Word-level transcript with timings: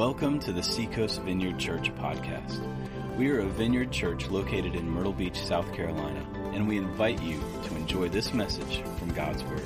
Welcome 0.00 0.40
to 0.40 0.52
the 0.54 0.62
Seacoast 0.62 1.20
Vineyard 1.20 1.58
Church 1.58 1.94
podcast. 1.96 2.58
We 3.18 3.28
are 3.32 3.40
a 3.40 3.46
vineyard 3.46 3.92
church 3.92 4.28
located 4.30 4.74
in 4.74 4.88
Myrtle 4.88 5.12
Beach, 5.12 5.38
South 5.38 5.70
Carolina, 5.74 6.26
and 6.54 6.66
we 6.66 6.78
invite 6.78 7.20
you 7.20 7.38
to 7.64 7.76
enjoy 7.76 8.08
this 8.08 8.32
message 8.32 8.80
from 8.98 9.12
God's 9.12 9.44
Word. 9.44 9.60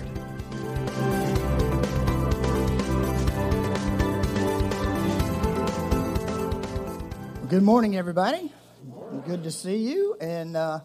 Good 7.48 7.62
morning, 7.62 7.96
everybody. 7.96 8.52
Good 9.28 9.44
to 9.44 9.52
see 9.52 9.76
you. 9.76 10.16
And 10.20 10.56
uh, 10.56 10.80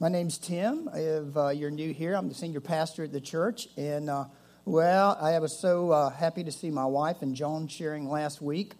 my 0.00 0.08
name's 0.08 0.38
Tim. 0.38 0.90
If 0.92 1.36
uh, 1.36 1.50
you're 1.50 1.70
new 1.70 1.94
here, 1.94 2.14
I'm 2.14 2.28
the 2.28 2.34
senior 2.34 2.60
pastor 2.60 3.04
at 3.04 3.12
the 3.12 3.20
church. 3.20 3.68
And 3.76 4.10
uh, 4.10 4.24
well, 4.64 5.16
I 5.20 5.38
was 5.38 5.56
so 5.56 5.92
uh, 5.92 6.10
happy 6.10 6.42
to 6.42 6.50
see 6.50 6.70
my 6.70 6.86
wife 6.86 7.22
and 7.22 7.36
John 7.36 7.68
sharing 7.68 8.08
last 8.08 8.42
week. 8.42 8.74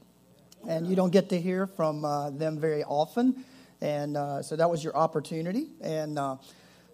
And 0.69 0.87
you 0.87 0.95
don't 0.95 1.11
get 1.11 1.31
to 1.31 1.41
hear 1.41 1.67
from 1.67 2.05
uh, 2.05 2.31
them 2.31 2.61
very 2.61 2.85
often. 2.85 3.45
And 3.81 4.17
uh, 4.17 4.43
so 4.43 4.55
that 4.55 4.71
was 4.71 4.85
your 4.85 4.97
opportunity. 4.97 5.67
And 5.81 6.21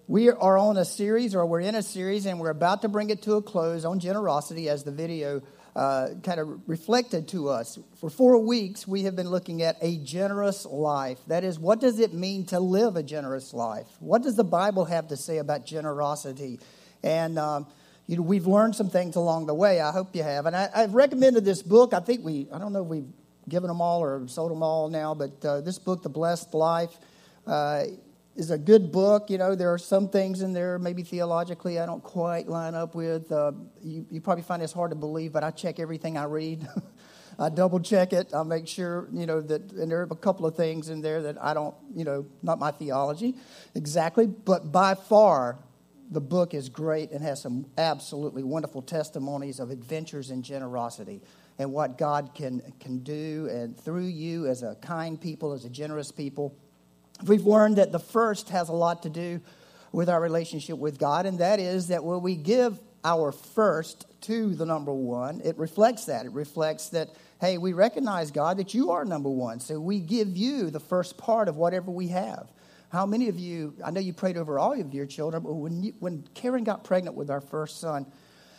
we 0.06 0.28
are 0.30 0.58
on 0.58 0.76
a 0.76 0.84
series, 0.84 1.34
or 1.34 1.46
we're 1.46 1.60
in 1.60 1.74
a 1.74 1.82
series, 1.82 2.26
and 2.26 2.38
we're 2.38 2.50
about 2.50 2.82
to 2.82 2.88
bring 2.88 3.10
it 3.10 3.22
to 3.22 3.34
a 3.34 3.42
close 3.42 3.86
on 3.86 4.00
generosity 4.00 4.68
as 4.68 4.84
the 4.84 4.92
video 4.92 5.40
uh, 5.74 6.08
kind 6.22 6.38
of 6.38 6.68
reflected 6.68 7.28
to 7.28 7.48
us. 7.48 7.78
For 8.00 8.10
four 8.10 8.38
weeks, 8.38 8.86
we 8.86 9.04
have 9.04 9.16
been 9.16 9.30
looking 9.30 9.62
at 9.62 9.76
a 9.80 9.96
generous 9.96 10.66
life. 10.66 11.18
That 11.26 11.42
is, 11.42 11.58
what 11.58 11.80
does 11.80 12.00
it 12.00 12.12
mean 12.12 12.44
to 12.46 12.60
live 12.60 12.96
a 12.96 13.02
generous 13.02 13.54
life? 13.54 13.86
What 13.98 14.22
does 14.22 14.36
the 14.36 14.44
Bible 14.44 14.84
have 14.84 15.08
to 15.08 15.16
say 15.16 15.38
about 15.38 15.66
generosity? 15.66 16.60
And 17.02 17.38
um, 17.38 17.66
you 18.06 18.16
know, 18.16 18.22
we've 18.22 18.46
learned 18.46 18.76
some 18.76 18.90
things 18.90 19.16
along 19.16 19.46
the 19.46 19.54
way. 19.54 19.80
I 19.80 19.90
hope 19.90 20.14
you 20.14 20.22
have. 20.22 20.46
And 20.46 20.54
I, 20.54 20.68
have 20.74 20.94
recommended 20.94 21.44
this 21.44 21.62
book. 21.62 21.94
I 21.94 22.00
think 22.00 22.24
we, 22.24 22.46
I 22.52 22.58
don't 22.58 22.72
know 22.74 22.82
if 22.82 22.88
we've 22.88 23.08
given 23.48 23.68
them 23.68 23.80
all 23.80 24.02
or 24.02 24.26
sold 24.28 24.50
them 24.50 24.62
all 24.62 24.88
now, 24.88 25.14
but 25.14 25.44
uh, 25.44 25.60
this 25.60 25.78
book, 25.78 26.02
The 26.02 26.08
Blessed 26.08 26.54
Life, 26.54 26.98
uh, 27.46 27.84
is 28.36 28.50
a 28.50 28.58
good 28.58 28.90
book. 28.90 29.30
You 29.30 29.38
know, 29.38 29.54
there 29.54 29.72
are 29.72 29.78
some 29.78 30.08
things 30.08 30.42
in 30.42 30.52
there, 30.52 30.78
maybe 30.78 31.02
theologically, 31.02 31.78
I 31.78 31.86
don't 31.86 32.02
quite 32.02 32.48
line 32.48 32.74
up 32.74 32.94
with. 32.94 33.30
Uh, 33.30 33.52
you, 33.82 34.06
you 34.10 34.20
probably 34.20 34.42
find 34.42 34.62
this 34.62 34.72
hard 34.72 34.90
to 34.90 34.96
believe, 34.96 35.32
but 35.32 35.44
I 35.44 35.50
check 35.50 35.78
everything 35.78 36.16
I 36.16 36.24
read. 36.24 36.66
I 37.38 37.48
double 37.48 37.80
check 37.80 38.12
it. 38.12 38.32
I 38.32 38.42
make 38.44 38.68
sure, 38.68 39.08
you 39.12 39.26
know, 39.26 39.40
that, 39.40 39.72
and 39.72 39.90
there 39.90 40.00
are 40.00 40.08
a 40.10 40.16
couple 40.16 40.46
of 40.46 40.56
things 40.56 40.88
in 40.88 41.00
there 41.00 41.22
that 41.22 41.42
I 41.42 41.52
don't, 41.52 41.74
you 41.94 42.04
know, 42.04 42.26
not 42.42 42.58
my 42.58 42.70
theology 42.70 43.34
exactly, 43.74 44.26
but 44.26 44.70
by 44.70 44.94
far, 44.94 45.58
the 46.10 46.20
book 46.20 46.54
is 46.54 46.68
great 46.68 47.10
and 47.10 47.22
has 47.22 47.40
some 47.40 47.66
absolutely 47.76 48.42
wonderful 48.42 48.82
testimonies 48.82 49.58
of 49.58 49.70
adventures 49.70 50.30
and 50.30 50.44
generosity 50.44 51.22
and 51.58 51.72
what 51.72 51.98
God 51.98 52.30
can, 52.34 52.62
can 52.80 52.98
do 52.98 53.48
and 53.50 53.78
through 53.78 54.06
you 54.06 54.46
as 54.46 54.62
a 54.62 54.74
kind 54.76 55.20
people, 55.20 55.52
as 55.52 55.64
a 55.64 55.70
generous 55.70 56.10
people 56.10 56.56
we've 57.22 57.46
learned 57.46 57.76
that 57.76 57.92
the 57.92 57.98
first 57.98 58.50
has 58.50 58.68
a 58.68 58.72
lot 58.72 59.02
to 59.04 59.10
do 59.10 59.40
with 59.92 60.08
our 60.08 60.20
relationship 60.20 60.76
with 60.78 60.98
God, 60.98 61.26
and 61.26 61.38
that 61.38 61.60
is 61.60 61.88
that 61.88 62.02
when 62.02 62.20
we 62.20 62.34
give 62.34 62.78
our 63.04 63.30
first 63.30 64.06
to 64.22 64.54
the 64.54 64.66
number 64.66 64.92
one, 64.92 65.40
it 65.44 65.56
reflects 65.58 66.06
that. 66.06 66.26
It 66.26 66.32
reflects 66.32 66.88
that, 66.88 67.10
hey, 67.40 67.58
we 67.58 67.74
recognize, 67.74 68.30
God, 68.30 68.56
that 68.56 68.74
you 68.74 68.90
are 68.90 69.04
number 69.04 69.28
one. 69.28 69.60
So 69.60 69.78
we 69.78 70.00
give 70.00 70.36
you 70.36 70.70
the 70.70 70.80
first 70.80 71.16
part 71.16 71.48
of 71.48 71.56
whatever 71.56 71.90
we 71.90 72.08
have. 72.08 72.50
How 72.90 73.06
many 73.06 73.28
of 73.28 73.38
you, 73.38 73.74
I 73.84 73.90
know 73.90 74.00
you 74.00 74.12
prayed 74.12 74.36
over 74.36 74.58
all 74.58 74.78
of 74.80 74.94
your 74.94 75.06
children, 75.06 75.42
but 75.42 75.52
when, 75.52 75.82
you, 75.82 75.94
when 76.00 76.26
Karen 76.34 76.64
got 76.64 76.82
pregnant 76.82 77.16
with 77.16 77.30
our 77.30 77.40
first 77.40 77.80
son, 77.80 78.06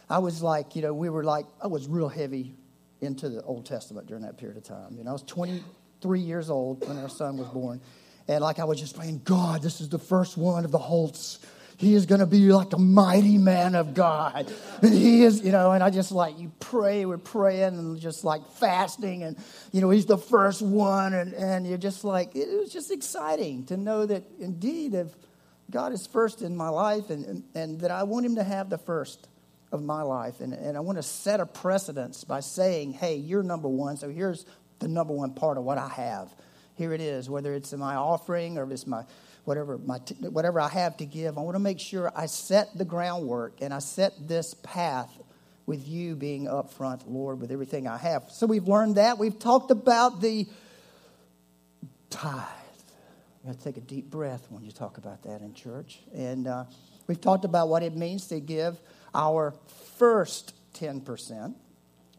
I 0.10 0.20
was 0.20 0.44
like, 0.44 0.76
you 0.76 0.84
know, 0.84 0.94
we 0.94 1.10
were 1.10 1.24
like, 1.24 1.46
I 1.62 1.68
was 1.68 1.88
real 1.88 2.10
heavy 2.10 2.54
into 3.02 3.30
the 3.30 3.42
Old 3.44 3.66
Testament 3.66 4.08
during 4.08 4.24
that 4.24 4.38
period 4.38 4.58
of 4.58 4.64
time. 4.64 4.96
You 4.98 5.04
know, 5.04 5.10
I 5.12 5.14
was 5.14 5.24
23 5.24 6.20
years 6.20 6.50
old 6.50 6.88
when 6.88 6.98
our 6.98 7.10
son 7.10 7.38
was 7.38 7.48
born. 7.50 7.82
And 8.28 8.42
like 8.42 8.60
I 8.60 8.64
was 8.64 8.80
just 8.80 8.96
praying, 8.96 9.22
God, 9.24 9.62
this 9.62 9.82
is 9.82 9.90
the 9.90 10.00
first 10.00 10.38
one 10.38 10.66
of 10.66 10.72
the 10.72 10.78
Holts. 10.78 11.40
He 11.78 11.94
is 11.94 12.06
going 12.06 12.20
to 12.20 12.26
be 12.26 12.52
like 12.54 12.74
a 12.74 12.80
mighty 12.80 13.38
man 13.38 13.76
of 13.76 13.94
God. 13.94 14.52
And 14.82 14.94
he 14.94 15.24
is, 15.24 15.44
you 15.44 15.52
know, 15.52 15.74
and 15.74 15.84
I 15.84 15.90
just 15.90 16.12
like, 16.12 16.40
you 16.40 16.52
pray, 16.60 17.06
we're 17.06 17.18
praying 17.18 17.78
and 17.78 18.00
just 18.00 18.24
like 18.24 18.50
fasting. 18.54 19.24
And, 19.24 19.38
you 19.74 19.82
know, 19.82 19.90
he's 19.90 20.06
the 20.06 20.18
first 20.18 20.62
one. 20.62 21.14
And, 21.14 21.34
and 21.34 21.68
you're 21.68 21.78
just 21.78 22.06
like, 22.06 22.36
it 22.36 22.48
was 22.58 22.72
just 22.72 22.92
exciting 22.92 23.66
to 23.66 23.78
know 23.78 24.06
that 24.06 24.24
indeed, 24.40 24.94
if 24.94 25.10
God 25.70 25.92
is 25.92 26.08
first 26.08 26.42
in 26.42 26.56
my 26.56 26.70
life 26.70 27.10
and, 27.10 27.26
and, 27.26 27.44
and 27.54 27.82
that 27.82 27.92
I 27.92 28.04
want 28.04 28.26
him 28.26 28.36
to 28.36 28.44
have 28.44 28.70
the 28.70 28.78
first 28.78 29.28
of 29.72 29.84
my 29.84 30.02
life. 30.02 30.40
And, 30.40 30.54
and 30.54 30.78
I 30.78 30.80
want 30.80 30.98
to 30.98 31.04
set 31.04 31.40
a 31.40 31.46
precedence 31.46 32.24
by 32.24 32.40
saying, 32.40 32.94
hey, 32.94 33.16
you're 33.16 33.44
number 33.44 33.68
one. 33.68 33.98
So 33.98 34.10
here's 34.10 34.46
the 34.80 34.88
number 34.88 35.14
one 35.14 35.34
part 35.34 35.58
of 35.58 35.64
what 35.64 35.78
I 35.78 35.90
have 35.90 36.34
here 36.76 36.94
it 36.94 37.02
is, 37.02 37.30
whether 37.30 37.54
it's 37.54 37.74
my 37.74 37.96
offering 37.96 38.58
or 38.58 38.72
it's 38.72 38.86
my 38.86 39.04
whatever 39.46 39.78
my 39.78 39.98
whatever 40.22 40.60
I 40.60 40.70
have 40.70 40.98
to 40.98 41.06
give. 41.06 41.38
I 41.38 41.42
want 41.42 41.56
to 41.56 41.60
make 41.60 41.80
sure 41.80 42.12
I 42.16 42.26
set 42.26 42.78
the 42.78 42.86
groundwork 42.86 43.62
and 43.62 43.74
I 43.74 43.80
set 43.80 44.28
this 44.28 44.54
path 44.56 45.10
with 45.66 45.88
you 45.88 46.16
being 46.16 46.48
up 46.48 46.74
front, 46.74 47.10
Lord, 47.10 47.42
with 47.42 47.52
everything 47.52 47.88
I 47.88 47.98
have. 47.98 48.26
So 48.30 48.46
we've 48.46 48.68
learned 48.68 48.96
that. 48.96 49.18
We've 49.18 49.38
talked 49.38 49.72
about 49.72 50.22
the 50.22 50.48
tithe. 52.10 52.44
You 53.44 53.48
have 53.48 53.58
to 53.58 53.64
take 53.64 53.78
a 53.78 53.82
deep 53.82 54.10
breath 54.12 54.46
when 54.50 54.64
you 54.64 54.72
talk 54.72 54.98
about 54.98 55.24
that 55.24 55.42
in 55.42 55.54
church. 55.54 56.00
And 56.14 56.48
uh, 56.48 56.66
we've 57.08 57.22
talked 57.22 57.46
about 57.46 57.70
what 57.70 57.84
it 57.84 57.96
means 57.96 58.28
to 58.28 58.40
give 58.40 58.80
our 59.16 59.56
first 59.98 60.54
10% 60.76 61.56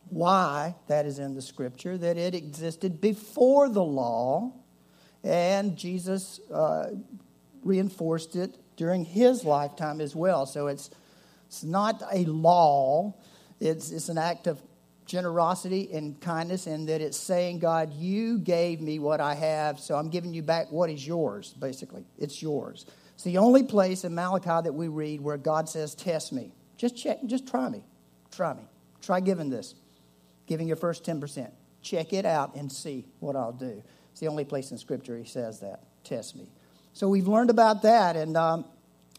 why 0.09 0.75
that 0.87 1.07
is 1.07 1.19
in 1.19 1.35
the 1.35 1.43
scripture, 1.43 1.99
that 1.99 2.17
it 2.17 2.35
existed 2.35 3.01
before 3.01 3.69
the 3.69 3.83
law, 3.83 4.53
and 5.25 5.77
Jesus 5.77 6.41
uh, 6.53 6.91
reinforced 7.63 8.37
it 8.37 8.57
during 8.77 9.05
his 9.05 9.45
lifetime 9.45 10.01
as 10.01 10.15
well. 10.15 10.47
So 10.47 10.69
it's, 10.69 10.91
it's 11.47 11.65
not 11.65 12.03
a 12.13 12.25
law, 12.25 13.15
it's, 13.61 13.91
it's 13.91 14.09
an 14.09 14.19
act 14.19 14.47
of 14.47 14.61
generosity 15.07 15.91
and 15.93 16.21
kindness, 16.21 16.67
and 16.67 16.89
that 16.89 17.01
it's 17.01 17.17
saying, 17.17 17.59
God, 17.59 17.93
you 17.93 18.39
gave 18.39 18.81
me 18.81 18.99
what 18.99 19.21
I 19.21 19.35
have, 19.35 19.81
so 19.81 19.97
I'm 19.97 20.11
giving 20.11 20.35
you 20.35 20.43
back 20.43 20.71
what 20.71 20.91
is 20.91 21.07
yours, 21.07 21.53
basically. 21.55 22.05
It's 22.19 22.43
yours. 22.43 22.87
It's 23.15 23.25
the 23.25 23.39
only 23.39 23.63
place 23.63 24.05
in 24.05 24.15
Malachi 24.15 24.65
that 24.65 24.75
we 24.75 24.89
read 24.89 25.21
where 25.21 25.39
God 25.39 25.69
says, 25.69 25.95
Test 25.95 26.33
me. 26.33 26.53
Just 26.77 26.97
check, 26.97 27.19
just 27.27 27.47
try 27.47 27.69
me. 27.69 27.83
Try 28.31 28.55
me. 28.55 28.65
Try 29.01 29.21
giving 29.21 29.51
this 29.51 29.75
giving 30.47 30.67
your 30.67 30.77
first 30.77 31.05
10%. 31.05 31.51
Check 31.83 32.13
it 32.13 32.25
out 32.25 32.55
and 32.55 32.71
see 32.71 33.07
what 33.21 33.37
I'll 33.37 33.53
do. 33.53 33.83
It's 34.11 34.21
the 34.21 34.29
only 34.29 34.45
place 34.45 34.71
in 34.71 34.79
Scripture 34.79 35.19
he 35.19 35.25
says 35.25 35.61
that. 35.61 35.81
Test 36.05 36.37
me. 36.37 36.49
So 36.93 37.09
we've 37.09 37.29
learned 37.29 37.51
about 37.51 37.83
that, 37.83 38.17
and 38.17 38.37
um, 38.37 38.65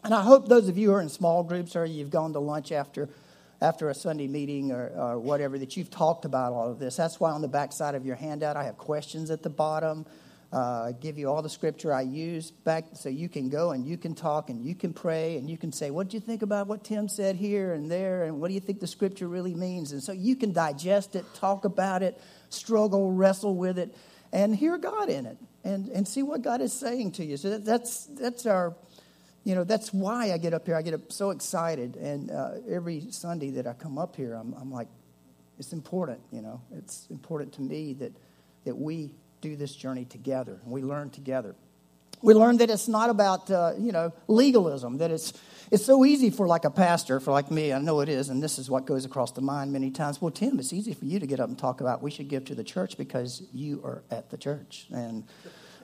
and 0.02 0.12
I 0.12 0.22
hope 0.22 0.48
those 0.48 0.68
of 0.68 0.76
you 0.76 0.88
who 0.88 0.94
are 0.94 1.00
in 1.00 1.08
small 1.08 1.42
groups 1.44 1.76
or 1.76 1.84
you've 1.84 2.10
gone 2.10 2.32
to 2.32 2.40
lunch 2.40 2.72
after 2.72 3.08
after 3.60 3.90
a 3.90 3.94
Sunday 3.94 4.26
meeting 4.26 4.72
or, 4.72 4.90
or 4.96 5.18
whatever 5.18 5.58
that 5.58 5.76
you've 5.76 5.90
talked 5.90 6.24
about 6.24 6.52
all 6.52 6.70
of 6.70 6.78
this. 6.78 6.96
That's 6.96 7.20
why 7.20 7.30
on 7.30 7.42
the 7.42 7.48
back 7.48 7.72
side 7.72 7.94
of 7.94 8.06
your 8.06 8.16
handout 8.16 8.56
I 8.56 8.64
have 8.64 8.78
questions 8.78 9.30
at 9.30 9.42
the 9.42 9.50
bottom 9.50 10.06
uh, 10.50 10.92
give 10.92 11.18
you 11.18 11.28
all 11.28 11.42
the 11.42 11.48
scripture 11.48 11.92
I 11.92 12.02
use 12.02 12.50
back 12.50 12.86
so 12.94 13.10
you 13.10 13.28
can 13.28 13.50
go 13.50 13.72
and 13.72 13.86
you 13.86 13.98
can 13.98 14.14
talk 14.14 14.48
and 14.48 14.64
you 14.64 14.74
can 14.74 14.94
pray 14.94 15.36
and 15.36 15.48
you 15.48 15.58
can 15.58 15.72
say, 15.72 15.90
What 15.90 16.08
do 16.08 16.16
you 16.16 16.20
think 16.20 16.40
about 16.40 16.66
what 16.66 16.84
Tim 16.84 17.08
said 17.08 17.36
here 17.36 17.74
and 17.74 17.90
there? 17.90 18.24
And 18.24 18.40
what 18.40 18.48
do 18.48 18.54
you 18.54 18.60
think 18.60 18.80
the 18.80 18.86
scripture 18.86 19.28
really 19.28 19.54
means? 19.54 19.92
And 19.92 20.02
so 20.02 20.12
you 20.12 20.36
can 20.36 20.52
digest 20.52 21.16
it, 21.16 21.26
talk 21.34 21.66
about 21.66 22.02
it, 22.02 22.18
struggle, 22.48 23.12
wrestle 23.12 23.56
with 23.56 23.78
it, 23.78 23.94
and 24.32 24.56
hear 24.56 24.78
God 24.78 25.10
in 25.10 25.26
it 25.26 25.36
and, 25.64 25.88
and 25.88 26.08
see 26.08 26.22
what 26.22 26.40
God 26.40 26.62
is 26.62 26.72
saying 26.72 27.12
to 27.12 27.24
you. 27.24 27.36
So 27.36 27.50
that, 27.50 27.64
that's, 27.64 28.06
that's 28.06 28.46
our. 28.46 28.74
You 29.44 29.54
know, 29.54 29.64
that's 29.64 29.94
why 29.94 30.32
I 30.32 30.36
get 30.36 30.52
up 30.52 30.66
here. 30.66 30.74
I 30.74 30.82
get 30.82 30.92
up 30.92 31.10
so 31.10 31.30
excited. 31.30 31.96
And 31.96 32.30
uh, 32.30 32.56
every 32.68 33.06
Sunday 33.10 33.50
that 33.52 33.66
I 33.66 33.72
come 33.72 33.96
up 33.96 34.14
here, 34.14 34.34
I'm, 34.34 34.52
I'm 34.52 34.70
like, 34.70 34.88
it's 35.58 35.72
important, 35.72 36.20
you 36.30 36.42
know. 36.42 36.60
It's 36.76 37.06
important 37.08 37.54
to 37.54 37.62
me 37.62 37.94
that, 37.94 38.12
that 38.66 38.76
we 38.76 39.14
do 39.40 39.56
this 39.56 39.74
journey 39.74 40.04
together 40.04 40.58
and 40.64 40.72
we 40.72 40.82
learn 40.82 41.10
together. 41.10 41.54
We 42.20 42.34
learn 42.34 42.56
that 42.56 42.68
it's 42.68 42.88
not 42.88 43.10
about, 43.10 43.48
uh, 43.50 43.74
you 43.78 43.92
know, 43.92 44.12
legalism, 44.26 44.98
that 44.98 45.12
it's, 45.12 45.32
it's 45.70 45.84
so 45.84 46.04
easy 46.04 46.30
for 46.30 46.48
like 46.48 46.64
a 46.64 46.70
pastor, 46.70 47.20
for 47.20 47.30
like 47.30 47.48
me, 47.50 47.72
I 47.72 47.78
know 47.78 48.00
it 48.00 48.08
is, 48.08 48.28
and 48.28 48.42
this 48.42 48.58
is 48.58 48.68
what 48.68 48.86
goes 48.86 49.04
across 49.04 49.30
the 49.32 49.40
mind 49.40 49.72
many 49.72 49.92
times. 49.92 50.20
Well, 50.20 50.32
Tim, 50.32 50.58
it's 50.58 50.72
easy 50.72 50.94
for 50.94 51.04
you 51.04 51.20
to 51.20 51.26
get 51.26 51.38
up 51.38 51.48
and 51.48 51.56
talk 51.56 51.80
about 51.80 52.02
we 52.02 52.10
should 52.10 52.28
give 52.28 52.44
to 52.46 52.56
the 52.56 52.64
church 52.64 52.96
because 52.98 53.42
you 53.52 53.80
are 53.84 54.02
at 54.10 54.30
the 54.30 54.36
church. 54.36 54.88
And, 54.90 55.24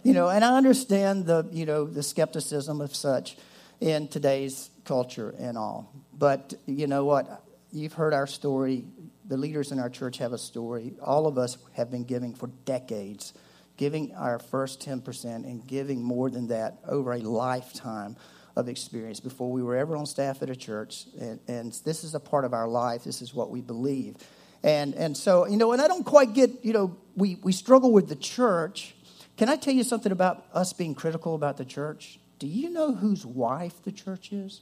you 0.03 0.13
know, 0.13 0.29
and 0.29 0.45
I 0.45 0.57
understand 0.57 1.27
the, 1.27 1.49
you 1.53 1.67
know, 1.67 1.85
the 1.85 2.03
skepticism 2.03 2.81
of 2.81 2.97
such 2.97 3.37
in 3.81 4.09
today's 4.09 4.71
culture 4.85 5.35
and 5.39 5.57
all. 5.57 5.93
But 6.13 6.55
you 6.67 6.87
know 6.87 7.05
what? 7.05 7.45
You've 7.73 7.93
heard 7.93 8.13
our 8.13 8.27
story. 8.27 8.85
The 9.27 9.37
leaders 9.37 9.73
in 9.73 9.79
our 9.79 9.91
church 9.91 10.19
have 10.19 10.33
a 10.33 10.39
story. 10.39 10.95
All 11.03 11.27
of 11.27 11.39
us 11.39 11.59
have 11.73 11.91
been 11.91 12.05
giving 12.05 12.35
for 12.35 12.49
decades 12.65 13.33
giving 13.77 14.15
our 14.15 14.39
first 14.39 14.81
10% 14.81 15.25
and 15.25 15.67
giving 15.67 16.03
more 16.03 16.31
than 16.31 16.49
that 16.49 16.79
over 16.87 17.13
a 17.13 17.19
lifetime 17.19 18.17
of 18.57 18.69
experience 18.69 19.19
before 19.19 19.51
we 19.51 19.63
were 19.63 19.77
ever 19.77 19.97
on 19.97 20.07
staff 20.07 20.43
at 20.43 20.51
a 20.51 20.57
church. 20.57 21.07
And, 21.21 21.41
and, 21.49 21.73
this 21.85 22.05
is 22.05 22.15
a 22.15 22.21
part 22.21 22.45
of 22.45 22.55
our 22.55 22.69
life. 22.69 23.03
This 23.03 23.21
is 23.21 23.35
what 23.35 23.51
we 23.51 23.61
believe. 23.61 24.17
And, 24.63 24.95
and 24.95 25.17
so, 25.17 25.47
you 25.47 25.57
know, 25.57 25.73
and 25.73 25.83
I 25.83 25.89
don't 25.89 26.05
quite 26.05 26.35
get, 26.35 26.65
you 26.65 26.73
know, 26.73 26.97
we, 27.17 27.35
we 27.43 27.53
struggle 27.53 27.93
with 27.93 28.09
the 28.09 28.17
church. 28.17 28.95
Can 29.37 29.49
I 29.49 29.57
tell 29.57 29.75
you 29.75 29.83
something 29.83 30.13
about 30.13 30.47
us 30.53 30.73
being 30.73 30.95
critical 30.95 31.35
about 31.35 31.57
the 31.57 31.65
church? 31.65 32.21
Do 32.39 32.47
you 32.47 32.71
know 32.71 32.95
whose 32.95 33.27
wife 33.27 33.83
the 33.83 33.93
church 33.93 34.33
is? 34.33 34.61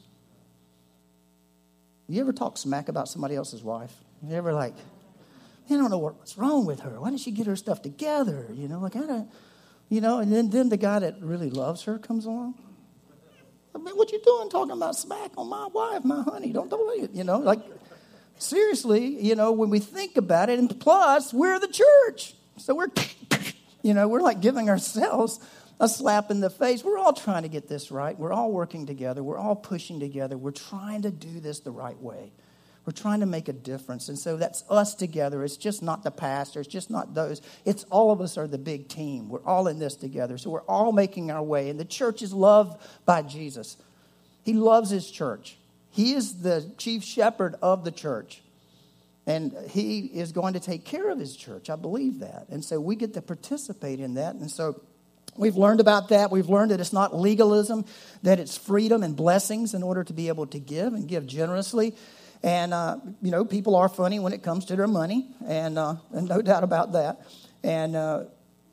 You 2.08 2.20
ever 2.22 2.32
talk 2.32 2.56
smack 2.56 2.88
about 2.88 3.08
somebody 3.08 3.36
else's 3.36 3.62
wife? 3.62 3.94
You 4.26 4.36
ever 4.36 4.52
like, 4.52 4.74
I 5.68 5.74
don't 5.74 5.90
know 5.90 5.98
what's 5.98 6.38
wrong 6.38 6.64
with 6.66 6.80
her. 6.80 7.00
Why 7.00 7.10
doesn't 7.10 7.24
she 7.24 7.30
get 7.30 7.46
her 7.46 7.56
stuff 7.56 7.82
together? 7.82 8.46
You 8.52 8.68
know, 8.68 8.78
like 8.78 8.94
I 8.94 9.00
don't, 9.00 9.30
you 9.88 10.00
know. 10.00 10.18
And 10.18 10.32
then, 10.32 10.50
then 10.50 10.68
the 10.68 10.76
guy 10.76 10.98
that 11.00 11.20
really 11.20 11.50
loves 11.50 11.82
her 11.84 11.98
comes 11.98 12.26
along. 12.26 12.54
I 13.74 13.78
mean, 13.78 13.96
what 13.96 14.12
you 14.12 14.20
doing 14.22 14.50
talking 14.50 14.72
about 14.72 14.96
smack 14.96 15.32
on 15.36 15.48
my 15.48 15.66
wife, 15.66 16.04
my 16.04 16.22
honey? 16.22 16.52
Don't 16.52 16.70
do 16.70 16.92
it. 16.98 17.10
You 17.12 17.24
know, 17.24 17.38
like 17.38 17.60
seriously, 18.38 19.06
you 19.22 19.34
know, 19.34 19.52
when 19.52 19.70
we 19.70 19.78
think 19.78 20.16
about 20.16 20.50
it, 20.50 20.58
and 20.58 20.78
plus 20.78 21.32
we're 21.32 21.58
the 21.58 21.68
church, 21.68 22.34
so 22.58 22.74
we're, 22.74 22.88
you 23.82 23.94
know, 23.94 24.08
we're 24.08 24.20
like 24.20 24.40
giving 24.40 24.68
ourselves 24.68 25.40
a 25.80 25.88
slap 25.88 26.30
in 26.30 26.40
the 26.40 26.50
face. 26.50 26.84
We're 26.84 26.98
all 26.98 27.12
trying 27.12 27.42
to 27.42 27.48
get 27.48 27.68
this 27.68 27.90
right. 27.90 28.16
We're 28.16 28.32
all 28.32 28.52
working 28.52 28.86
together. 28.86 29.22
We're 29.22 29.38
all 29.38 29.56
pushing 29.56 29.98
together. 29.98 30.36
We're 30.36 30.52
trying 30.52 31.02
to 31.02 31.10
do 31.10 31.40
this 31.40 31.60
the 31.60 31.72
right 31.72 32.00
way. 32.00 32.32
We're 32.84 32.92
trying 32.92 33.20
to 33.20 33.26
make 33.26 33.48
a 33.48 33.52
difference. 33.52 34.08
And 34.08 34.18
so 34.18 34.36
that's 34.36 34.64
us 34.68 34.94
together. 34.94 35.44
It's 35.44 35.56
just 35.56 35.82
not 35.82 36.02
the 36.02 36.10
pastor, 36.10 36.60
it's 36.60 36.68
just 36.68 36.90
not 36.90 37.14
those. 37.14 37.40
It's 37.64 37.84
all 37.84 38.10
of 38.10 38.20
us 38.20 38.36
are 38.36 38.48
the 38.48 38.58
big 38.58 38.88
team. 38.88 39.28
We're 39.28 39.44
all 39.44 39.68
in 39.68 39.78
this 39.78 39.94
together. 39.94 40.36
So 40.36 40.50
we're 40.50 40.62
all 40.62 40.92
making 40.92 41.30
our 41.30 41.42
way. 41.42 41.70
And 41.70 41.78
the 41.78 41.84
church 41.84 42.22
is 42.22 42.32
loved 42.32 42.80
by 43.04 43.22
Jesus. 43.22 43.76
He 44.44 44.54
loves 44.54 44.90
his 44.90 45.10
church. 45.10 45.56
He 45.90 46.14
is 46.14 46.40
the 46.40 46.72
chief 46.76 47.04
shepherd 47.04 47.54
of 47.62 47.84
the 47.84 47.92
church. 47.92 48.42
And 49.26 49.54
he 49.70 50.00
is 50.00 50.32
going 50.32 50.54
to 50.54 50.60
take 50.60 50.84
care 50.84 51.08
of 51.08 51.20
his 51.20 51.36
church. 51.36 51.70
I 51.70 51.76
believe 51.76 52.18
that. 52.20 52.46
And 52.48 52.64
so 52.64 52.80
we 52.80 52.96
get 52.96 53.14
to 53.14 53.22
participate 53.22 54.00
in 54.00 54.14
that. 54.14 54.34
And 54.34 54.50
so 54.50 54.80
we've 55.36 55.54
learned 55.54 55.78
about 55.78 56.08
that. 56.08 56.32
We've 56.32 56.48
learned 56.48 56.72
that 56.72 56.80
it's 56.80 56.92
not 56.92 57.14
legalism, 57.14 57.84
that 58.24 58.40
it's 58.40 58.58
freedom 58.58 59.04
and 59.04 59.14
blessings 59.14 59.74
in 59.74 59.84
order 59.84 60.02
to 60.02 60.12
be 60.12 60.26
able 60.26 60.46
to 60.48 60.58
give 60.58 60.92
and 60.94 61.06
give 61.06 61.28
generously. 61.28 61.94
And, 62.42 62.74
uh, 62.74 62.96
you 63.20 63.30
know, 63.30 63.44
people 63.44 63.76
are 63.76 63.88
funny 63.88 64.18
when 64.18 64.32
it 64.32 64.42
comes 64.42 64.64
to 64.66 64.76
their 64.76 64.88
money, 64.88 65.28
and, 65.46 65.78
uh, 65.78 65.96
and 66.12 66.28
no 66.28 66.42
doubt 66.42 66.64
about 66.64 66.92
that. 66.92 67.20
And 67.62 67.94
uh, 67.94 68.24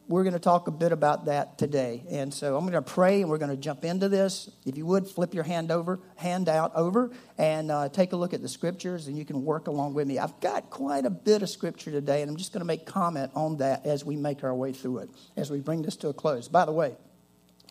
we're 0.07 0.23
going 0.23 0.33
to 0.33 0.39
talk 0.39 0.67
a 0.67 0.71
bit 0.71 0.91
about 0.91 1.25
that 1.25 1.59
today. 1.59 2.03
And 2.09 2.33
so 2.33 2.57
I'm 2.57 2.63
going 2.63 2.73
to 2.73 2.81
pray, 2.81 3.21
and 3.21 3.29
we're 3.29 3.37
going 3.37 3.51
to 3.51 3.57
jump 3.57 3.85
into 3.85 4.09
this. 4.09 4.49
If 4.65 4.75
you 4.75 4.87
would, 4.87 5.07
flip 5.07 5.35
your 5.35 5.43
hand 5.43 5.69
over, 5.69 5.99
hand 6.15 6.49
out 6.49 6.71
over, 6.73 7.11
and 7.37 7.69
uh, 7.69 7.89
take 7.89 8.11
a 8.11 8.15
look 8.15 8.33
at 8.33 8.41
the 8.41 8.49
scriptures, 8.49 9.07
and 9.07 9.15
you 9.15 9.23
can 9.23 9.45
work 9.45 9.67
along 9.67 9.93
with 9.93 10.07
me. 10.07 10.17
I've 10.17 10.39
got 10.39 10.71
quite 10.71 11.05
a 11.05 11.11
bit 11.11 11.43
of 11.43 11.49
scripture 11.49 11.91
today, 11.91 12.23
and 12.23 12.31
I'm 12.31 12.37
just 12.37 12.51
going 12.51 12.61
to 12.61 12.65
make 12.65 12.87
comment 12.87 13.31
on 13.35 13.57
that 13.57 13.85
as 13.85 14.03
we 14.03 14.15
make 14.15 14.43
our 14.43 14.55
way 14.55 14.73
through 14.73 14.99
it, 14.99 15.11
as 15.37 15.51
we 15.51 15.59
bring 15.59 15.83
this 15.83 15.95
to 15.97 16.07
a 16.07 16.13
close. 16.13 16.47
By 16.47 16.65
the 16.65 16.71
way, 16.71 16.97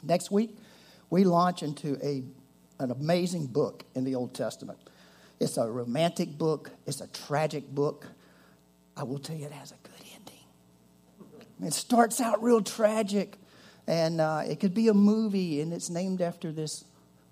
next 0.04 0.30
week 0.30 0.56
we 1.10 1.24
launch 1.24 1.64
into 1.64 1.98
a, 2.06 2.22
an 2.78 2.92
amazing 2.92 3.46
book 3.46 3.84
in 3.96 4.04
the 4.04 4.14
Old 4.14 4.32
Testament. 4.32 4.78
It's 5.40 5.56
a 5.56 5.70
romantic 5.70 6.36
book, 6.36 6.70
it's 6.86 7.00
a 7.00 7.06
tragic 7.08 7.68
book. 7.68 8.06
I 8.96 9.04
will 9.04 9.18
tell 9.18 9.36
you, 9.36 9.46
it 9.46 9.52
has 9.52 9.72
a 9.72 9.76
good 9.84 10.06
ending. 10.16 11.68
It 11.68 11.72
starts 11.72 12.20
out 12.20 12.42
real 12.42 12.60
tragic, 12.60 13.36
and 13.86 14.20
uh, 14.20 14.42
it 14.46 14.58
could 14.58 14.74
be 14.74 14.88
a 14.88 14.94
movie, 14.94 15.60
and 15.60 15.72
it's 15.72 15.90
named 15.90 16.20
after 16.20 16.50
this 16.50 16.84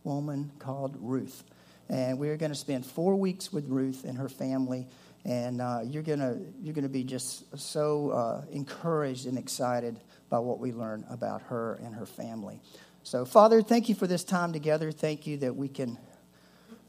woman 0.04 0.52
called 0.60 0.96
Ruth. 1.00 1.42
And 1.88 2.18
we're 2.18 2.36
going 2.36 2.52
to 2.52 2.56
spend 2.56 2.86
four 2.86 3.16
weeks 3.16 3.52
with 3.52 3.68
Ruth 3.68 4.04
and 4.04 4.16
her 4.18 4.28
family, 4.28 4.86
and 5.24 5.60
uh, 5.60 5.80
you're 5.84 6.04
going 6.04 6.20
to 6.20 6.38
you're 6.62 6.74
to 6.74 6.88
be 6.88 7.02
just 7.02 7.58
so 7.58 8.10
uh, 8.10 8.42
encouraged 8.52 9.26
and 9.26 9.36
excited 9.36 9.98
by 10.30 10.38
what 10.38 10.60
we 10.60 10.72
learn 10.72 11.04
about 11.10 11.42
her 11.42 11.80
and 11.84 11.94
her 11.94 12.06
family. 12.06 12.60
So, 13.02 13.24
Father, 13.24 13.62
thank 13.62 13.88
you 13.88 13.94
for 13.94 14.06
this 14.06 14.24
time 14.24 14.52
together. 14.52 14.90
Thank 14.90 15.26
you 15.26 15.36
that 15.38 15.54
we 15.54 15.68
can 15.68 15.98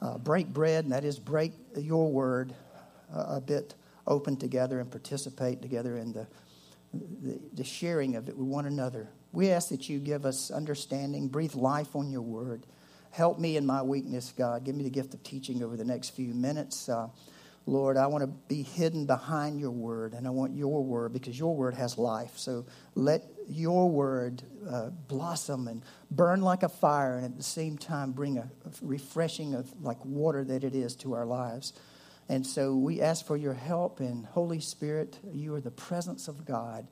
uh, 0.01 0.17
break 0.17 0.47
bread, 0.47 0.83
and 0.83 0.93
that 0.93 1.03
is 1.03 1.19
break 1.19 1.53
your 1.75 2.11
word 2.11 2.53
uh, 3.13 3.35
a 3.37 3.41
bit 3.41 3.75
open 4.05 4.37
together 4.37 4.79
and 4.79 4.89
participate 4.89 5.61
together 5.61 5.97
in 5.97 6.13
the, 6.13 6.27
the, 6.93 7.39
the 7.53 7.63
sharing 7.63 8.15
of 8.15 8.29
it 8.29 8.37
with 8.37 8.47
one 8.47 8.65
another. 8.65 9.09
We 9.31 9.51
ask 9.51 9.69
that 9.69 9.89
you 9.89 9.99
give 9.99 10.25
us 10.25 10.51
understanding, 10.51 11.27
breathe 11.27 11.55
life 11.55 11.95
on 11.95 12.09
your 12.09 12.21
word. 12.21 12.65
Help 13.11 13.39
me 13.39 13.57
in 13.57 13.65
my 13.65 13.81
weakness, 13.81 14.33
God. 14.37 14.63
Give 14.63 14.75
me 14.75 14.83
the 14.83 14.89
gift 14.89 15.13
of 15.13 15.23
teaching 15.23 15.63
over 15.63 15.75
the 15.75 15.85
next 15.85 16.11
few 16.11 16.33
minutes. 16.33 16.87
Uh, 16.87 17.09
Lord, 17.67 17.97
I 17.97 18.07
want 18.07 18.23
to 18.23 18.27
be 18.27 18.63
hidden 18.63 19.05
behind 19.05 19.59
your 19.59 19.71
word, 19.71 20.13
and 20.13 20.25
I 20.25 20.29
want 20.29 20.55
your 20.55 20.81
word 20.81 21.11
because 21.11 21.37
your 21.37 21.53
word 21.53 21.75
has 21.75 21.97
life. 21.97 22.31
So 22.37 22.65
let 22.95 23.23
your 23.49 23.89
word 23.89 24.41
uh, 24.67 24.89
blossom 24.89 25.67
and 25.67 25.83
burn 26.09 26.41
like 26.41 26.63
a 26.63 26.69
fire, 26.69 27.17
and 27.17 27.25
at 27.25 27.35
the 27.35 27.43
same 27.43 27.77
time 27.77 28.13
bring 28.13 28.37
a, 28.37 28.49
refreshing 28.81 29.53
of 29.53 29.69
like 29.81 30.03
water 30.05 30.45
that 30.45 30.63
it 30.63 30.75
is 30.75 30.95
to 30.97 31.13
our 31.13 31.25
lives. 31.25 31.73
And 32.29 32.47
so 32.47 32.73
we 32.73 33.01
ask 33.01 33.25
for 33.25 33.35
your 33.35 33.53
help, 33.53 33.99
and 33.99 34.25
Holy 34.25 34.61
Spirit, 34.61 35.19
you 35.33 35.53
are 35.53 35.61
the 35.61 35.69
presence 35.69 36.29
of 36.29 36.45
God. 36.45 36.87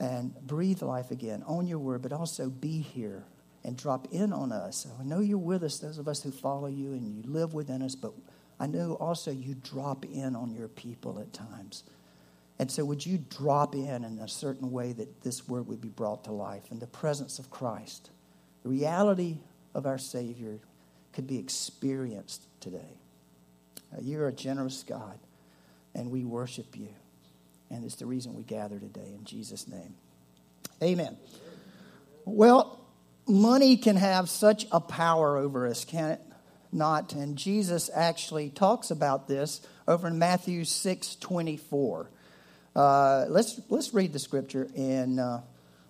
And 0.00 0.34
breathe 0.34 0.82
life 0.82 1.12
again 1.12 1.44
on 1.46 1.68
your 1.68 1.78
word, 1.78 2.02
but 2.02 2.12
also 2.12 2.50
be 2.50 2.80
here 2.80 3.24
and 3.62 3.76
drop 3.76 4.08
in 4.10 4.32
on 4.32 4.50
us. 4.50 4.84
I 4.98 5.04
know 5.04 5.20
you're 5.20 5.38
with 5.38 5.62
us, 5.62 5.78
those 5.78 5.98
of 5.98 6.08
us 6.08 6.24
who 6.24 6.32
follow 6.32 6.66
you, 6.66 6.92
and 6.92 7.06
you 7.06 7.22
live 7.30 7.54
within 7.54 7.82
us, 7.82 7.94
but 7.94 8.12
I 8.62 8.68
know 8.68 8.94
also 8.94 9.32
you 9.32 9.56
drop 9.56 10.04
in 10.04 10.36
on 10.36 10.54
your 10.54 10.68
people 10.68 11.18
at 11.18 11.32
times. 11.32 11.82
And 12.60 12.70
so, 12.70 12.84
would 12.84 13.04
you 13.04 13.18
drop 13.18 13.74
in 13.74 14.04
in 14.04 14.20
a 14.20 14.28
certain 14.28 14.70
way 14.70 14.92
that 14.92 15.22
this 15.22 15.48
word 15.48 15.66
would 15.66 15.80
be 15.80 15.88
brought 15.88 16.22
to 16.24 16.32
life 16.32 16.62
in 16.70 16.78
the 16.78 16.86
presence 16.86 17.40
of 17.40 17.50
Christ? 17.50 18.10
The 18.62 18.68
reality 18.68 19.38
of 19.74 19.84
our 19.84 19.98
Savior 19.98 20.60
could 21.12 21.26
be 21.26 21.38
experienced 21.38 22.46
today. 22.60 22.98
Uh, 23.92 23.98
you're 24.00 24.28
a 24.28 24.32
generous 24.32 24.84
God, 24.84 25.18
and 25.92 26.12
we 26.12 26.24
worship 26.24 26.76
you. 26.78 26.90
And 27.68 27.84
it's 27.84 27.96
the 27.96 28.06
reason 28.06 28.32
we 28.32 28.44
gather 28.44 28.78
today 28.78 29.12
in 29.12 29.24
Jesus' 29.24 29.66
name. 29.66 29.96
Amen. 30.80 31.16
Well, 32.24 32.78
money 33.26 33.76
can 33.76 33.96
have 33.96 34.28
such 34.28 34.66
a 34.70 34.78
power 34.78 35.36
over 35.36 35.66
us, 35.66 35.84
can 35.84 36.10
it? 36.10 36.20
Not. 36.72 37.12
And 37.12 37.36
Jesus 37.36 37.90
actually 37.94 38.50
talks 38.50 38.90
about 38.90 39.28
this 39.28 39.60
over 39.86 40.08
in 40.08 40.18
Matthew 40.18 40.64
6 40.64 41.16
24. 41.16 42.10
Uh, 42.74 43.26
let's, 43.28 43.60
let's 43.68 43.92
read 43.92 44.12
the 44.12 44.18
scripture 44.18 44.68
and 44.76 45.20
uh, 45.20 45.40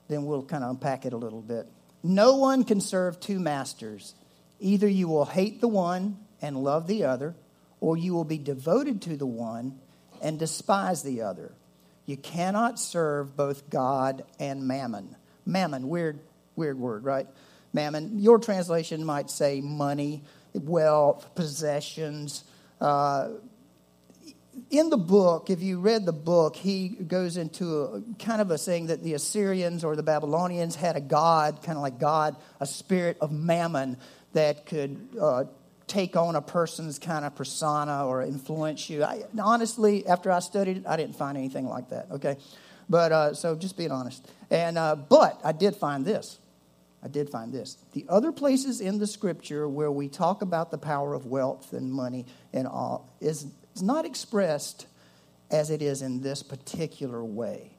then 0.08 0.24
we'll 0.24 0.42
kind 0.42 0.64
of 0.64 0.70
unpack 0.70 1.06
it 1.06 1.12
a 1.12 1.16
little 1.16 1.42
bit. 1.42 1.66
No 2.02 2.36
one 2.36 2.64
can 2.64 2.80
serve 2.80 3.20
two 3.20 3.38
masters. 3.38 4.14
Either 4.58 4.88
you 4.88 5.08
will 5.08 5.24
hate 5.24 5.60
the 5.60 5.68
one 5.68 6.18
and 6.40 6.56
love 6.56 6.86
the 6.86 7.04
other, 7.04 7.36
or 7.80 7.96
you 7.96 8.12
will 8.12 8.24
be 8.24 8.38
devoted 8.38 9.02
to 9.02 9.16
the 9.16 9.26
one 9.26 9.78
and 10.20 10.38
despise 10.38 11.02
the 11.02 11.22
other. 11.22 11.52
You 12.06 12.16
cannot 12.16 12.80
serve 12.80 13.36
both 13.36 13.70
God 13.70 14.24
and 14.40 14.66
mammon. 14.66 15.14
Mammon, 15.46 15.88
weird, 15.88 16.18
weird 16.56 16.78
word, 16.78 17.04
right? 17.04 17.26
Mammon. 17.72 18.18
Your 18.18 18.38
translation 18.38 19.04
might 19.04 19.30
say 19.30 19.60
money 19.60 20.22
wealth, 20.54 21.34
possessions. 21.34 22.44
Uh, 22.80 23.30
in 24.70 24.90
the 24.90 24.98
book, 24.98 25.50
if 25.50 25.62
you 25.62 25.80
read 25.80 26.04
the 26.04 26.12
book, 26.12 26.56
he 26.56 26.88
goes 26.88 27.36
into 27.36 27.80
a, 27.82 28.02
kind 28.18 28.40
of 28.40 28.50
a 28.50 28.58
saying 28.58 28.86
that 28.86 29.02
the 29.02 29.14
Assyrians 29.14 29.84
or 29.84 29.96
the 29.96 30.02
Babylonians 30.02 30.76
had 30.76 30.96
a 30.96 31.00
god, 31.00 31.62
kind 31.62 31.76
of 31.76 31.82
like 31.82 31.98
God, 31.98 32.36
a 32.60 32.66
spirit 32.66 33.16
of 33.20 33.32
mammon 33.32 33.96
that 34.32 34.66
could 34.66 35.08
uh, 35.20 35.44
take 35.86 36.16
on 36.16 36.36
a 36.36 36.42
person's 36.42 36.98
kind 36.98 37.24
of 37.24 37.34
persona 37.34 38.06
or 38.06 38.22
influence 38.22 38.88
you. 38.88 39.04
I, 39.04 39.22
honestly, 39.38 40.06
after 40.06 40.30
I 40.30 40.40
studied 40.40 40.78
it, 40.78 40.86
I 40.86 40.96
didn't 40.96 41.16
find 41.16 41.36
anything 41.36 41.68
like 41.68 41.90
that. 41.90 42.06
Okay, 42.12 42.36
but 42.88 43.12
uh, 43.12 43.34
so 43.34 43.54
just 43.56 43.76
being 43.76 43.90
honest. 43.90 44.26
And 44.50 44.78
uh, 44.78 44.96
but 44.96 45.40
I 45.44 45.52
did 45.52 45.76
find 45.76 46.04
this. 46.04 46.38
I 47.02 47.08
did 47.08 47.30
find 47.30 47.52
this. 47.52 47.76
The 47.92 48.06
other 48.08 48.30
places 48.30 48.80
in 48.80 48.98
the 48.98 49.06
scripture 49.06 49.68
where 49.68 49.90
we 49.90 50.08
talk 50.08 50.42
about 50.42 50.70
the 50.70 50.78
power 50.78 51.14
of 51.14 51.26
wealth 51.26 51.72
and 51.72 51.92
money 51.92 52.26
and 52.52 52.66
all 52.66 53.12
is, 53.20 53.46
not 53.80 54.04
expressed 54.04 54.86
as 55.50 55.70
it 55.70 55.80
is 55.80 56.02
in 56.02 56.20
this 56.20 56.42
particular 56.42 57.24
way. 57.24 57.70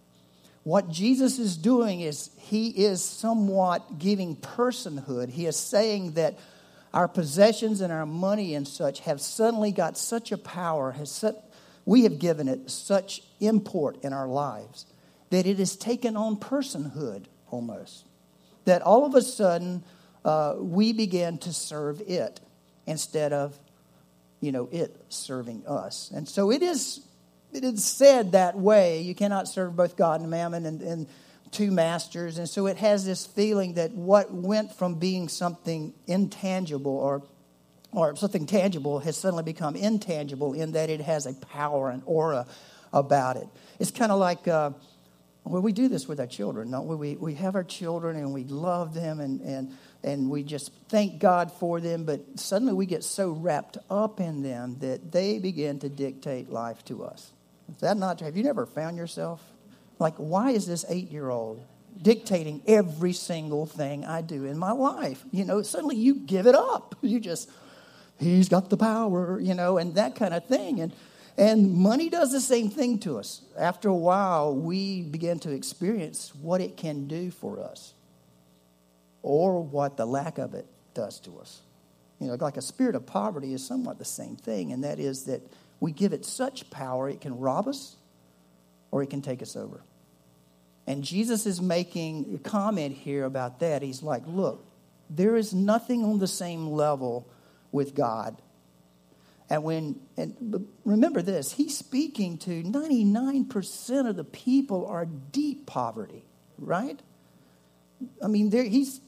What 0.63 0.89
Jesus 0.89 1.37
is 1.37 1.55
doing 1.55 2.01
is 2.01 2.31
he 2.37 2.69
is 2.69 3.03
somewhat 3.03 3.99
giving 3.99 4.35
personhood. 4.35 5.29
He 5.29 5.45
is 5.45 5.55
saying 5.55 6.13
that 6.13 6.39
our 6.95 7.07
possessions 7.07 7.81
and 7.81 7.93
our 7.93 8.07
money 8.07 8.55
and 8.55 8.67
such 8.67 9.01
have 9.01 9.21
suddenly 9.21 9.71
got 9.71 9.95
such 9.95 10.31
a 10.31 10.37
power, 10.37 10.93
has 10.93 11.11
such, 11.11 11.35
we 11.85 12.03
have 12.03 12.17
given 12.17 12.47
it 12.47 12.71
such 12.71 13.21
import 13.39 14.03
in 14.03 14.13
our 14.13 14.27
lives 14.27 14.87
that 15.29 15.45
it 15.45 15.59
has 15.59 15.75
taken 15.75 16.17
on 16.17 16.37
personhood 16.37 17.25
almost 17.51 18.05
that 18.65 18.81
all 18.81 19.05
of 19.05 19.15
a 19.15 19.21
sudden 19.21 19.83
uh, 20.25 20.55
we 20.57 20.93
began 20.93 21.37
to 21.39 21.53
serve 21.53 22.01
it 22.01 22.39
instead 22.85 23.33
of, 23.33 23.57
you 24.39 24.51
know, 24.51 24.69
it 24.71 24.95
serving 25.09 25.63
us. 25.67 26.11
And 26.13 26.27
so 26.27 26.51
it 26.51 26.61
is 26.61 27.01
it 27.51 27.63
is 27.63 27.85
said 27.85 28.31
that 28.31 28.57
way. 28.57 29.01
You 29.01 29.13
cannot 29.13 29.47
serve 29.47 29.75
both 29.75 29.95
God 29.95 30.21
and 30.21 30.29
mammon 30.29 30.65
and, 30.65 30.81
and 30.81 31.07
two 31.51 31.71
masters. 31.71 32.39
And 32.39 32.49
so 32.49 32.65
it 32.65 32.77
has 32.77 33.05
this 33.05 33.27
feeling 33.27 33.75
that 33.75 33.91
what 33.91 34.33
went 34.33 34.73
from 34.73 34.95
being 34.95 35.29
something 35.29 35.93
intangible 36.07 36.97
or 36.97 37.23
or 37.91 38.15
something 38.15 38.47
tangible 38.47 38.99
has 38.99 39.15
suddenly 39.15 39.43
become 39.43 39.75
intangible 39.75 40.53
in 40.53 40.71
that 40.71 40.89
it 40.89 40.99
has 41.01 41.27
a 41.27 41.33
power 41.33 41.91
and 41.91 42.01
aura 42.07 42.47
about 42.91 43.37
it. 43.37 43.47
It's 43.79 43.91
kind 43.91 44.11
of 44.11 44.19
like 44.19 44.47
uh, 44.47 44.71
well, 45.45 45.61
we 45.61 45.73
do 45.73 45.89
this 45.89 46.07
with 46.07 46.19
our 46.19 46.27
children, 46.27 46.71
don't 46.71 46.87
we? 46.87 46.95
We, 46.95 47.15
we 47.17 47.33
have 47.35 47.55
our 47.55 47.63
children 47.63 48.15
and 48.15 48.33
we 48.33 48.45
love 48.45 48.93
them 48.93 49.19
and, 49.19 49.41
and, 49.41 49.77
and 50.03 50.29
we 50.29 50.43
just 50.43 50.71
thank 50.87 51.19
God 51.19 51.51
for 51.51 51.81
them, 51.81 52.05
but 52.05 52.21
suddenly 52.39 52.73
we 52.73 52.85
get 52.85 53.03
so 53.03 53.31
wrapped 53.31 53.77
up 53.89 54.21
in 54.21 54.41
them 54.41 54.77
that 54.79 55.11
they 55.11 55.39
begin 55.39 55.79
to 55.79 55.89
dictate 55.89 56.49
life 56.49 56.85
to 56.85 57.03
us. 57.03 57.33
Is 57.69 57.77
that 57.81 57.97
not 57.97 58.21
Have 58.21 58.37
you 58.37 58.43
never 58.43 58.65
found 58.65 58.97
yourself? 58.97 59.41
Like, 59.99 60.15
why 60.15 60.51
is 60.51 60.65
this 60.65 60.85
eight 60.87 61.11
year 61.11 61.29
old 61.29 61.63
dictating 62.01 62.61
every 62.65 63.13
single 63.13 63.65
thing 63.65 64.05
I 64.05 64.21
do 64.21 64.45
in 64.45 64.57
my 64.57 64.71
life? 64.71 65.23
You 65.31 65.43
know, 65.45 65.61
suddenly 65.61 65.97
you 65.97 66.15
give 66.15 66.47
it 66.47 66.55
up. 66.55 66.95
You 67.01 67.19
just, 67.19 67.49
he's 68.17 68.47
got 68.47 68.69
the 68.69 68.77
power, 68.77 69.39
you 69.39 69.53
know, 69.53 69.77
and 69.77 69.95
that 69.95 70.15
kind 70.15 70.33
of 70.33 70.45
thing. 70.45 70.79
And, 70.79 70.93
and 71.37 71.73
money 71.73 72.09
does 72.09 72.31
the 72.31 72.41
same 72.41 72.69
thing 72.69 72.99
to 72.99 73.17
us. 73.17 73.41
After 73.57 73.89
a 73.89 73.95
while, 73.95 74.55
we 74.55 75.01
begin 75.01 75.39
to 75.39 75.51
experience 75.51 76.33
what 76.35 76.61
it 76.61 76.77
can 76.77 77.07
do 77.07 77.31
for 77.31 77.59
us 77.59 77.93
or 79.23 79.63
what 79.63 79.97
the 79.97 80.05
lack 80.05 80.37
of 80.37 80.53
it 80.53 80.67
does 80.93 81.19
to 81.21 81.39
us. 81.39 81.61
You 82.19 82.27
know, 82.27 82.35
like 82.35 82.57
a 82.57 82.61
spirit 82.61 82.95
of 82.95 83.05
poverty 83.05 83.53
is 83.53 83.65
somewhat 83.65 83.97
the 83.97 84.05
same 84.05 84.35
thing, 84.35 84.71
and 84.71 84.83
that 84.83 84.99
is 84.99 85.25
that 85.25 85.41
we 85.79 85.91
give 85.91 86.13
it 86.13 86.23
such 86.23 86.69
power 86.69 87.09
it 87.09 87.19
can 87.19 87.39
rob 87.39 87.67
us 87.67 87.95
or 88.91 89.01
it 89.01 89.09
can 89.09 89.21
take 89.21 89.41
us 89.41 89.55
over. 89.55 89.81
And 90.85 91.03
Jesus 91.03 91.45
is 91.45 91.61
making 91.61 92.35
a 92.35 92.49
comment 92.49 92.95
here 92.95 93.25
about 93.25 93.59
that. 93.59 93.81
He's 93.81 94.03
like, 94.03 94.23
look, 94.27 94.65
there 95.09 95.35
is 95.35 95.53
nothing 95.53 96.03
on 96.03 96.19
the 96.19 96.27
same 96.27 96.67
level 96.67 97.27
with 97.71 97.95
God 97.95 98.37
and 99.53 99.63
when 99.63 99.99
and 100.17 100.67
remember 100.83 101.21
this, 101.21 101.51
he's 101.51 101.77
speaking 101.77 102.39
to 102.39 102.63
99% 102.63 104.09
of 104.09 104.15
the 104.15 104.23
people 104.23 104.87
are 104.87 105.05
deep 105.05 105.67
poverty, 105.67 106.25
right? 106.57 106.99
I 108.23 108.27
mean, 108.27 108.51
he's 108.51 108.99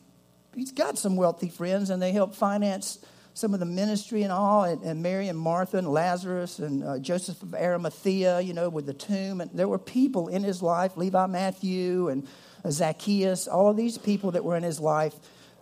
he's 0.54 0.72
got 0.72 1.00
some 1.00 1.16
wealthy 1.16 1.50
friends, 1.50 1.90
and 1.90 2.00
they 2.00 2.12
help 2.12 2.36
finance 2.36 3.04
some 3.34 3.56
of 3.56 3.60
the 3.60 3.66
ministry 3.66 4.22
and 4.22 4.32
all, 4.32 4.66
and, 4.66 4.84
and 4.84 5.02
Mary 5.02 5.30
and 5.30 5.38
Martha 5.38 5.80
and 5.80 5.88
Lazarus 5.88 6.60
and 6.60 6.84
uh, 6.84 7.00
Joseph 7.00 7.42
of 7.42 7.56
Arimathea, 7.56 8.40
you 8.42 8.54
know, 8.54 8.70
with 8.70 8.86
the 8.86 8.94
tomb. 8.94 9.42
And 9.42 9.50
there 9.52 9.68
were 9.68 9.80
people 9.80 10.28
in 10.28 10.44
his 10.44 10.62
life, 10.62 10.96
Levi 10.96 11.26
Matthew 11.26 12.10
and 12.10 12.28
Zacchaeus, 12.70 13.48
all 13.48 13.72
of 13.72 13.78
these 13.78 13.98
people 13.98 14.32
that 14.32 14.44
were 14.44 14.56
in 14.56 14.64
his 14.64 14.80
life 14.80 15.16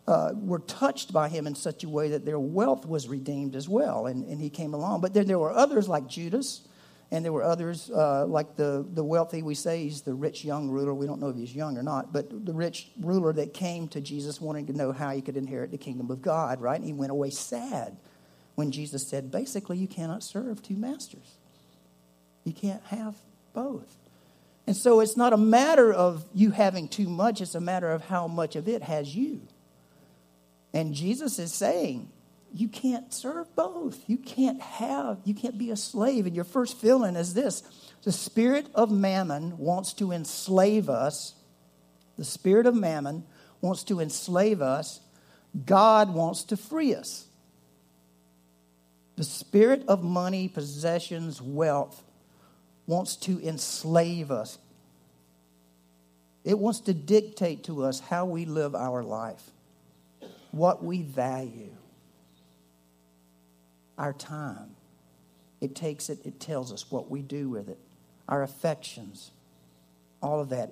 uh, 0.07 0.31
were 0.35 0.59
touched 0.59 1.13
by 1.13 1.29
him 1.29 1.47
in 1.47 1.55
such 1.55 1.83
a 1.83 1.89
way 1.89 2.09
that 2.09 2.25
their 2.25 2.39
wealth 2.39 2.85
was 2.85 3.07
redeemed 3.07 3.55
as 3.55 3.69
well, 3.69 4.07
and, 4.07 4.25
and 4.25 4.41
he 4.41 4.49
came 4.49 4.73
along. 4.73 5.01
But 5.01 5.13
then 5.13 5.27
there 5.27 5.39
were 5.39 5.51
others 5.51 5.87
like 5.87 6.07
Judas, 6.07 6.67
and 7.11 7.23
there 7.23 7.31
were 7.31 7.43
others 7.43 7.89
uh, 7.89 8.25
like 8.25 8.55
the, 8.55 8.85
the 8.93 9.03
wealthy, 9.03 9.43
we 9.43 9.55
say 9.55 9.83
he's 9.83 10.01
the 10.01 10.13
rich 10.13 10.43
young 10.43 10.69
ruler. 10.69 10.93
We 10.93 11.05
don't 11.05 11.21
know 11.21 11.29
if 11.29 11.35
he's 11.35 11.55
young 11.55 11.77
or 11.77 11.83
not, 11.83 12.11
but 12.11 12.45
the 12.45 12.53
rich 12.53 12.89
ruler 12.99 13.31
that 13.33 13.53
came 13.53 13.87
to 13.89 14.01
Jesus 14.01 14.41
wanting 14.41 14.65
to 14.67 14.73
know 14.73 14.91
how 14.91 15.11
he 15.11 15.21
could 15.21 15.37
inherit 15.37 15.71
the 15.71 15.77
kingdom 15.77 16.09
of 16.11 16.21
God, 16.21 16.59
right? 16.59 16.75
And 16.75 16.85
he 16.85 16.93
went 16.93 17.11
away 17.11 17.29
sad 17.29 17.95
when 18.55 18.71
Jesus 18.71 19.07
said, 19.07 19.31
basically, 19.31 19.77
you 19.77 19.87
cannot 19.87 20.23
serve 20.23 20.61
two 20.61 20.75
masters. 20.75 21.37
You 22.43 22.53
can't 22.53 22.83
have 22.85 23.15
both. 23.53 23.95
And 24.65 24.75
so 24.75 24.99
it's 24.99 25.17
not 25.17 25.33
a 25.33 25.37
matter 25.37 25.93
of 25.93 26.25
you 26.33 26.51
having 26.51 26.87
too 26.87 27.07
much, 27.07 27.41
it's 27.41 27.55
a 27.55 27.61
matter 27.61 27.91
of 27.91 28.05
how 28.05 28.27
much 28.27 28.55
of 28.55 28.67
it 28.67 28.83
has 28.83 29.15
you. 29.15 29.41
And 30.73 30.93
Jesus 30.93 31.37
is 31.37 31.53
saying, 31.53 32.09
you 32.53 32.67
can't 32.67 33.11
serve 33.11 33.53
both. 33.55 34.03
You 34.07 34.17
can't 34.17 34.61
have, 34.61 35.19
you 35.25 35.33
can't 35.33 35.57
be 35.57 35.71
a 35.71 35.75
slave. 35.75 36.27
And 36.27 36.35
your 36.35 36.45
first 36.45 36.79
feeling 36.79 37.15
is 37.15 37.33
this 37.33 37.63
the 38.03 38.11
spirit 38.11 38.67
of 38.75 38.91
mammon 38.91 39.57
wants 39.57 39.93
to 39.93 40.11
enslave 40.11 40.89
us. 40.89 41.33
The 42.17 42.25
spirit 42.25 42.67
of 42.67 42.75
mammon 42.75 43.23
wants 43.59 43.83
to 43.85 43.99
enslave 43.99 44.61
us. 44.61 44.99
God 45.65 46.13
wants 46.13 46.43
to 46.45 46.57
free 46.57 46.93
us. 46.93 47.25
The 49.15 49.23
spirit 49.23 49.83
of 49.87 50.03
money, 50.03 50.47
possessions, 50.47 51.41
wealth 51.41 52.03
wants 52.85 53.15
to 53.17 53.39
enslave 53.41 54.31
us. 54.31 54.57
It 56.43 56.59
wants 56.59 56.81
to 56.81 56.93
dictate 56.93 57.63
to 57.65 57.83
us 57.83 57.99
how 57.99 58.25
we 58.25 58.45
live 58.45 58.75
our 58.75 59.01
life 59.01 59.52
what 60.53 60.83
we 60.83 61.01
value, 61.01 61.73
our 63.97 64.13
time. 64.13 64.69
It 65.59 65.73
takes 65.75 66.09
it, 66.09 66.19
it 66.25 66.39
tells 66.39 66.71
us 66.71 66.91
what 66.91 67.09
we 67.09 67.23
do 67.23 67.49
with 67.49 67.69
it, 67.69 67.79
our 68.29 68.43
affections, 68.43 69.31
all 70.21 70.39
of 70.39 70.49
that. 70.49 70.69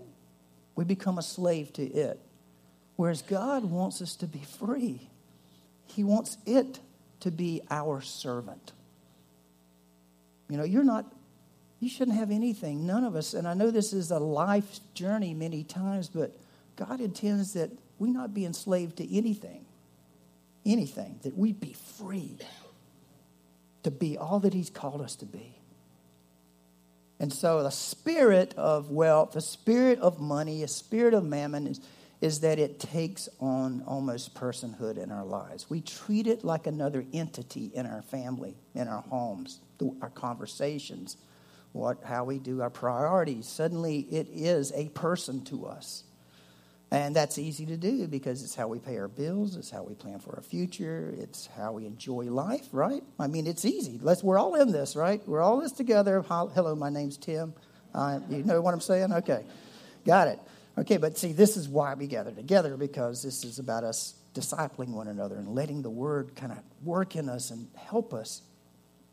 We 0.75 0.85
become 0.85 1.17
a 1.17 1.23
slave 1.23 1.73
to 1.73 1.83
it. 1.83 2.19
Whereas 2.95 3.23
God 3.23 3.65
wants 3.65 4.03
us 4.03 4.15
to 4.17 4.27
be 4.27 4.43
free, 4.59 5.09
He 5.87 6.03
wants 6.03 6.37
it 6.45 6.79
to 7.21 7.31
be 7.31 7.63
our 7.71 8.01
servant. 8.01 8.73
You 10.47 10.57
know, 10.57 10.63
you're 10.63 10.83
not, 10.83 11.11
you 11.79 11.89
shouldn't 11.89 12.17
have 12.17 12.29
anything, 12.29 12.85
none 12.85 13.03
of 13.03 13.15
us. 13.15 13.33
And 13.33 13.47
I 13.47 13.55
know 13.55 13.71
this 13.71 13.93
is 13.93 14.11
a 14.11 14.19
life 14.19 14.79
journey 14.93 15.33
many 15.33 15.63
times, 15.63 16.07
but 16.07 16.37
God 16.75 17.01
intends 17.01 17.53
that 17.53 17.71
we 17.97 18.11
not 18.11 18.35
be 18.35 18.45
enslaved 18.45 18.97
to 18.97 19.17
anything 19.17 19.65
anything, 20.65 21.19
that 21.23 21.37
we'd 21.37 21.59
be 21.59 21.73
free 21.73 22.37
to 23.83 23.91
be 23.91 24.17
all 24.17 24.39
that 24.39 24.53
He's 24.53 24.69
called 24.69 25.01
us 25.01 25.15
to 25.17 25.25
be. 25.25 25.57
And 27.19 27.31
so, 27.31 27.61
the 27.61 27.71
spirit 27.71 28.55
of 28.57 28.89
wealth, 28.89 29.33
the 29.33 29.41
spirit 29.41 29.99
of 29.99 30.19
money, 30.19 30.63
a 30.63 30.67
spirit 30.67 31.13
of 31.13 31.23
mammon 31.23 31.67
is, 31.67 31.79
is 32.19 32.39
that 32.39 32.59
it 32.59 32.79
takes 32.79 33.29
on 33.39 33.83
almost 33.85 34.33
personhood 34.33 34.97
in 34.97 35.11
our 35.11 35.25
lives. 35.25 35.69
We 35.69 35.81
treat 35.81 36.27
it 36.27 36.43
like 36.43 36.67
another 36.67 37.05
entity 37.13 37.71
in 37.73 37.85
our 37.85 38.01
family, 38.01 38.55
in 38.73 38.87
our 38.87 39.01
homes, 39.01 39.59
our 40.01 40.09
conversations, 40.09 41.17
what, 41.73 42.03
how 42.03 42.23
we 42.23 42.39
do 42.39 42.61
our 42.61 42.69
priorities. 42.69 43.47
Suddenly, 43.47 43.99
it 44.11 44.27
is 44.31 44.71
a 44.75 44.89
person 44.89 45.43
to 45.45 45.65
us. 45.65 46.03
And 46.91 47.15
that's 47.15 47.37
easy 47.37 47.65
to 47.67 47.77
do 47.77 48.05
because 48.07 48.43
it's 48.43 48.53
how 48.53 48.67
we 48.67 48.77
pay 48.77 48.97
our 48.97 49.07
bills, 49.07 49.55
it's 49.55 49.69
how 49.69 49.83
we 49.83 49.93
plan 49.93 50.19
for 50.19 50.35
our 50.35 50.41
future, 50.41 51.13
it's 51.17 51.47
how 51.55 51.71
we 51.71 51.85
enjoy 51.85 52.25
life, 52.25 52.67
right? 52.73 53.01
I 53.17 53.27
mean, 53.27 53.47
it's 53.47 53.63
easy. 53.63 53.97
Let's, 54.01 54.21
we're 54.21 54.37
all 54.37 54.55
in 54.55 54.73
this, 54.73 54.97
right? 54.97 55.25
We're 55.25 55.41
all 55.41 55.61
this 55.61 55.71
together. 55.71 56.21
Hello, 56.21 56.75
my 56.75 56.89
name's 56.89 57.15
Tim. 57.15 57.53
Uh, 57.95 58.19
you 58.29 58.43
know 58.43 58.59
what 58.59 58.73
I'm 58.73 58.81
saying? 58.81 59.13
Okay, 59.13 59.45
got 60.05 60.27
it. 60.27 60.39
Okay, 60.77 60.97
but 60.97 61.17
see, 61.17 61.31
this 61.31 61.55
is 61.55 61.69
why 61.69 61.93
we 61.93 62.07
gather 62.07 62.31
together 62.31 62.75
because 62.75 63.23
this 63.23 63.45
is 63.45 63.57
about 63.57 63.85
us 63.85 64.15
discipling 64.33 64.89
one 64.89 65.07
another 65.07 65.37
and 65.37 65.47
letting 65.49 65.81
the 65.81 65.89
word 65.89 66.35
kind 66.35 66.51
of 66.51 66.59
work 66.83 67.15
in 67.15 67.29
us 67.29 67.51
and 67.51 67.69
help 67.75 68.13
us 68.13 68.41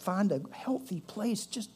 find 0.01 0.33
a 0.33 0.41
healthy 0.51 1.01
place 1.01 1.47
just 1.47 1.71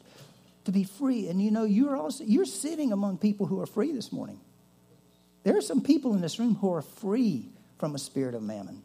to 0.64 0.72
be 0.72 0.82
free. 0.82 1.28
And 1.28 1.40
you 1.40 1.52
know, 1.52 1.64
you're 1.64 1.96
also 1.96 2.24
you're 2.24 2.44
sitting 2.44 2.92
among 2.92 3.18
people 3.18 3.46
who 3.46 3.60
are 3.60 3.66
free 3.66 3.92
this 3.92 4.12
morning. 4.12 4.40
There 5.44 5.56
are 5.56 5.62
some 5.62 5.82
people 5.82 6.14
in 6.14 6.20
this 6.20 6.38
room 6.38 6.54
who 6.56 6.72
are 6.72 6.82
free 6.82 7.48
from 7.78 7.94
a 7.94 7.98
spirit 7.98 8.34
of 8.34 8.42
mammon. 8.42 8.82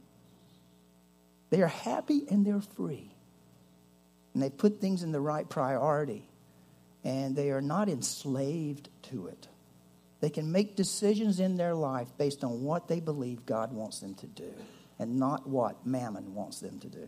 They 1.50 1.62
are 1.62 1.68
happy 1.68 2.24
and 2.30 2.46
they're 2.46 2.62
free. 2.62 3.12
And 4.34 4.44
they 4.44 4.50
put 4.50 4.82
things 4.82 5.04
in 5.04 5.12
the 5.12 5.20
right 5.20 5.48
priority. 5.48 6.28
And 7.04 7.36
they 7.36 7.52
are 7.52 7.62
not 7.62 7.90
enslaved 7.90 8.90
to 9.04 9.28
it. 9.28 9.48
They 10.20 10.30
can 10.30 10.52
make 10.52 10.76
decisions 10.76 11.40
in 11.40 11.58
their 11.58 11.76
life 11.76 12.08
based 12.18 12.44
on 12.44 12.64
what 12.64 12.88
they 12.88 13.00
believe 13.00 13.46
God 13.46 13.72
wants 13.72 14.00
them 14.00 14.16
to 14.16 14.28
do 14.28 14.52
and 15.00 15.20
not 15.20 15.48
what 15.48 15.86
mammon 15.86 16.34
wants 16.34 16.60
them 16.60 16.80
to 16.80 16.88
do. 16.88 17.08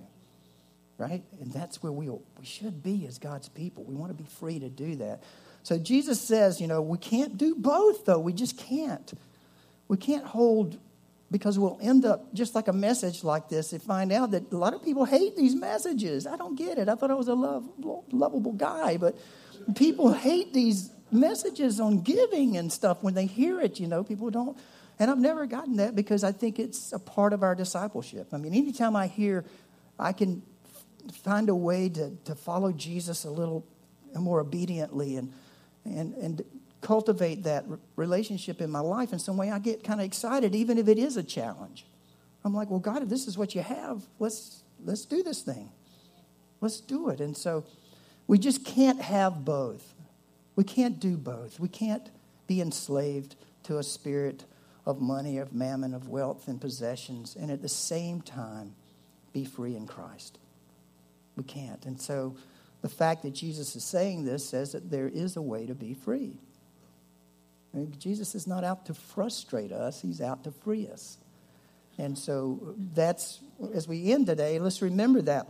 Right? 0.97 1.23
And 1.41 1.51
that's 1.51 1.81
where 1.81 1.91
we, 1.91 2.09
we 2.09 2.45
should 2.45 2.83
be 2.83 3.07
as 3.07 3.17
God's 3.17 3.49
people. 3.49 3.83
We 3.83 3.95
want 3.95 4.15
to 4.15 4.23
be 4.23 4.29
free 4.29 4.59
to 4.59 4.69
do 4.69 4.97
that. 4.97 5.23
So 5.63 5.79
Jesus 5.79 6.21
says, 6.21 6.61
you 6.61 6.67
know, 6.67 6.81
we 6.81 6.97
can't 6.97 7.37
do 7.37 7.55
both, 7.55 8.05
though. 8.05 8.19
We 8.19 8.33
just 8.33 8.57
can't. 8.57 9.11
We 9.89 9.97
can't 9.97 10.23
hold 10.23 10.79
because 11.31 11.59
we'll 11.59 11.77
end 11.81 12.05
up 12.05 12.33
just 12.33 12.55
like 12.55 12.69
a 12.69 12.73
message 12.73 13.23
like 13.23 13.49
this 13.49 13.73
and 13.73 13.83
find 13.83 14.11
out 14.11 14.31
that 14.31 14.51
a 14.51 14.55
lot 14.55 14.73
of 14.73 14.83
people 14.83 15.03
hate 15.03 15.35
these 15.35 15.55
messages. 15.55 16.25
I 16.25 16.37
don't 16.37 16.55
get 16.55 16.77
it. 16.77 16.87
I 16.87 16.95
thought 16.95 17.11
I 17.11 17.15
was 17.15 17.27
a 17.27 17.35
love, 17.35 17.69
lovable 18.11 18.53
guy, 18.53 18.97
but 18.97 19.17
people 19.75 20.13
hate 20.13 20.53
these 20.53 20.91
messages 21.11 21.79
on 21.79 22.01
giving 22.01 22.57
and 22.57 22.71
stuff 22.71 23.03
when 23.03 23.13
they 23.13 23.25
hear 23.25 23.59
it. 23.59 23.79
You 23.79 23.87
know, 23.87 24.03
people 24.03 24.29
don't. 24.29 24.57
And 24.97 25.11
I've 25.11 25.19
never 25.19 25.45
gotten 25.45 25.77
that 25.77 25.95
because 25.95 26.23
I 26.23 26.31
think 26.31 26.59
it's 26.59 26.93
a 26.93 26.99
part 26.99 27.33
of 27.33 27.43
our 27.43 27.55
discipleship. 27.55 28.29
I 28.33 28.37
mean, 28.37 28.53
anytime 28.53 28.95
I 28.95 29.07
hear 29.07 29.45
I 29.99 30.13
can 30.13 30.41
find 31.11 31.49
a 31.49 31.55
way 31.55 31.89
to, 31.89 32.15
to 32.25 32.35
follow 32.35 32.71
Jesus 32.71 33.25
a 33.25 33.29
little 33.29 33.65
more 34.15 34.39
obediently 34.39 35.17
and, 35.17 35.33
and, 35.85 36.13
and 36.15 36.43
cultivate 36.81 37.43
that 37.43 37.65
relationship 37.95 38.61
in 38.61 38.69
my 38.69 38.79
life 38.79 39.11
in 39.13 39.19
some 39.19 39.37
way, 39.37 39.51
I 39.51 39.59
get 39.59 39.83
kind 39.83 39.99
of 39.99 40.05
excited, 40.05 40.55
even 40.55 40.77
if 40.77 40.87
it 40.87 40.97
is 40.97 41.17
a 41.17 41.23
challenge. 41.23 41.85
I'm 42.43 42.53
like, 42.53 42.69
well, 42.69 42.79
God, 42.79 43.03
if 43.03 43.09
this 43.09 43.27
is 43.27 43.37
what 43.37 43.53
you 43.53 43.61
have, 43.61 44.03
let's, 44.17 44.63
let's 44.83 45.05
do 45.05 45.23
this 45.23 45.41
thing. 45.41 45.69
Let's 46.61 46.79
do 46.79 47.09
it. 47.09 47.19
And 47.19 47.35
so 47.35 47.65
we 48.27 48.37
just 48.37 48.65
can't 48.65 49.01
have 49.01 49.43
both. 49.43 49.93
We 50.55 50.63
can't 50.63 50.99
do 50.99 51.17
both. 51.17 51.59
We 51.59 51.67
can't 51.67 52.09
be 52.47 52.61
enslaved 52.61 53.35
to 53.63 53.77
a 53.77 53.83
spirit 53.83 54.45
of 54.85 55.01
money, 55.01 55.37
of 55.37 55.53
mammon, 55.53 55.93
of 55.93 56.07
wealth 56.07 56.47
and 56.47 56.59
possessions, 56.59 57.35
and 57.39 57.51
at 57.51 57.61
the 57.61 57.69
same 57.69 58.21
time 58.21 58.73
be 59.33 59.45
free 59.45 59.75
in 59.75 59.85
Christ. 59.85 60.39
We 61.35 61.43
can't. 61.43 61.85
And 61.85 62.01
so 62.01 62.35
the 62.81 62.89
fact 62.89 63.23
that 63.23 63.31
Jesus 63.31 63.75
is 63.75 63.83
saying 63.83 64.25
this 64.25 64.47
says 64.47 64.71
that 64.71 64.89
there 64.89 65.07
is 65.07 65.35
a 65.35 65.41
way 65.41 65.65
to 65.65 65.75
be 65.75 65.93
free. 65.93 66.37
Jesus 67.97 68.35
is 68.35 68.47
not 68.47 68.63
out 68.63 68.85
to 68.87 68.93
frustrate 68.93 69.71
us, 69.71 70.01
he's 70.01 70.21
out 70.21 70.43
to 70.45 70.51
free 70.51 70.87
us. 70.87 71.17
And 71.97 72.17
so 72.17 72.75
that's, 72.93 73.39
as 73.73 73.87
we 73.87 74.11
end 74.11 74.27
today, 74.27 74.57
let's 74.59 74.81
remember 74.81 75.21
that. 75.23 75.47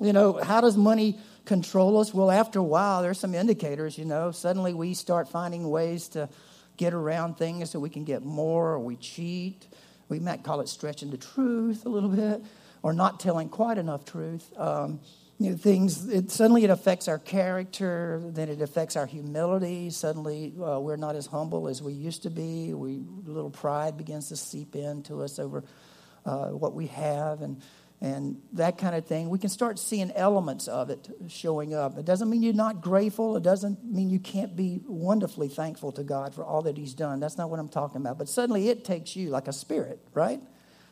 You 0.00 0.12
know, 0.12 0.34
how 0.34 0.60
does 0.60 0.76
money 0.76 1.18
control 1.44 1.98
us? 1.98 2.12
Well, 2.12 2.30
after 2.30 2.58
a 2.58 2.64
while, 2.64 3.02
there's 3.02 3.18
some 3.18 3.34
indicators, 3.34 3.96
you 3.96 4.04
know. 4.04 4.30
Suddenly 4.32 4.74
we 4.74 4.94
start 4.94 5.28
finding 5.28 5.70
ways 5.70 6.08
to 6.08 6.28
get 6.76 6.92
around 6.92 7.38
things 7.38 7.70
so 7.70 7.78
we 7.78 7.88
can 7.88 8.04
get 8.04 8.22
more, 8.22 8.72
or 8.72 8.78
we 8.80 8.96
cheat. 8.96 9.66
We 10.08 10.18
might 10.18 10.42
call 10.42 10.60
it 10.60 10.68
stretching 10.68 11.10
the 11.10 11.16
truth 11.16 11.86
a 11.86 11.88
little 11.88 12.10
bit, 12.10 12.42
or 12.82 12.92
not 12.92 13.20
telling 13.20 13.48
quite 13.48 13.78
enough 13.78 14.04
truth. 14.04 14.52
Um, 14.58 15.00
you 15.38 15.50
know, 15.50 15.56
things, 15.56 16.08
it, 16.08 16.30
suddenly 16.30 16.64
it 16.64 16.70
affects 16.70 17.08
our 17.08 17.18
character, 17.18 18.22
then 18.24 18.48
it 18.48 18.62
affects 18.62 18.96
our 18.96 19.04
humility. 19.04 19.90
Suddenly 19.90 20.54
uh, 20.58 20.80
we're 20.80 20.96
not 20.96 21.14
as 21.14 21.26
humble 21.26 21.68
as 21.68 21.82
we 21.82 21.92
used 21.92 22.22
to 22.22 22.30
be. 22.30 22.72
We, 22.72 23.02
little 23.24 23.50
pride 23.50 23.98
begins 23.98 24.28
to 24.30 24.36
seep 24.36 24.74
into 24.74 25.22
us 25.22 25.38
over 25.38 25.64
uh, 26.24 26.48
what 26.48 26.74
we 26.74 26.86
have 26.86 27.42
and, 27.42 27.60
and 28.00 28.40
that 28.54 28.78
kind 28.78 28.96
of 28.96 29.06
thing. 29.06 29.28
We 29.28 29.38
can 29.38 29.50
start 29.50 29.78
seeing 29.78 30.10
elements 30.12 30.68
of 30.68 30.88
it 30.88 31.06
showing 31.28 31.74
up. 31.74 31.98
It 31.98 32.06
doesn't 32.06 32.30
mean 32.30 32.42
you're 32.42 32.54
not 32.54 32.80
grateful. 32.80 33.36
It 33.36 33.42
doesn't 33.42 33.84
mean 33.84 34.08
you 34.08 34.20
can't 34.20 34.56
be 34.56 34.80
wonderfully 34.86 35.48
thankful 35.48 35.92
to 35.92 36.02
God 36.02 36.34
for 36.34 36.44
all 36.44 36.62
that 36.62 36.78
He's 36.78 36.94
done. 36.94 37.20
That's 37.20 37.36
not 37.36 37.50
what 37.50 37.60
I'm 37.60 37.68
talking 37.68 38.00
about. 38.00 38.16
But 38.16 38.30
suddenly 38.30 38.70
it 38.70 38.86
takes 38.86 39.14
you 39.14 39.28
like 39.28 39.48
a 39.48 39.52
spirit, 39.52 40.00
right? 40.14 40.40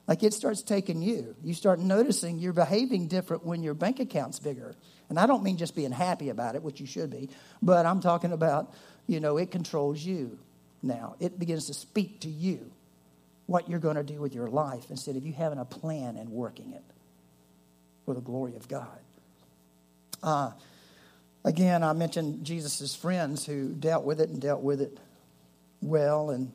Like 0.06 0.22
it 0.22 0.34
starts 0.34 0.62
taking 0.62 1.00
you. 1.00 1.34
You 1.42 1.54
start 1.54 1.80
noticing 1.80 2.38
you're 2.38 2.52
behaving 2.52 3.08
different 3.08 3.44
when 3.44 3.62
your 3.62 3.74
bank 3.74 4.00
account's 4.00 4.38
bigger. 4.38 4.74
And 5.08 5.18
I 5.18 5.26
don't 5.26 5.42
mean 5.42 5.56
just 5.56 5.74
being 5.74 5.92
happy 5.92 6.28
about 6.28 6.54
it, 6.54 6.62
which 6.62 6.80
you 6.80 6.86
should 6.86 7.10
be, 7.10 7.30
but 7.62 7.86
I'm 7.86 8.00
talking 8.00 8.32
about, 8.32 8.72
you 9.06 9.20
know, 9.20 9.36
it 9.36 9.50
controls 9.50 10.04
you 10.04 10.38
now. 10.82 11.16
It 11.20 11.38
begins 11.38 11.66
to 11.66 11.74
speak 11.74 12.20
to 12.20 12.28
you 12.28 12.70
what 13.46 13.68
you're 13.68 13.80
going 13.80 13.96
to 13.96 14.02
do 14.02 14.20
with 14.20 14.34
your 14.34 14.48
life 14.48 14.90
instead 14.90 15.16
of 15.16 15.26
you 15.26 15.32
having 15.32 15.58
a 15.58 15.64
plan 15.64 16.16
and 16.16 16.30
working 16.30 16.72
it 16.72 16.84
for 18.04 18.14
the 18.14 18.20
glory 18.20 18.56
of 18.56 18.68
God. 18.68 18.98
Uh, 20.22 20.52
again, 21.44 21.82
I 21.82 21.92
mentioned 21.92 22.44
Jesus' 22.44 22.94
friends 22.94 23.44
who 23.44 23.74
dealt 23.74 24.04
with 24.04 24.20
it 24.20 24.30
and 24.30 24.40
dealt 24.40 24.62
with 24.62 24.80
it 24.80 24.98
well 25.82 26.30
and 26.30 26.52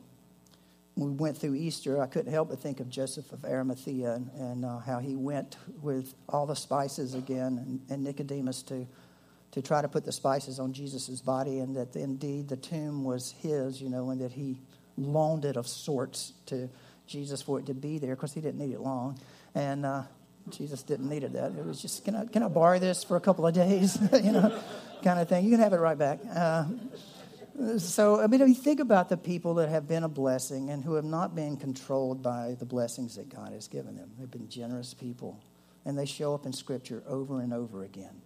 we 0.96 1.10
went 1.10 1.36
through 1.36 1.54
Easter, 1.54 2.02
I 2.02 2.06
couldn't 2.06 2.32
help 2.32 2.50
but 2.50 2.60
think 2.60 2.80
of 2.80 2.88
Joseph 2.88 3.32
of 3.32 3.44
Arimathea 3.44 4.12
and, 4.12 4.30
and 4.32 4.64
uh, 4.64 4.78
how 4.78 4.98
he 4.98 5.14
went 5.14 5.56
with 5.80 6.14
all 6.28 6.46
the 6.46 6.56
spices 6.56 7.14
again 7.14 7.58
and, 7.58 7.80
and, 7.88 8.04
Nicodemus 8.04 8.62
to, 8.64 8.86
to 9.52 9.62
try 9.62 9.80
to 9.80 9.88
put 9.88 10.04
the 10.04 10.12
spices 10.12 10.58
on 10.58 10.72
Jesus' 10.72 11.20
body, 11.20 11.60
and 11.60 11.76
that 11.76 11.96
indeed 11.96 12.48
the 12.48 12.56
tomb 12.56 13.04
was 13.04 13.34
his, 13.40 13.80
you 13.80 13.88
know, 13.88 14.10
and 14.10 14.20
that 14.20 14.32
he 14.32 14.60
loaned 14.96 15.44
it 15.44 15.56
of 15.56 15.66
sorts 15.66 16.32
to 16.46 16.68
Jesus 17.06 17.40
for 17.42 17.58
it 17.58 17.66
to 17.66 17.74
be 17.74 17.98
there. 17.98 18.12
Of 18.12 18.18
course, 18.18 18.34
he 18.34 18.40
didn't 18.40 18.58
need 18.58 18.74
it 18.74 18.80
long. 18.80 19.18
And 19.54 19.86
uh, 19.86 20.02
Jesus 20.50 20.82
didn't 20.82 21.08
need 21.08 21.24
it 21.24 21.32
that. 21.32 21.52
It 21.52 21.64
was 21.64 21.80
just, 21.80 22.04
can 22.04 22.14
I, 22.14 22.26
can 22.26 22.42
I 22.42 22.48
borrow 22.48 22.78
this 22.78 23.04
for 23.04 23.16
a 23.16 23.20
couple 23.20 23.46
of 23.46 23.54
days? 23.54 23.98
you 24.22 24.32
know, 24.32 24.60
kind 25.02 25.18
of 25.18 25.28
thing. 25.28 25.44
You 25.44 25.50
can 25.50 25.60
have 25.60 25.72
it 25.72 25.78
right 25.78 25.98
back. 25.98 26.20
Uh, 26.32 26.64
so, 27.78 28.20
I 28.20 28.26
mean, 28.26 28.40
if 28.40 28.48
you 28.48 28.54
think 28.54 28.80
about 28.80 29.08
the 29.08 29.16
people 29.16 29.54
that 29.54 29.68
have 29.68 29.86
been 29.86 30.04
a 30.04 30.08
blessing 30.08 30.70
and 30.70 30.84
who 30.84 30.94
have 30.94 31.04
not 31.04 31.34
been 31.34 31.56
controlled 31.56 32.22
by 32.22 32.56
the 32.58 32.64
blessings 32.64 33.16
that 33.16 33.28
God 33.28 33.52
has 33.52 33.68
given 33.68 33.96
them, 33.96 34.10
they've 34.18 34.30
been 34.30 34.48
generous 34.48 34.94
people. 34.94 35.42
And 35.84 35.98
they 35.98 36.06
show 36.06 36.34
up 36.34 36.46
in 36.46 36.52
Scripture 36.52 37.02
over 37.06 37.40
and 37.40 37.52
over 37.52 37.84
again. 37.84 38.22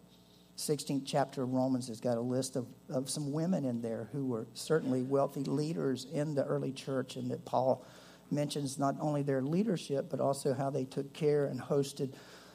16th 0.56 1.02
chapter 1.04 1.42
of 1.42 1.52
Romans 1.52 1.88
has 1.88 2.00
got 2.00 2.16
a 2.16 2.20
list 2.20 2.54
of, 2.56 2.66
of 2.88 3.10
some 3.10 3.32
women 3.32 3.64
in 3.64 3.80
there 3.82 4.08
who 4.12 4.26
were 4.26 4.46
certainly 4.54 5.02
wealthy 5.02 5.42
leaders 5.42 6.06
in 6.12 6.34
the 6.34 6.44
early 6.44 6.72
church, 6.72 7.16
and 7.16 7.30
that 7.30 7.44
Paul 7.44 7.84
mentions 8.30 8.78
not 8.78 8.94
only 9.00 9.22
their 9.22 9.42
leadership, 9.42 10.06
but 10.10 10.20
also 10.20 10.54
how 10.54 10.70
they 10.70 10.84
took 10.84 11.12
care 11.12 11.46
and 11.46 11.60
hosted 11.60 12.12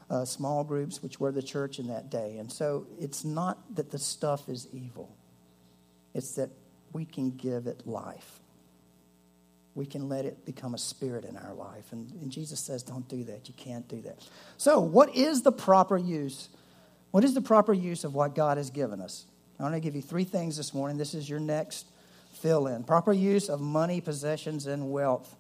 uh, 0.09 0.25
small 0.25 0.63
groups, 0.63 1.03
which 1.03 1.19
were 1.19 1.31
the 1.31 1.43
church 1.43 1.77
in 1.77 1.87
that 1.87 2.09
day. 2.09 2.37
And 2.37 2.51
so 2.51 2.87
it's 2.99 3.25
not 3.25 3.75
that 3.75 3.91
the 3.91 3.99
stuff 3.99 4.47
is 4.47 4.67
evil, 4.71 5.15
it's 6.13 6.35
that 6.35 6.49
we 6.93 7.06
can 7.06 7.32
give 7.32 7.67
it 7.67 7.86
life. 7.86 8.39
We 9.75 9.86
can 9.86 10.10
let 10.10 10.25
it 10.25 10.45
become 10.45 10.73
a 10.73 10.78
spirit 10.78 11.25
in 11.25 11.38
our 11.38 11.54
life. 11.54 11.91
And, 11.91 12.12
and 12.21 12.32
Jesus 12.32 12.60
says, 12.60 12.84
don't 12.84 13.08
do 13.08 13.23
that. 13.25 13.47
You 13.47 13.54
can't 13.56 13.88
do 13.88 14.02
that. 14.02 14.17
So, 14.58 14.80
what 14.80 15.15
is 15.15 15.41
the 15.41 15.52
proper 15.52 15.97
use? 15.97 16.49
What 17.12 17.23
is 17.23 17.34
the 17.34 17.41
proper 17.41 17.73
use 17.73 18.04
of 18.04 18.13
what 18.13 18.36
God 18.36 18.58
has 18.58 18.69
given 18.69 18.99
us? 18.99 19.25
I 19.60 19.63
want 19.63 19.75
to 19.75 19.80
give 19.80 19.95
you 19.95 20.02
three 20.02 20.23
things 20.23 20.58
this 20.58 20.73
morning. 20.73 20.97
This 20.97 21.13
is 21.13 21.30
your 21.30 21.39
next 21.39 21.86
fill 22.34 22.67
in. 22.67 22.84
Proper 22.84 23.13
use 23.13 23.49
of 23.49 23.60
money, 23.60 24.02
possessions, 24.02 24.67
and 24.67 24.91
wealth. 24.91 25.36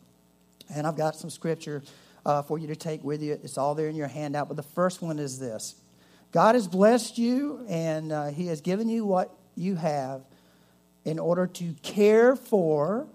And 0.73 0.85
I've 0.85 0.97
got 0.97 1.15
some 1.15 1.29
scripture 1.29 1.83
uh, 2.25 2.41
for 2.41 2.59
you 2.59 2.67
to 2.67 2.75
take 2.75 3.03
with 3.03 3.21
you. 3.21 3.39
It's 3.43 3.57
all 3.57 3.75
there 3.75 3.87
in 3.87 3.95
your 3.95 4.07
handout. 4.07 4.47
But 4.47 4.57
the 4.57 4.63
first 4.63 5.01
one 5.01 5.19
is 5.19 5.39
this 5.39 5.75
God 6.31 6.55
has 6.55 6.67
blessed 6.67 7.17
you, 7.17 7.65
and 7.67 8.11
uh, 8.11 8.27
He 8.27 8.47
has 8.47 8.61
given 8.61 8.89
you 8.89 9.05
what 9.05 9.33
you 9.55 9.75
have 9.75 10.21
in 11.09 11.17
order 11.17 11.47
to 11.47 11.73
care 11.81 12.35
for 12.35 13.07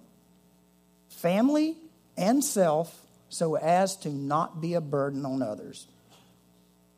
family 1.08 1.76
and 2.16 2.42
self 2.42 3.00
so 3.28 3.54
as 3.56 3.96
to 3.98 4.08
not 4.08 4.60
be 4.60 4.74
a 4.74 4.80
burden 4.80 5.24
on 5.24 5.42
others. 5.42 5.86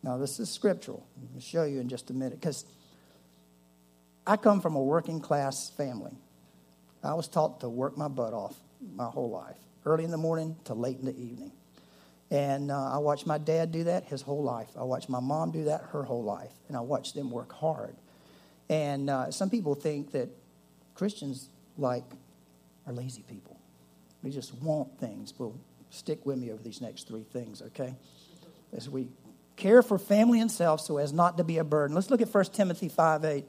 Now, 0.03 0.17
this 0.17 0.41
is 0.41 0.49
scriptural. 0.49 1.07
I'll 1.35 1.41
show 1.41 1.65
you 1.65 1.81
in 1.81 1.91
just 1.91 2.09
a 2.09 2.15
minute 2.15 2.41
because 2.41 2.65
I 4.27 4.39
come 4.39 4.63
from 4.63 4.75
a 4.75 4.83
working 4.83 5.21
class 5.21 5.69
family. 5.77 6.13
I 7.05 7.13
was 7.13 7.29
taught 7.29 7.61
to 7.61 7.69
work 7.69 7.99
my 7.99 8.09
butt 8.09 8.33
off 8.33 8.57
my 8.95 9.05
whole 9.05 9.29
life, 9.29 9.59
early 9.85 10.05
in 10.05 10.11
the 10.11 10.17
morning 10.17 10.57
to 10.65 10.73
late 10.73 10.99
in 10.99 11.05
the 11.05 11.17
evening. 11.19 11.53
And 12.31 12.71
uh, 12.71 12.95
I 12.95 12.99
watched 12.99 13.27
my 13.27 13.37
dad 13.37 13.71
do 13.71 13.85
that 13.85 14.05
his 14.05 14.23
whole 14.23 14.43
life. 14.43 14.69
I 14.79 14.85
watched 14.85 15.11
my 15.11 15.21
mom 15.21 15.51
do 15.51 15.65
that 15.65 15.83
her 15.93 16.05
whole 16.05 16.25
life. 16.25 16.53
And 16.69 16.77
I 16.77 16.81
watched 16.81 17.15
them 17.15 17.31
work 17.31 17.53
hard. 17.53 17.95
And 18.71 19.11
uh, 19.11 19.31
some 19.31 19.51
people 19.51 19.75
think 19.75 20.13
that 20.13 20.31
Christians 20.97 21.51
like 21.77 22.05
are 22.87 22.93
lazy 22.93 23.23
people. 23.23 23.61
We 24.23 24.31
just 24.31 24.55
want 24.55 24.99
things. 24.99 25.33
Well, 25.39 25.55
stick 25.91 26.25
with 26.25 26.39
me 26.39 26.51
over 26.51 26.63
these 26.63 26.81
next 26.81 27.07
three 27.07 27.23
things, 27.23 27.63
okay? 27.63 27.95
As 28.75 28.89
we 28.89 29.09
care 29.57 29.83
for 29.83 29.99
family 29.99 30.41
and 30.41 30.51
self 30.51 30.81
so 30.81 30.97
as 30.99 31.13
not 31.13 31.37
to 31.37 31.45
be 31.45 31.59
a 31.59 31.65
burden. 31.65 31.95
Let's 31.95 32.11
look 32.11 32.23
at 32.23 32.33
1 32.33 32.45
Timothy 32.47 32.89
5 32.89 33.25
8. 33.25 33.45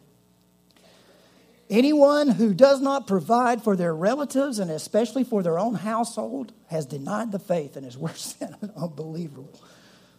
Anyone 1.70 2.30
who 2.30 2.54
does 2.54 2.80
not 2.82 3.08
provide 3.08 3.62
for 3.62 3.76
their 3.76 3.94
relatives 3.94 4.60
and 4.60 4.72
especially 4.72 5.24
for 5.24 5.44
their 5.44 5.60
own 5.60 5.76
household 5.76 6.54
has 6.68 6.86
denied 6.86 7.32
the 7.32 7.40
faith 7.40 7.76
and 7.76 7.86
is 7.86 7.98
worse 7.98 8.34
than 8.40 8.56
an 8.62 8.72
unbeliever. 8.76 9.44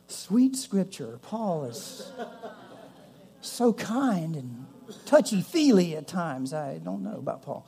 Sweet 0.09 0.57
scripture. 0.57 1.19
Paul 1.23 1.65
is 1.65 2.11
so 3.41 3.73
kind 3.73 4.35
and 4.35 4.67
touchy 5.07 5.43
feely 5.43 5.97
at 5.97 6.07
times. 6.07 6.53
I 6.55 6.79
don't 6.79 7.03
know 7.03 7.17
about 7.17 7.43
Paul. 7.43 7.67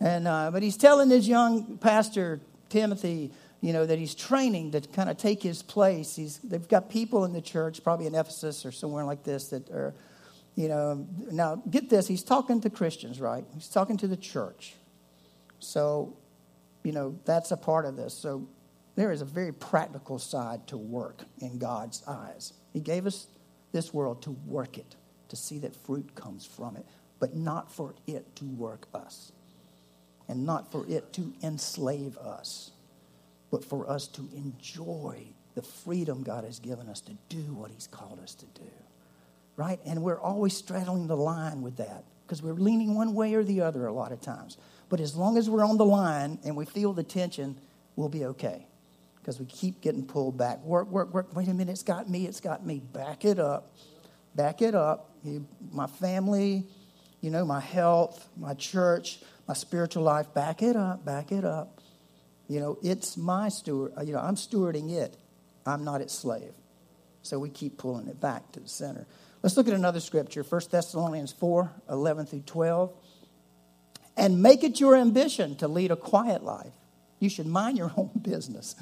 And, 0.00 0.26
uh, 0.26 0.50
but 0.50 0.62
he's 0.62 0.76
telling 0.76 1.10
his 1.10 1.28
young 1.28 1.78
pastor, 1.78 2.40
Timothy, 2.68 3.32
you 3.60 3.72
know, 3.72 3.86
that 3.86 3.98
he's 3.98 4.14
training 4.14 4.72
to 4.72 4.80
kind 4.80 5.08
of 5.08 5.16
take 5.16 5.42
his 5.42 5.62
place. 5.62 6.16
He's, 6.16 6.38
they've 6.38 6.66
got 6.66 6.90
people 6.90 7.24
in 7.24 7.32
the 7.32 7.40
church, 7.40 7.84
probably 7.84 8.06
in 8.06 8.14
Ephesus 8.14 8.66
or 8.66 8.72
somewhere 8.72 9.04
like 9.04 9.22
this, 9.22 9.48
that 9.48 9.70
are, 9.70 9.94
you 10.56 10.68
know, 10.68 11.06
now 11.30 11.62
get 11.70 11.88
this, 11.88 12.08
he's 12.08 12.24
talking 12.24 12.60
to 12.62 12.70
Christians, 12.70 13.20
right? 13.20 13.44
He's 13.54 13.68
talking 13.68 13.96
to 13.98 14.08
the 14.08 14.16
church. 14.16 14.74
So, 15.60 16.16
you 16.82 16.90
know, 16.90 17.18
that's 17.24 17.52
a 17.52 17.56
part 17.56 17.86
of 17.86 17.96
this. 17.96 18.12
So 18.14 18.48
there 18.96 19.12
is 19.12 19.22
a 19.22 19.24
very 19.24 19.52
practical 19.52 20.18
side 20.18 20.66
to 20.66 20.76
work 20.76 21.22
in 21.38 21.58
God's 21.58 22.02
eyes. 22.08 22.52
He 22.72 22.80
gave 22.80 23.06
us 23.06 23.28
this 23.70 23.94
world 23.94 24.22
to 24.22 24.32
work 24.46 24.78
it 24.78 24.96
to 25.32 25.36
see 25.36 25.58
that 25.60 25.74
fruit 25.74 26.14
comes 26.14 26.44
from 26.44 26.76
it, 26.76 26.84
but 27.18 27.34
not 27.34 27.72
for 27.72 27.94
it 28.06 28.36
to 28.36 28.44
work 28.44 28.86
us 28.92 29.32
and 30.28 30.44
not 30.44 30.70
for 30.70 30.84
it 30.86 31.10
to 31.14 31.32
enslave 31.42 32.18
us, 32.18 32.70
but 33.50 33.64
for 33.64 33.88
us 33.88 34.06
to 34.08 34.28
enjoy 34.36 35.24
the 35.54 35.62
freedom 35.62 36.22
God 36.22 36.44
has 36.44 36.58
given 36.58 36.86
us 36.86 37.00
to 37.00 37.14
do 37.30 37.54
what 37.54 37.70
He's 37.70 37.86
called 37.86 38.20
us 38.22 38.34
to 38.34 38.46
do. 38.60 38.70
Right? 39.56 39.80
And 39.86 40.02
we're 40.02 40.20
always 40.20 40.54
straddling 40.54 41.06
the 41.06 41.16
line 41.16 41.62
with 41.62 41.78
that 41.78 42.04
because 42.26 42.42
we're 42.42 42.52
leaning 42.52 42.94
one 42.94 43.14
way 43.14 43.32
or 43.32 43.42
the 43.42 43.62
other 43.62 43.86
a 43.86 43.92
lot 43.92 44.12
of 44.12 44.20
times. 44.20 44.58
But 44.90 45.00
as 45.00 45.16
long 45.16 45.38
as 45.38 45.48
we're 45.48 45.64
on 45.64 45.78
the 45.78 45.86
line 45.86 46.40
and 46.44 46.58
we 46.58 46.66
feel 46.66 46.92
the 46.92 47.02
tension, 47.02 47.56
we'll 47.96 48.10
be 48.10 48.26
okay 48.26 48.66
because 49.20 49.40
we 49.40 49.46
keep 49.46 49.80
getting 49.80 50.04
pulled 50.04 50.36
back. 50.36 50.62
Work, 50.62 50.88
work, 50.88 51.14
work. 51.14 51.34
Wait 51.34 51.48
a 51.48 51.54
minute, 51.54 51.72
it's 51.72 51.82
got 51.82 52.10
me, 52.10 52.26
it's 52.26 52.40
got 52.40 52.66
me. 52.66 52.80
Back 52.80 53.24
it 53.24 53.38
up. 53.38 53.74
Back 54.34 54.60
it 54.60 54.74
up. 54.74 55.11
My 55.70 55.86
family, 55.86 56.66
you 57.20 57.30
know, 57.30 57.44
my 57.44 57.60
health, 57.60 58.28
my 58.36 58.54
church, 58.54 59.20
my 59.46 59.54
spiritual 59.54 60.02
life. 60.02 60.32
Back 60.34 60.62
it 60.62 60.76
up, 60.76 61.04
back 61.04 61.32
it 61.32 61.44
up. 61.44 61.80
You 62.48 62.60
know, 62.60 62.78
it's 62.82 63.16
my 63.16 63.48
steward. 63.48 63.92
Uh, 63.96 64.02
you 64.02 64.12
know, 64.12 64.18
I'm 64.18 64.34
stewarding 64.34 64.90
it. 64.90 65.16
I'm 65.64 65.84
not 65.84 66.00
its 66.00 66.14
slave. 66.14 66.52
So 67.22 67.38
we 67.38 67.48
keep 67.48 67.78
pulling 67.78 68.08
it 68.08 68.20
back 68.20 68.50
to 68.52 68.60
the 68.60 68.68
center. 68.68 69.06
Let's 69.42 69.56
look 69.56 69.68
at 69.68 69.74
another 69.74 70.00
scripture, 70.00 70.42
1 70.42 70.60
Thessalonians 70.70 71.32
4 71.32 71.72
11 71.90 72.26
through 72.26 72.40
12. 72.40 72.92
And 74.16 74.42
make 74.42 74.62
it 74.62 74.78
your 74.78 74.96
ambition 74.96 75.56
to 75.56 75.68
lead 75.68 75.90
a 75.90 75.96
quiet 75.96 76.44
life. 76.44 76.72
You 77.18 77.30
should 77.30 77.46
mind 77.46 77.78
your 77.78 77.92
own 77.96 78.10
business. 78.20 78.76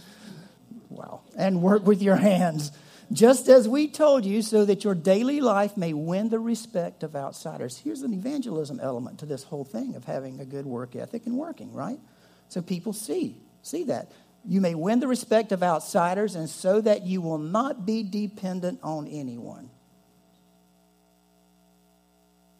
Wow. 0.88 1.20
And 1.36 1.62
work 1.62 1.86
with 1.86 2.02
your 2.02 2.16
hands, 2.16 2.72
just 3.12 3.48
as 3.48 3.68
we 3.68 3.88
told 3.88 4.24
you, 4.24 4.42
so 4.42 4.64
that 4.64 4.84
your 4.84 4.94
daily 4.94 5.40
life 5.40 5.76
may 5.76 5.92
win 5.92 6.28
the 6.28 6.38
respect 6.38 7.02
of 7.02 7.16
outsiders. 7.16 7.78
Here's 7.78 8.02
an 8.02 8.14
evangelism 8.14 8.78
element 8.80 9.18
to 9.20 9.26
this 9.26 9.42
whole 9.42 9.64
thing 9.64 9.96
of 9.96 10.04
having 10.04 10.38
a 10.40 10.44
good 10.44 10.66
work 10.66 10.94
ethic 10.94 11.26
and 11.26 11.36
working, 11.36 11.72
right? 11.72 11.98
So 12.48 12.62
people 12.62 12.92
see, 12.92 13.36
see 13.62 13.84
that. 13.84 14.12
You 14.44 14.60
may 14.60 14.74
win 14.74 15.00
the 15.00 15.08
respect 15.08 15.52
of 15.52 15.62
outsiders, 15.62 16.34
and 16.34 16.48
so 16.48 16.80
that 16.80 17.04
you 17.04 17.20
will 17.20 17.38
not 17.38 17.84
be 17.84 18.02
dependent 18.02 18.80
on 18.82 19.06
anyone. 19.08 19.70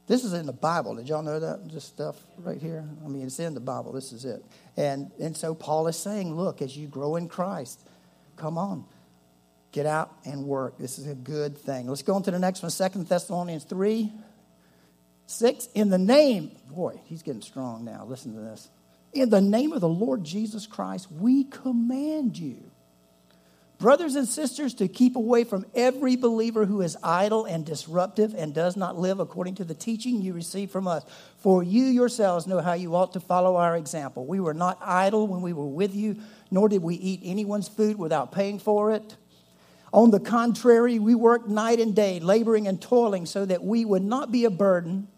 This 0.06 0.24
is 0.24 0.32
in 0.32 0.46
the 0.46 0.52
Bible. 0.52 0.96
Did 0.96 1.08
y'all 1.08 1.22
know 1.22 1.38
that? 1.38 1.72
This 1.72 1.84
stuff 1.84 2.16
right 2.38 2.60
here? 2.60 2.84
I 3.04 3.08
mean, 3.08 3.26
it's 3.26 3.38
in 3.38 3.54
the 3.54 3.60
Bible. 3.60 3.92
This 3.92 4.12
is 4.12 4.24
it. 4.24 4.44
And, 4.76 5.12
and 5.20 5.36
so 5.36 5.54
Paul 5.54 5.86
is 5.86 5.96
saying, 5.96 6.34
look, 6.34 6.60
as 6.60 6.76
you 6.76 6.88
grow 6.88 7.14
in 7.14 7.28
Christ, 7.28 7.80
come 8.34 8.58
on, 8.58 8.84
get 9.72 9.87
out 9.87 10.12
and 10.24 10.44
work. 10.44 10.78
This 10.78 10.98
is 10.98 11.06
a 11.06 11.14
good 11.14 11.56
thing. 11.56 11.88
Let's 11.88 12.02
go 12.02 12.14
on 12.14 12.22
to 12.24 12.30
the 12.30 12.38
next 12.38 12.62
one 12.62 12.70
Second 12.70 13.09
Thessalonians 13.09 13.64
3 13.64 14.12
6. 15.26 15.68
In 15.74 15.90
the 15.90 15.98
name, 15.98 16.56
boy, 16.68 17.00
he's 17.04 17.22
getting 17.22 17.42
strong 17.42 17.85
now. 17.85 18.04
Listen 18.04 18.35
to 18.35 18.40
this. 18.40 18.68
In 19.12 19.30
the 19.30 19.40
name 19.40 19.72
of 19.72 19.80
the 19.80 19.88
Lord 19.88 20.24
Jesus 20.24 20.66
Christ, 20.66 21.11
we 21.11 21.44
command 21.44 22.37
you 22.37 22.70
brothers 23.80 24.14
and 24.14 24.28
sisters, 24.28 24.74
to 24.74 24.87
keep 24.87 25.16
away 25.16 25.42
from 25.42 25.64
every 25.74 26.14
believer 26.14 26.66
who 26.66 26.83
is 26.83 26.96
idle 27.02 27.46
and 27.46 27.64
disruptive 27.64 28.35
and 28.35 28.54
does 28.54 28.76
not 28.76 28.96
live 28.96 29.18
according 29.18 29.54
to 29.54 29.64
the 29.64 29.74
teaching 29.74 30.20
you 30.20 30.35
receive 30.35 30.70
from 30.70 30.87
us. 30.87 31.02
For 31.38 31.62
you 31.62 31.85
yourselves 31.85 32.46
know 32.46 32.61
how 32.61 32.74
you 32.74 32.94
ought 32.94 33.14
to 33.14 33.20
follow 33.20 33.56
our 33.56 33.76
example. 33.76 34.26
We 34.26 34.38
were 34.38 34.54
not 34.54 34.78
idle 34.83 35.26
when 35.26 35.40
we 35.40 35.54
were 35.54 35.66
with 35.66 35.94
you, 35.94 36.18
nor 36.50 36.68
did 36.68 36.83
we 36.83 36.94
eat 36.94 37.20
anyone's 37.24 37.68
food 37.68 37.98
without 37.98 38.33
paying 38.33 38.59
for 38.59 38.92
it. 38.92 39.16
On 39.92 40.11
the 40.11 40.20
contrary, 40.20 40.98
we 40.98 41.14
worked 41.14 41.48
night 41.48 41.81
and 41.81 41.94
day, 41.94 42.20
laboring 42.20 42.68
and 42.68 42.81
toiling, 42.81 43.26
so 43.26 43.44
that 43.44 43.64
we 43.64 43.85
would 43.85 44.05
not 44.05 44.31
be 44.31 44.44
a 44.44 44.50
burden 44.50 45.09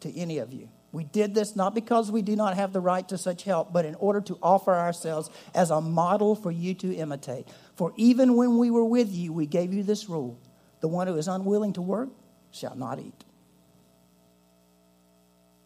to 0.00 0.16
any 0.16 0.38
of 0.38 0.52
you. 0.52 0.68
We 0.92 1.04
did 1.04 1.34
this 1.34 1.54
not 1.54 1.74
because 1.74 2.10
we 2.10 2.22
do 2.22 2.34
not 2.36 2.56
have 2.56 2.72
the 2.72 2.80
right 2.80 3.06
to 3.08 3.18
such 3.18 3.44
help, 3.44 3.72
but 3.72 3.84
in 3.84 3.94
order 3.96 4.20
to 4.22 4.38
offer 4.42 4.74
ourselves 4.74 5.30
as 5.54 5.70
a 5.70 5.80
model 5.80 6.34
for 6.34 6.50
you 6.50 6.74
to 6.74 6.94
imitate. 6.94 7.48
For 7.74 7.92
even 7.96 8.34
when 8.34 8.56
we 8.58 8.70
were 8.70 8.84
with 8.84 9.12
you, 9.12 9.32
we 9.32 9.46
gave 9.46 9.74
you 9.74 9.82
this 9.82 10.08
rule 10.08 10.40
the 10.80 10.88
one 10.88 11.06
who 11.06 11.16
is 11.16 11.28
unwilling 11.28 11.72
to 11.74 11.82
work 11.82 12.10
shall 12.50 12.76
not 12.76 12.98
eat. 12.98 13.24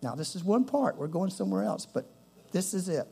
Now, 0.02 0.14
this 0.14 0.34
is 0.34 0.42
one 0.42 0.64
part. 0.64 0.96
We're 0.96 1.08
going 1.08 1.30
somewhere 1.30 1.62
else, 1.62 1.86
but 1.86 2.10
this 2.52 2.74
is 2.74 2.88
it. 2.88 3.06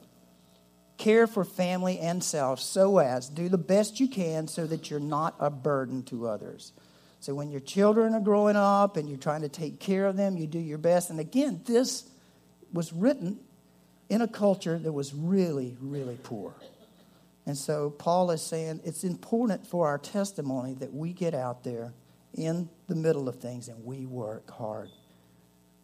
Care 0.98 1.26
for 1.26 1.44
family 1.44 1.98
and 1.98 2.22
self 2.22 2.60
so 2.60 2.98
as 2.98 3.28
do 3.28 3.48
the 3.48 3.56
best 3.56 4.00
you 4.00 4.08
can 4.08 4.48
so 4.48 4.66
that 4.66 4.90
you're 4.90 5.00
not 5.00 5.34
a 5.38 5.48
burden 5.48 6.02
to 6.04 6.28
others. 6.28 6.72
So, 7.20 7.34
when 7.34 7.50
your 7.50 7.60
children 7.60 8.14
are 8.14 8.20
growing 8.20 8.56
up 8.56 8.96
and 8.96 9.08
you're 9.08 9.18
trying 9.18 9.42
to 9.42 9.48
take 9.48 9.80
care 9.80 10.06
of 10.06 10.16
them, 10.16 10.36
you 10.36 10.46
do 10.46 10.58
your 10.58 10.78
best. 10.78 11.10
And 11.10 11.18
again, 11.18 11.62
this 11.64 12.08
was 12.72 12.92
written 12.92 13.38
in 14.08 14.22
a 14.22 14.28
culture 14.28 14.78
that 14.78 14.92
was 14.92 15.14
really, 15.14 15.76
really 15.80 16.18
poor. 16.22 16.54
And 17.46 17.56
so 17.56 17.90
Paul 17.90 18.30
is 18.30 18.42
saying 18.42 18.82
it's 18.84 19.04
important 19.04 19.66
for 19.66 19.86
our 19.86 19.98
testimony 19.98 20.74
that 20.74 20.92
we 20.92 21.12
get 21.14 21.34
out 21.34 21.64
there 21.64 21.94
in 22.34 22.68
the 22.88 22.94
middle 22.94 23.28
of 23.28 23.36
things 23.36 23.68
and 23.68 23.84
we 23.84 24.04
work 24.04 24.50
hard 24.50 24.90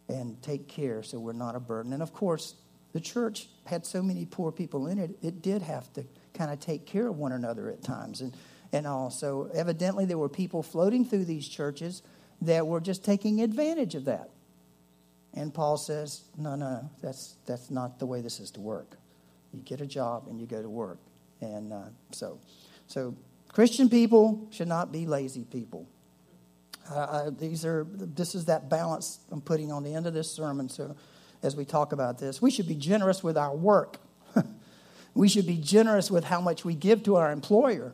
and 0.08 0.40
take 0.42 0.68
care 0.68 1.02
so 1.02 1.18
we're 1.18 1.32
not 1.32 1.56
a 1.56 1.60
burden. 1.60 1.94
And 1.94 2.02
of 2.02 2.12
course, 2.12 2.54
the 2.94 3.00
church 3.00 3.48
had 3.66 3.84
so 3.84 4.02
many 4.02 4.24
poor 4.24 4.52
people 4.52 4.86
in 4.86 4.98
it, 4.98 5.18
it 5.20 5.42
did 5.42 5.60
have 5.62 5.92
to 5.92 6.06
kind 6.32 6.50
of 6.50 6.60
take 6.60 6.86
care 6.86 7.08
of 7.08 7.18
one 7.18 7.32
another 7.32 7.68
at 7.68 7.82
times 7.82 8.20
and, 8.20 8.34
and 8.72 8.86
all. 8.86 9.10
So 9.10 9.50
evidently, 9.52 10.04
there 10.06 10.16
were 10.16 10.28
people 10.28 10.62
floating 10.62 11.04
through 11.04 11.24
these 11.26 11.46
churches 11.46 12.02
that 12.40 12.66
were 12.66 12.80
just 12.80 13.04
taking 13.04 13.42
advantage 13.42 13.96
of 13.96 14.04
that. 14.06 14.30
And 15.34 15.52
Paul 15.52 15.76
says, 15.76 16.22
no, 16.38 16.54
no, 16.54 16.88
that's, 17.02 17.34
that's 17.46 17.68
not 17.68 17.98
the 17.98 18.06
way 18.06 18.20
this 18.20 18.38
is 18.38 18.52
to 18.52 18.60
work. 18.60 18.96
You 19.52 19.60
get 19.60 19.80
a 19.80 19.86
job 19.86 20.28
and 20.28 20.40
you 20.40 20.46
go 20.46 20.62
to 20.62 20.68
work. 20.68 20.98
And 21.40 21.72
uh, 21.72 21.82
so, 22.12 22.38
so 22.86 23.16
Christian 23.48 23.88
people 23.88 24.46
should 24.52 24.68
not 24.68 24.92
be 24.92 25.04
lazy 25.04 25.44
people. 25.44 25.88
Uh, 26.88 27.30
these 27.30 27.64
are 27.64 27.86
this 27.88 28.34
is 28.34 28.44
that 28.44 28.68
balance 28.68 29.18
I'm 29.30 29.40
putting 29.40 29.72
on 29.72 29.82
the 29.82 29.94
end 29.94 30.06
of 30.06 30.12
this 30.12 30.30
sermon. 30.30 30.68
So, 30.68 30.94
as 31.44 31.54
we 31.54 31.64
talk 31.64 31.92
about 31.92 32.18
this, 32.18 32.40
we 32.40 32.50
should 32.50 32.66
be 32.66 32.74
generous 32.74 33.22
with 33.22 33.36
our 33.36 33.54
work. 33.54 33.98
we 35.14 35.28
should 35.28 35.46
be 35.46 35.58
generous 35.58 36.10
with 36.10 36.24
how 36.24 36.40
much 36.40 36.64
we 36.64 36.74
give 36.74 37.02
to 37.04 37.16
our 37.16 37.30
employer. 37.30 37.92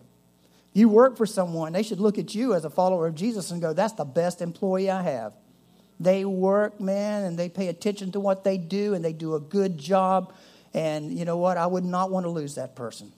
You 0.73 0.89
work 0.89 1.17
for 1.17 1.27
someone, 1.27 1.73
they 1.73 1.83
should 1.83 2.01
look 2.01 2.17
at 2.17 2.35
you 2.35 2.55
as 2.55 2.65
a 2.65 2.71
follower 2.71 3.09
of 3.09 3.17
Jesus 3.17 3.51
and 3.51 3.61
go, 3.61 3.73
"That's 3.73 3.95
the 3.95 4.05
best 4.05 4.41
employee 4.41 4.89
I 4.89 5.03
have." 5.03 5.33
They 5.99 6.25
work, 6.25 6.81
man, 6.81 7.25
and 7.25 7.39
they 7.39 7.49
pay 7.49 7.69
attention 7.69 8.13
to 8.13 8.21
what 8.21 8.45
they 8.45 8.57
do, 8.57 8.95
and 8.95 9.05
they 9.05 9.13
do 9.13 9.35
a 9.35 9.41
good 9.41 9.77
job. 9.77 10.33
And 10.73 11.13
you 11.13 11.25
know 11.25 11.37
what? 11.37 11.59
I 11.59 11.67
would 11.67 11.85
not 11.85 12.11
want 12.11 12.25
to 12.25 12.31
lose 12.31 12.55
that 12.55 12.77
person. 12.77 13.13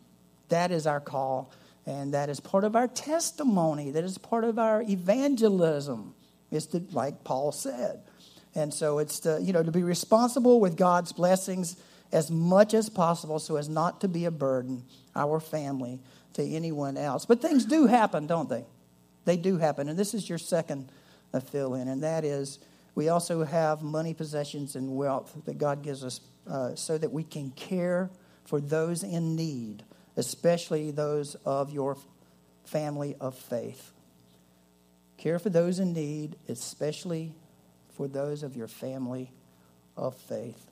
That 0.49 0.73
is 0.73 0.87
our 0.87 0.99
call, 0.99 1.53
and 1.87 2.15
that 2.15 2.31
is 2.31 2.41
part 2.41 2.65
of 2.65 2.75
our 2.75 2.89
testimony. 2.89 3.91
That 3.91 4.03
is 4.03 4.17
part 4.17 4.45
of 4.45 4.59
our 4.59 4.83
evangelism. 4.83 6.15
Is 6.51 6.67
to, 6.69 6.83
like 6.91 7.23
Paul 7.25 7.53
said. 7.53 8.03
And 8.55 8.73
so 8.73 8.99
it's 8.99 9.21
to, 9.21 9.39
you 9.41 9.53
know, 9.53 9.63
to 9.63 9.73
be 9.73 9.83
responsible 9.83 10.61
with 10.61 10.77
God's 10.77 11.13
blessings 11.13 11.77
as 12.13 12.31
much 12.31 12.75
as 12.75 12.91
possible 12.91 13.39
so 13.39 13.57
as 13.57 13.69
not 13.69 14.03
to 14.03 14.09
be 14.09 14.27
a 14.27 14.31
burden, 14.31 14.85
our 15.17 15.41
family, 15.41 16.01
to 16.35 16.43
anyone 16.45 16.97
else. 16.97 17.25
But 17.25 17.41
things 17.41 17.65
do 17.65 17.87
happen, 17.87 18.27
don't 18.27 18.49
they? 18.49 18.65
They 19.25 19.37
do 19.37 19.57
happen. 19.57 19.89
And 19.89 19.99
this 19.99 20.13
is 20.13 20.29
your 20.29 20.39
second 20.39 20.91
uh, 21.33 21.41
fill 21.41 21.75
in, 21.75 21.89
and 21.89 22.03
that 22.03 22.25
is 22.25 22.59
we 22.95 23.09
also 23.09 23.45
have 23.45 23.83
money, 23.83 24.13
possessions, 24.13 24.77
and 24.77 24.97
wealth 24.97 25.33
that 25.47 25.57
God 25.57 25.83
gives 25.83 26.05
us 26.05 26.21
uh, 26.51 26.75
so 26.75 26.99
that 26.99 27.11
we 27.11 27.23
can 27.25 27.51
care 27.53 28.11
for 28.45 28.61
those 28.61 29.03
in 29.03 29.35
need 29.37 29.85
especially 30.17 30.91
those 30.91 31.35
of 31.47 31.73
your 31.73 31.97
family 32.65 33.17
of 33.21 33.35
faith. 33.37 33.93
Care 35.17 35.39
for 35.39 35.51
those 35.51 35.79
in 35.79 35.93
need, 35.93 36.37
especially 36.49 37.33
for 37.97 38.09
those 38.09 38.43
of 38.43 38.57
your 38.57 38.69
family 38.69 39.31
of 39.97 40.17
faith. 40.17 40.71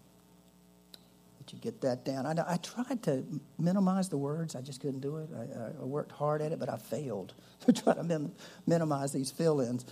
Did 1.39 1.55
you 1.55 1.59
get 1.59 1.81
that 1.81 2.05
down? 2.05 2.27
I, 2.27 2.55
I 2.55 2.57
tried 2.59 3.03
to 3.05 3.25
minimize 3.59 4.09
the 4.09 4.19
words, 4.19 4.55
I 4.55 4.61
just 4.61 4.81
couldn't 4.81 5.01
do 5.01 5.17
it. 5.19 5.29
I, 5.35 5.83
I 5.83 5.85
worked 5.85 6.13
hard 6.13 6.43
at 6.43 6.53
it, 6.53 6.59
but 6.59 6.69
I 6.69 6.77
failed 6.77 7.35
to 7.67 7.73
try 7.73 7.95
to 7.95 8.03
min, 8.03 8.33
minimize 8.67 9.13
these 9.13 9.31
fill 9.31 9.61
ins. 9.61 9.85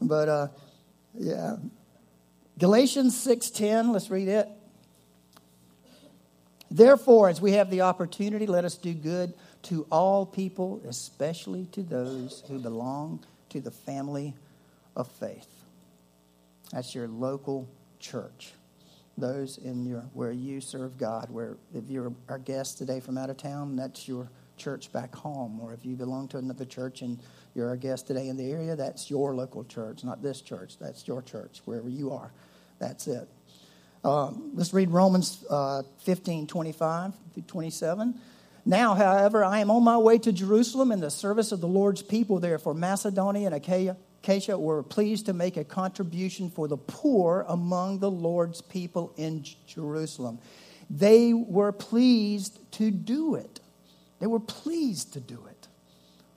But 0.00 0.28
uh, 0.28 0.48
yeah. 1.14 1.56
Galatians 2.58 3.14
6:10, 3.26 3.92
let's 3.92 4.10
read 4.10 4.28
it. 4.28 4.48
Therefore, 6.70 7.28
as 7.28 7.40
we 7.40 7.52
have 7.52 7.70
the 7.70 7.82
opportunity, 7.82 8.46
let 8.46 8.64
us 8.64 8.76
do 8.76 8.92
good 8.94 9.34
to 9.64 9.86
all 9.90 10.26
people, 10.26 10.82
especially 10.88 11.66
to 11.66 11.82
those 11.82 12.42
who 12.48 12.58
belong 12.58 13.24
to 13.50 13.60
the 13.60 13.70
family 13.70 14.34
of 14.96 15.08
faith. 15.08 15.53
That's 16.72 16.94
your 16.94 17.08
local 17.08 17.68
church. 18.00 18.52
Those 19.16 19.58
in 19.58 19.84
your 19.86 20.00
where 20.12 20.32
you 20.32 20.60
serve 20.60 20.98
God. 20.98 21.30
Where 21.30 21.56
if 21.72 21.88
you're 21.88 22.12
our 22.28 22.38
guest 22.38 22.78
today 22.78 23.00
from 23.00 23.16
out 23.16 23.30
of 23.30 23.36
town, 23.36 23.76
that's 23.76 24.08
your 24.08 24.28
church 24.56 24.92
back 24.92 25.14
home. 25.14 25.60
Or 25.60 25.72
if 25.72 25.84
you 25.84 25.94
belong 25.94 26.28
to 26.28 26.38
another 26.38 26.64
church 26.64 27.02
and 27.02 27.20
you're 27.54 27.68
our 27.68 27.76
guest 27.76 28.06
today 28.06 28.28
in 28.28 28.36
the 28.36 28.50
area, 28.50 28.74
that's 28.74 29.10
your 29.10 29.34
local 29.34 29.64
church, 29.64 30.02
not 30.02 30.22
this 30.22 30.40
church. 30.40 30.78
That's 30.80 31.06
your 31.06 31.22
church, 31.22 31.60
wherever 31.64 31.88
you 31.88 32.12
are. 32.12 32.32
That's 32.80 33.06
it. 33.06 33.28
Um, 34.02 34.50
let's 34.54 34.74
read 34.74 34.90
Romans 34.90 35.44
uh, 35.48 35.82
15 36.00 36.46
25 36.46 37.14
through 37.32 37.42
27. 37.44 38.14
Now, 38.66 38.94
however, 38.94 39.44
I 39.44 39.60
am 39.60 39.70
on 39.70 39.84
my 39.84 39.98
way 39.98 40.18
to 40.18 40.32
Jerusalem 40.32 40.90
in 40.90 41.00
the 41.00 41.10
service 41.10 41.52
of 41.52 41.60
the 41.60 41.68
Lord's 41.68 42.02
people 42.02 42.40
there 42.40 42.58
for 42.58 42.74
Macedonia 42.74 43.46
and 43.46 43.54
Achaia 43.54 43.96
Acacia 44.24 44.58
were 44.58 44.82
pleased 44.82 45.26
to 45.26 45.34
make 45.34 45.58
a 45.58 45.64
contribution 45.64 46.48
for 46.48 46.66
the 46.66 46.78
poor 46.78 47.44
among 47.46 47.98
the 47.98 48.10
Lord's 48.10 48.62
people 48.62 49.12
in 49.18 49.44
Jerusalem. 49.66 50.38
They 50.88 51.34
were 51.34 51.72
pleased 51.72 52.58
to 52.72 52.90
do 52.90 53.34
it. 53.34 53.60
They 54.20 54.26
were 54.26 54.40
pleased 54.40 55.12
to 55.12 55.20
do 55.20 55.44
it. 55.50 55.68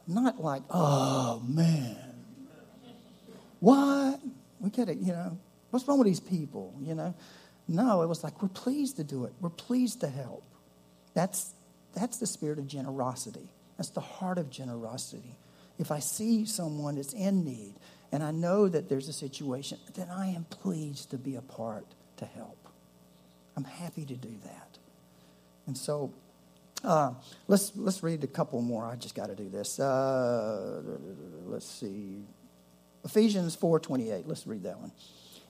Not 0.05 0.41
like, 0.41 0.63
oh 0.69 1.41
man, 1.47 1.95
what? 3.61 4.19
We 4.59 4.69
get 4.69 4.89
it, 4.89 4.97
you 4.97 5.13
know. 5.13 5.37
What's 5.69 5.87
wrong 5.87 5.97
with 5.97 6.07
these 6.07 6.19
people, 6.19 6.73
you 6.81 6.93
know? 6.93 7.15
No, 7.69 8.01
it 8.01 8.07
was 8.07 8.21
like, 8.21 8.41
we're 8.41 8.49
pleased 8.49 8.97
to 8.97 9.05
do 9.05 9.23
it. 9.25 9.33
We're 9.39 9.49
pleased 9.49 10.01
to 10.01 10.09
help. 10.09 10.43
That's, 11.13 11.53
that's 11.95 12.17
the 12.17 12.27
spirit 12.27 12.59
of 12.59 12.67
generosity. 12.67 13.49
That's 13.77 13.89
the 13.89 14.01
heart 14.01 14.37
of 14.37 14.49
generosity. 14.49 15.37
If 15.79 15.91
I 15.91 15.99
see 15.99 16.45
someone 16.45 16.95
that's 16.95 17.13
in 17.13 17.43
need 17.43 17.75
and 18.11 18.23
I 18.23 18.31
know 18.31 18.67
that 18.67 18.89
there's 18.89 19.09
a 19.09 19.13
situation, 19.13 19.77
then 19.95 20.09
I 20.09 20.27
am 20.27 20.45
pleased 20.45 21.11
to 21.11 21.17
be 21.17 21.35
a 21.35 21.41
part 21.41 21.85
to 22.17 22.25
help. 22.25 22.57
I'm 23.55 23.63
happy 23.63 24.05
to 24.05 24.15
do 24.15 24.33
that. 24.43 24.77
And 25.65 25.77
so 25.77 26.13
uh, 26.83 27.13
let's, 27.47 27.71
let's 27.75 28.03
read 28.03 28.23
a 28.23 28.27
couple 28.27 28.61
more. 28.61 28.85
I 28.85 28.95
just 28.95 29.15
got 29.15 29.27
to 29.27 29.35
do 29.35 29.49
this. 29.49 29.79
Uh, 29.79 30.81
let's 31.45 31.67
see. 31.67 32.23
Ephesians 33.03 33.55
4.28. 33.57 34.23
Let's 34.25 34.47
read 34.47 34.63
that 34.63 34.79
one. 34.79 34.91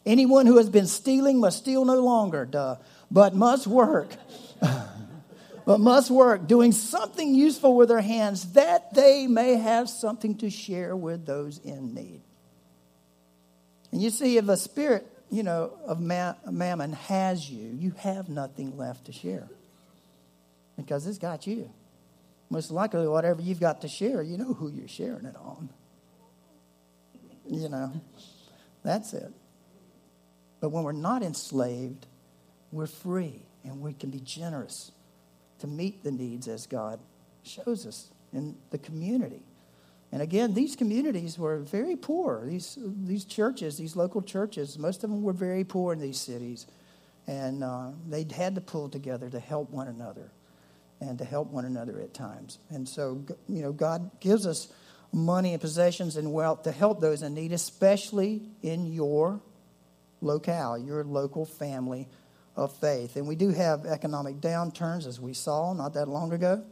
Anyone 0.06 0.46
who 0.46 0.58
has 0.58 0.70
been 0.70 0.88
stealing 0.88 1.40
must 1.40 1.58
steal 1.58 1.84
no 1.84 2.00
longer, 2.00 2.46
duh, 2.46 2.78
but 3.12 3.36
must 3.36 3.68
work. 3.68 4.16
but 5.68 5.82
must 5.82 6.10
work, 6.10 6.48
doing 6.48 6.72
something 6.72 7.36
useful 7.36 7.76
with 7.76 7.90
their 7.90 8.00
hands, 8.00 8.54
that 8.54 8.94
they 8.94 9.28
may 9.28 9.56
have 9.56 9.90
something 9.90 10.38
to 10.38 10.50
share 10.50 10.96
with 10.96 11.26
those 11.26 11.58
in 11.58 11.94
need. 11.94 12.22
And 13.92 14.02
you 14.02 14.10
see, 14.10 14.38
if 14.38 14.48
a 14.48 14.56
spirit, 14.56 15.06
you 15.30 15.44
know, 15.44 15.74
of 15.86 16.00
mammon 16.00 16.94
has 16.94 17.50
you, 17.50 17.68
you 17.78 17.92
have 17.98 18.30
nothing 18.30 18.78
left 18.78 19.08
to 19.08 19.12
share 19.12 19.50
because 20.78 21.06
it's 21.06 21.18
got 21.18 21.46
you. 21.46 21.70
Most 22.50 22.72
likely, 22.72 23.06
whatever 23.06 23.42
you've 23.42 23.60
got 23.60 23.82
to 23.82 23.90
share, 23.90 24.22
you 24.22 24.38
know 24.38 24.54
who 24.54 24.72
you're 24.72 24.88
sharing 24.88 25.26
it 25.26 25.36
on. 25.36 25.68
You 27.46 27.68
know, 27.68 27.92
that's 28.84 29.14
it. 29.14 29.34
But 30.62 30.70
when 30.70 30.86
we're 30.86 30.94
not 30.94 31.24
enslaved, 31.24 32.06
we're 32.72 32.88
free 32.88 33.42
and 33.66 33.82
we 33.82 33.92
can 33.92 34.12
be 34.12 34.22
generous 34.22 34.94
to 35.60 35.68
meet 35.68 36.04
the 36.04 36.12
needs 36.12 36.48
as 36.48 36.68
God 36.68 37.00
shows 37.44 37.86
us 37.86 38.10
in 38.34 38.56
the 38.70 38.78
community. 38.78 39.42
And 40.12 40.22
again, 40.22 40.54
these 40.54 40.76
communities 40.76 41.38
were 41.38 41.58
very 41.58 41.96
poor. 41.96 42.46
These, 42.46 42.78
these 42.82 43.26
churches, 43.26 43.78
these 43.78 43.96
local 43.96 44.22
churches, 44.22 44.78
most 44.78 45.04
of 45.04 45.10
them 45.10 45.22
were 45.22 45.34
very 45.34 45.64
poor 45.64 45.94
in 45.94 46.00
these 46.00 46.20
cities. 46.20 46.66
And 47.28 47.64
uh, 47.64 47.92
they 48.08 48.26
had 48.34 48.56
to 48.56 48.62
pull 48.62 48.88
together 48.88 49.30
to 49.30 49.40
help 49.40 49.70
one 49.70 49.88
another 49.88 50.32
and 51.02 51.18
to 51.18 51.26
help 51.26 51.52
one 51.52 51.66
another 51.66 52.00
at 52.00 52.14
times. 52.14 52.58
And 52.70 52.88
so, 52.88 53.24
you 53.48 53.62
know, 53.62 53.74
God 53.74 54.20
gives 54.22 54.48
us 54.48 54.72
money 55.12 55.54
and 55.54 55.62
possessions 55.62 56.16
and 56.16 56.32
wealth 56.32 56.64
to 56.64 56.72
help 56.72 57.02
those 57.02 57.22
in 57.22 57.34
need, 57.34 57.52
especially 57.52 58.44
in 58.64 58.94
your 58.94 59.42
locale, 60.22 60.78
your 60.78 61.04
local 61.04 61.46
family 61.46 62.08
of 62.58 62.74
faith. 62.74 63.16
And 63.16 63.28
we 63.28 63.36
do 63.36 63.50
have 63.50 63.86
economic 63.86 64.42
downturns, 64.42 65.06
as 65.06 65.22
we 65.22 65.34
saw 65.34 65.74
not 65.74 65.94
that 65.94 66.08
long 66.08 66.34
ago. 66.34 66.64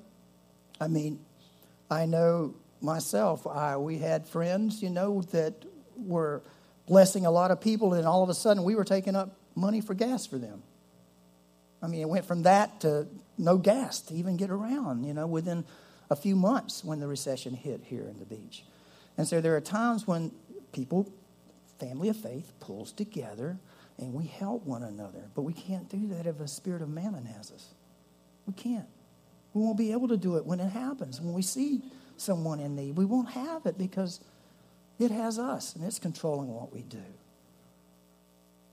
I 0.81 0.87
mean, 0.87 1.19
I 1.89 2.05
know 2.05 2.55
myself, 2.81 3.47
I, 3.47 3.77
we 3.77 3.99
had 3.99 4.27
friends, 4.27 4.81
you 4.81 4.89
know, 4.89 5.21
that 5.31 5.53
were 5.95 6.41
blessing 6.87 7.25
a 7.25 7.31
lot 7.31 7.51
of 7.51 7.61
people, 7.61 7.93
and 7.93 8.05
all 8.05 8.23
of 8.23 8.29
a 8.29 8.33
sudden 8.33 8.63
we 8.63 8.75
were 8.75 8.83
taking 8.83 9.15
up 9.15 9.37
money 9.55 9.79
for 9.79 9.93
gas 9.93 10.25
for 10.25 10.37
them. 10.37 10.63
I 11.81 11.87
mean, 11.87 12.01
it 12.01 12.09
went 12.09 12.25
from 12.25 12.43
that 12.43 12.81
to 12.81 13.07
no 13.37 13.57
gas 13.57 14.01
to 14.01 14.15
even 14.15 14.37
get 14.37 14.49
around, 14.49 15.05
you 15.05 15.13
know, 15.13 15.27
within 15.27 15.65
a 16.09 16.15
few 16.15 16.35
months 16.35 16.83
when 16.83 16.99
the 16.99 17.07
recession 17.07 17.53
hit 17.53 17.81
here 17.85 18.07
in 18.07 18.19
the 18.19 18.25
beach. 18.25 18.63
And 19.17 19.27
so 19.27 19.39
there 19.39 19.55
are 19.55 19.61
times 19.61 20.07
when 20.07 20.31
people 20.71 21.11
family 21.79 22.09
of 22.09 22.17
faith 22.17 22.53
pulls 22.59 22.91
together 22.91 23.57
and 23.97 24.13
we 24.13 24.25
help 24.25 24.65
one 24.65 24.83
another. 24.83 25.29
But 25.35 25.43
we 25.43 25.53
can't 25.53 25.89
do 25.89 26.07
that 26.09 26.25
if 26.25 26.39
a 26.39 26.47
spirit 26.47 26.81
of 26.81 26.89
mammon 26.89 27.25
has 27.25 27.51
us. 27.51 27.67
We 28.45 28.53
can't. 28.53 28.87
We 29.53 29.61
won't 29.61 29.77
be 29.77 29.91
able 29.91 30.09
to 30.09 30.17
do 30.17 30.37
it 30.37 30.45
when 30.45 30.59
it 30.59 30.69
happens. 30.69 31.21
When 31.21 31.33
we 31.33 31.41
see 31.41 31.81
someone 32.17 32.59
in 32.59 32.75
need, 32.75 32.97
we 32.97 33.05
won't 33.05 33.29
have 33.29 33.65
it 33.65 33.77
because 33.77 34.19
it 34.99 35.11
has 35.11 35.39
us 35.39 35.75
and 35.75 35.83
it's 35.83 35.99
controlling 35.99 36.53
what 36.53 36.73
we 36.73 36.81
do. 36.81 37.03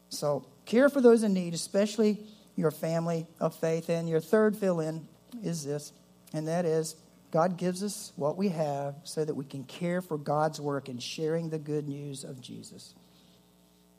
So, 0.09 0.47
care 0.67 0.89
for 0.89 1.01
those 1.01 1.23
in 1.23 1.33
need, 1.33 1.55
especially 1.55 2.19
your 2.57 2.71
family 2.71 3.27
of 3.41 3.55
faith. 3.55 3.89
And 3.89 4.09
your 4.09 4.21
third 4.21 4.57
fill 4.57 4.81
in 4.81 5.07
is 5.43 5.65
this, 5.65 5.93
and 6.33 6.49
that 6.49 6.65
is 6.67 6.97
God 7.31 7.57
gives 7.57 7.83
us 7.83 8.13
what 8.17 8.37
we 8.37 8.51
have 8.51 8.97
so 9.05 9.25
that 9.25 9.35
we 9.35 9.45
can 9.47 9.65
care 9.65 10.03
for 10.03 10.19
God's 10.19 10.61
work 10.61 10.89
in 10.89 10.99
sharing 10.99 11.49
the 11.49 11.59
good 11.59 11.89
news 11.89 12.25
of 12.25 12.43
Jesus. 12.43 12.95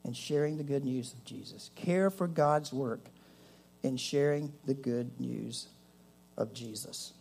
And 0.04 0.16
sharing 0.16 0.58
the 0.58 0.64
good 0.64 0.84
news 0.84 1.12
of 1.14 1.24
Jesus. 1.24 1.70
Care 1.74 2.10
for 2.10 2.26
God's 2.26 2.72
work 2.72 3.06
in 3.82 3.96
sharing 3.96 4.52
the 4.66 4.74
good 4.74 5.18
news 5.18 5.68
of 6.36 6.52
Jesus. 6.52 7.12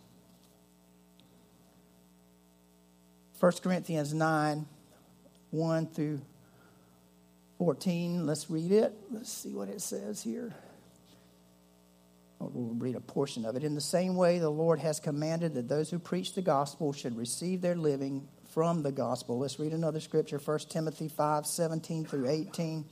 1 3.39 3.51
Corinthians 3.61 4.13
9 4.13 4.65
1 5.51 5.87
through 5.87 6.21
14. 7.59 8.25
Let's 8.25 8.49
read 8.49 8.71
it. 8.71 8.93
Let's 9.11 9.31
see 9.31 9.53
what 9.53 9.69
it 9.69 9.81
says 9.81 10.23
here. 10.23 10.53
We'll 12.39 12.73
read 12.75 12.95
a 12.95 12.99
portion 12.99 13.45
of 13.45 13.55
it. 13.55 13.63
In 13.63 13.75
the 13.75 13.81
same 13.81 14.15
way, 14.15 14.39
the 14.39 14.49
Lord 14.49 14.79
has 14.79 14.99
commanded 14.99 15.53
that 15.53 15.69
those 15.69 15.89
who 15.89 15.99
preach 15.99 16.33
the 16.33 16.41
gospel 16.41 16.91
should 16.91 17.15
receive 17.17 17.61
their 17.61 17.75
living 17.75 18.27
from 18.53 18.83
the 18.83 18.91
gospel. 18.91 19.39
Let's 19.39 19.59
read 19.59 19.73
another 19.73 19.99
scripture 19.99 20.37
1 20.37 20.59
Timothy 20.69 21.07
5 21.07 21.47
17 21.47 22.05
through 22.05 22.29
18. 22.29 22.85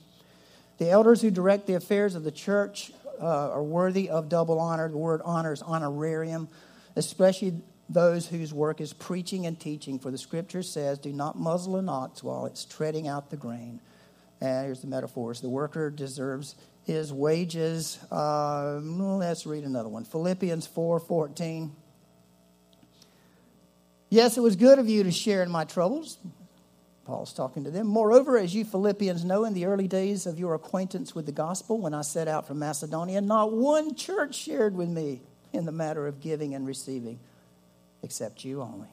The 0.78 0.90
elders 0.90 1.22
who 1.22 1.30
direct 1.30 1.68
the 1.68 1.74
affairs 1.74 2.16
of 2.16 2.24
the 2.24 2.32
church 2.32 2.90
uh, 3.20 3.50
are 3.50 3.62
worthy 3.62 4.10
of 4.10 4.28
double 4.28 4.58
honor. 4.58 4.88
The 4.88 4.96
word 4.96 5.20
honor 5.24 5.52
is 5.52 5.62
honorarium, 5.62 6.48
especially 6.96 7.62
those 7.88 8.26
whose 8.26 8.52
work 8.52 8.80
is 8.80 8.92
preaching 8.92 9.46
and 9.46 9.58
teaching. 9.58 10.00
For 10.00 10.10
the 10.10 10.18
scripture 10.18 10.64
says, 10.64 10.98
Do 10.98 11.12
not 11.12 11.38
muzzle 11.38 11.76
an 11.76 11.88
ox 11.88 12.24
while 12.24 12.46
it's 12.46 12.64
treading 12.64 13.06
out 13.06 13.30
the 13.30 13.36
grain. 13.36 13.80
And 14.40 14.66
here's 14.66 14.80
the 14.80 14.88
metaphors 14.88 15.40
the 15.40 15.48
worker 15.48 15.90
deserves 15.90 16.56
his 16.84 17.12
wages. 17.12 18.00
Uh, 18.10 18.80
let's 18.82 19.46
read 19.46 19.62
another 19.62 19.88
one. 19.88 20.04
Philippians 20.04 20.66
4 20.66 20.98
14. 20.98 21.76
Yes, 24.12 24.36
it 24.36 24.42
was 24.42 24.56
good 24.56 24.78
of 24.78 24.90
you 24.90 25.04
to 25.04 25.10
share 25.10 25.42
in 25.42 25.50
my 25.50 25.64
troubles. 25.64 26.18
Paul's 27.06 27.32
talking 27.32 27.64
to 27.64 27.70
them. 27.70 27.86
Moreover, 27.86 28.36
as 28.36 28.54
you 28.54 28.62
Philippians 28.62 29.24
know, 29.24 29.46
in 29.46 29.54
the 29.54 29.64
early 29.64 29.88
days 29.88 30.26
of 30.26 30.38
your 30.38 30.52
acquaintance 30.52 31.14
with 31.14 31.24
the 31.24 31.32
gospel, 31.32 31.78
when 31.78 31.94
I 31.94 32.02
set 32.02 32.28
out 32.28 32.46
from 32.46 32.58
Macedonia, 32.58 33.22
not 33.22 33.52
one 33.52 33.94
church 33.94 34.34
shared 34.34 34.76
with 34.76 34.90
me 34.90 35.22
in 35.54 35.64
the 35.64 35.72
matter 35.72 36.06
of 36.06 36.20
giving 36.20 36.54
and 36.54 36.66
receiving, 36.66 37.20
except 38.02 38.44
you 38.44 38.60
only. 38.60 38.90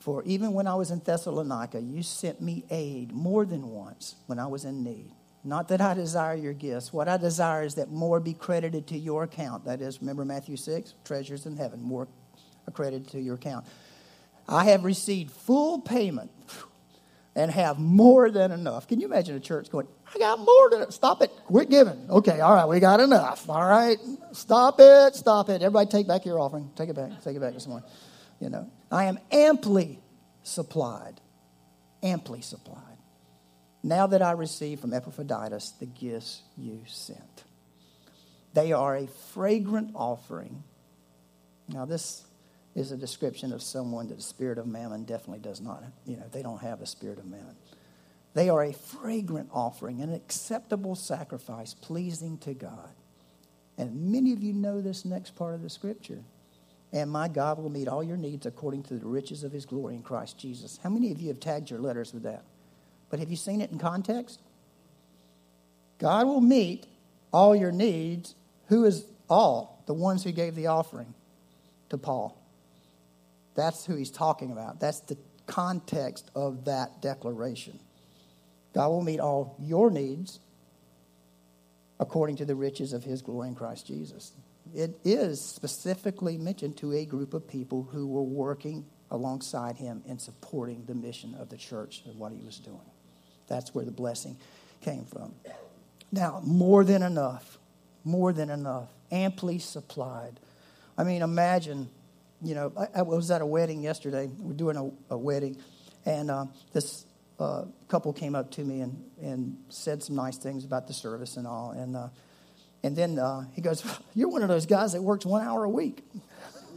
For 0.00 0.24
even 0.24 0.54
when 0.54 0.66
I 0.66 0.74
was 0.74 0.90
in 0.90 0.98
Thessalonica, 0.98 1.80
you 1.80 2.02
sent 2.02 2.40
me 2.40 2.64
aid 2.68 3.12
more 3.12 3.44
than 3.44 3.70
once 3.70 4.16
when 4.26 4.40
I 4.40 4.48
was 4.48 4.64
in 4.64 4.82
need. 4.82 5.12
Not 5.44 5.68
that 5.68 5.80
I 5.80 5.94
desire 5.94 6.34
your 6.34 6.52
gifts. 6.52 6.92
What 6.92 7.08
I 7.08 7.16
desire 7.16 7.62
is 7.62 7.76
that 7.76 7.90
more 7.90 8.20
be 8.20 8.34
credited 8.34 8.86
to 8.88 8.98
your 8.98 9.22
account. 9.22 9.64
That 9.64 9.80
is, 9.80 10.00
remember 10.00 10.24
Matthew 10.24 10.56
6, 10.56 10.94
treasures 11.04 11.46
in 11.46 11.56
heaven, 11.56 11.80
more 11.82 12.08
accredited 12.66 13.08
to 13.12 13.20
your 13.20 13.36
account. 13.36 13.64
I 14.48 14.64
have 14.64 14.84
received 14.84 15.30
full 15.30 15.80
payment 15.80 16.30
and 17.36 17.50
have 17.50 17.78
more 17.78 18.30
than 18.30 18.50
enough. 18.50 18.88
Can 18.88 19.00
you 19.00 19.06
imagine 19.06 19.36
a 19.36 19.40
church 19.40 19.70
going, 19.70 19.86
I 20.12 20.18
got 20.18 20.40
more 20.40 20.70
than 20.70 20.90
Stop 20.90 21.22
it. 21.22 21.30
Quit 21.44 21.70
giving. 21.70 22.10
Okay, 22.10 22.40
all 22.40 22.54
right, 22.54 22.66
we 22.66 22.80
got 22.80 22.98
enough. 22.98 23.48
All 23.48 23.64
right. 23.64 23.96
Stop 24.32 24.76
it. 24.78 25.14
Stop 25.14 25.48
it. 25.48 25.62
Everybody 25.62 25.90
take 25.90 26.08
back 26.08 26.24
your 26.24 26.40
offering. 26.40 26.70
Take 26.74 26.88
it 26.88 26.96
back. 26.96 27.22
Take 27.22 27.36
it 27.36 27.40
back 27.40 27.54
this 27.54 27.66
morning. 27.66 27.88
You 28.40 28.50
know, 28.50 28.70
I 28.90 29.04
am 29.04 29.18
amply 29.30 30.00
supplied, 30.42 31.20
amply 32.02 32.40
supplied. 32.40 32.87
Now 33.88 34.06
that 34.08 34.20
I 34.20 34.32
receive 34.32 34.80
from 34.80 34.92
Epaphroditus 34.92 35.70
the 35.80 35.86
gifts 35.86 36.42
you 36.58 36.82
sent, 36.86 37.44
they 38.52 38.72
are 38.72 38.94
a 38.94 39.06
fragrant 39.06 39.92
offering. 39.94 40.62
Now, 41.68 41.86
this 41.86 42.22
is 42.74 42.92
a 42.92 42.98
description 42.98 43.50
of 43.50 43.62
someone 43.62 44.08
that 44.08 44.16
the 44.16 44.22
spirit 44.22 44.58
of 44.58 44.66
mammon 44.66 45.04
definitely 45.04 45.38
does 45.38 45.62
not, 45.62 45.82
you 46.04 46.18
know, 46.18 46.26
they 46.30 46.42
don't 46.42 46.60
have 46.60 46.80
the 46.80 46.86
spirit 46.86 47.18
of 47.18 47.24
mammon. 47.24 47.56
They 48.34 48.50
are 48.50 48.62
a 48.62 48.74
fragrant 48.74 49.48
offering, 49.54 50.02
an 50.02 50.12
acceptable 50.12 50.94
sacrifice, 50.94 51.72
pleasing 51.72 52.36
to 52.38 52.52
God. 52.52 52.90
And 53.78 54.12
many 54.12 54.34
of 54.34 54.42
you 54.42 54.52
know 54.52 54.82
this 54.82 55.06
next 55.06 55.34
part 55.34 55.54
of 55.54 55.62
the 55.62 55.70
scripture 55.70 56.22
and 56.92 57.10
my 57.10 57.28
God 57.28 57.58
will 57.58 57.70
meet 57.70 57.88
all 57.88 58.02
your 58.02 58.16
needs 58.16 58.44
according 58.46 58.82
to 58.84 58.98
the 58.98 59.06
riches 59.06 59.44
of 59.44 59.52
his 59.52 59.66
glory 59.66 59.94
in 59.94 60.02
Christ 60.02 60.38
Jesus. 60.38 60.78
How 60.82 60.90
many 60.90 61.10
of 61.10 61.20
you 61.20 61.28
have 61.28 61.40
tagged 61.40 61.70
your 61.70 61.80
letters 61.80 62.14
with 62.14 62.22
that? 62.24 62.44
But 63.10 63.20
have 63.20 63.30
you 63.30 63.36
seen 63.36 63.60
it 63.60 63.70
in 63.70 63.78
context? 63.78 64.40
God 65.98 66.26
will 66.26 66.40
meet 66.40 66.86
all 67.32 67.54
your 67.54 67.72
needs. 67.72 68.34
Who 68.66 68.84
is 68.84 69.04
all? 69.28 69.82
The 69.86 69.94
ones 69.94 70.24
who 70.24 70.32
gave 70.32 70.54
the 70.54 70.66
offering 70.66 71.14
to 71.90 71.98
Paul. 71.98 72.40
That's 73.54 73.84
who 73.86 73.96
he's 73.96 74.10
talking 74.10 74.52
about. 74.52 74.80
That's 74.80 75.00
the 75.00 75.16
context 75.46 76.30
of 76.34 76.66
that 76.66 77.02
declaration. 77.02 77.80
God 78.74 78.88
will 78.88 79.02
meet 79.02 79.18
all 79.18 79.56
your 79.58 79.90
needs 79.90 80.38
according 81.98 82.36
to 82.36 82.44
the 82.44 82.54
riches 82.54 82.92
of 82.92 83.02
his 83.02 83.22
glory 83.22 83.48
in 83.48 83.54
Christ 83.54 83.86
Jesus. 83.86 84.32
It 84.74 85.00
is 85.04 85.40
specifically 85.40 86.36
mentioned 86.36 86.76
to 86.78 86.92
a 86.92 87.04
group 87.04 87.34
of 87.34 87.48
people 87.48 87.88
who 87.90 88.06
were 88.06 88.22
working 88.22 88.84
alongside 89.10 89.76
him 89.76 90.02
in 90.06 90.18
supporting 90.18 90.84
the 90.84 90.94
mission 90.94 91.34
of 91.34 91.48
the 91.48 91.56
church 91.56 92.02
and 92.04 92.18
what 92.18 92.32
he 92.32 92.40
was 92.40 92.58
doing. 92.58 92.90
That's 93.48 93.74
where 93.74 93.84
the 93.84 93.90
blessing 93.90 94.36
came 94.82 95.04
from. 95.04 95.34
Now, 96.12 96.40
more 96.44 96.84
than 96.84 97.02
enough, 97.02 97.58
more 98.04 98.32
than 98.32 98.50
enough, 98.50 98.88
amply 99.10 99.58
supplied. 99.58 100.38
I 100.96 101.04
mean, 101.04 101.22
imagine, 101.22 101.88
you 102.42 102.54
know, 102.54 102.72
I, 102.76 103.00
I 103.00 103.02
was 103.02 103.30
at 103.30 103.42
a 103.42 103.46
wedding 103.46 103.82
yesterday. 103.82 104.28
We're 104.38 104.54
doing 104.54 104.76
a, 104.76 105.14
a 105.14 105.18
wedding, 105.18 105.56
and 106.06 106.30
uh, 106.30 106.46
this 106.72 107.04
uh, 107.38 107.64
couple 107.88 108.12
came 108.12 108.34
up 108.34 108.50
to 108.52 108.64
me 108.64 108.80
and, 108.80 109.04
and 109.20 109.56
said 109.68 110.02
some 110.02 110.16
nice 110.16 110.36
things 110.36 110.64
about 110.64 110.86
the 110.86 110.94
service 110.94 111.36
and 111.36 111.46
all. 111.46 111.70
And, 111.70 111.96
uh, 111.96 112.08
and 112.82 112.96
then 112.96 113.18
uh, 113.18 113.44
he 113.52 113.60
goes, 113.60 113.84
You're 114.14 114.28
one 114.28 114.42
of 114.42 114.48
those 114.48 114.66
guys 114.66 114.92
that 114.92 115.02
works 115.02 115.24
one 115.26 115.46
hour 115.46 115.64
a 115.64 115.70
week. 115.70 116.02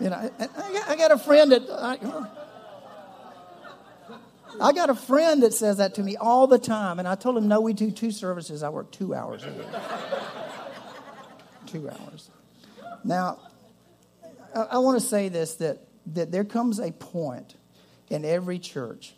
you 0.00 0.10
know, 0.10 0.30
I, 0.38 0.48
I, 0.88 0.96
got 0.96 1.10
a 1.10 1.18
friend 1.18 1.52
that. 1.52 1.68
I, 1.70 2.26
I 4.60 4.72
got 4.72 4.90
a 4.90 4.94
friend 4.94 5.42
that 5.42 5.54
says 5.54 5.78
that 5.78 5.94
to 5.96 6.02
me 6.02 6.16
all 6.16 6.46
the 6.46 6.58
time, 6.58 6.98
and 6.98 7.06
I 7.06 7.14
told 7.14 7.36
him, 7.36 7.48
No, 7.48 7.60
we 7.60 7.72
do 7.72 7.90
two 7.90 8.10
services. 8.10 8.62
I 8.62 8.68
work 8.68 8.90
two 8.90 9.14
hours 9.14 9.44
a 9.44 9.52
week. 9.52 9.66
two 11.66 11.90
hours. 11.90 12.30
Now, 13.04 13.38
I, 14.54 14.62
I 14.62 14.78
want 14.78 15.00
to 15.00 15.06
say 15.06 15.28
this 15.28 15.56
that, 15.56 15.86
that 16.14 16.32
there 16.32 16.44
comes 16.44 16.78
a 16.78 16.92
point 16.92 17.54
in 18.08 18.24
every 18.24 18.58
church 18.58 19.14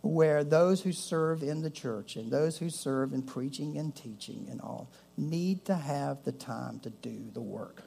where 0.00 0.44
those 0.44 0.82
who 0.82 0.92
serve 0.92 1.42
in 1.42 1.62
the 1.62 1.70
church 1.70 2.16
and 2.16 2.30
those 2.30 2.58
who 2.58 2.70
serve 2.70 3.12
in 3.12 3.22
preaching 3.22 3.78
and 3.78 3.94
teaching 3.94 4.46
and 4.50 4.60
all 4.60 4.90
need 5.16 5.64
to 5.64 5.74
have 5.74 6.22
the 6.24 6.32
time 6.32 6.78
to 6.80 6.90
do 6.90 7.30
the 7.32 7.40
work. 7.40 7.82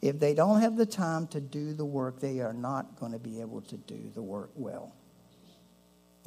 If 0.00 0.20
they 0.20 0.34
don't 0.34 0.60
have 0.60 0.76
the 0.76 0.86
time 0.86 1.26
to 1.28 1.40
do 1.40 1.72
the 1.72 1.84
work, 1.84 2.20
they 2.20 2.40
are 2.40 2.52
not 2.52 3.00
going 3.00 3.12
to 3.12 3.18
be 3.18 3.40
able 3.40 3.62
to 3.62 3.76
do 3.76 4.10
the 4.14 4.22
work 4.22 4.50
well. 4.54 4.94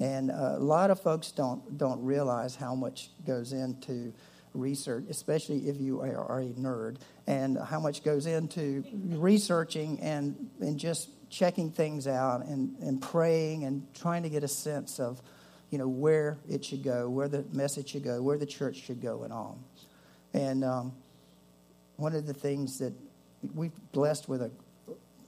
And 0.01 0.31
a 0.31 0.57
lot 0.57 0.89
of 0.89 0.99
folks 0.99 1.31
don't, 1.31 1.77
don't 1.77 2.03
realize 2.03 2.55
how 2.55 2.73
much 2.73 3.11
goes 3.23 3.53
into 3.53 4.11
research, 4.55 5.05
especially 5.11 5.69
if 5.69 5.79
you 5.79 6.01
are 6.01 6.39
a 6.39 6.45
nerd, 6.59 6.97
and 7.27 7.55
how 7.55 7.79
much 7.79 8.03
goes 8.03 8.25
into 8.25 8.83
researching 9.09 9.99
and, 9.99 10.49
and 10.59 10.79
just 10.79 11.09
checking 11.29 11.69
things 11.69 12.07
out 12.07 12.43
and, 12.47 12.75
and 12.79 12.99
praying 12.99 13.63
and 13.65 13.85
trying 13.93 14.23
to 14.23 14.29
get 14.29 14.43
a 14.43 14.47
sense 14.47 14.99
of, 14.99 15.21
you 15.69 15.77
know, 15.77 15.87
where 15.87 16.39
it 16.49 16.65
should 16.65 16.81
go, 16.81 17.07
where 17.07 17.27
the 17.27 17.45
message 17.53 17.89
should 17.89 18.03
go, 18.03 18.23
where 18.23 18.39
the 18.39 18.45
church 18.45 18.77
should 18.77 19.03
go, 19.03 19.21
and 19.21 19.31
all. 19.31 19.59
And 20.33 20.63
um, 20.63 20.93
one 21.97 22.15
of 22.15 22.25
the 22.25 22.33
things 22.33 22.79
that 22.79 22.93
we've 23.53 23.71
blessed 23.91 24.27
with 24.27 24.41
a 24.41 24.51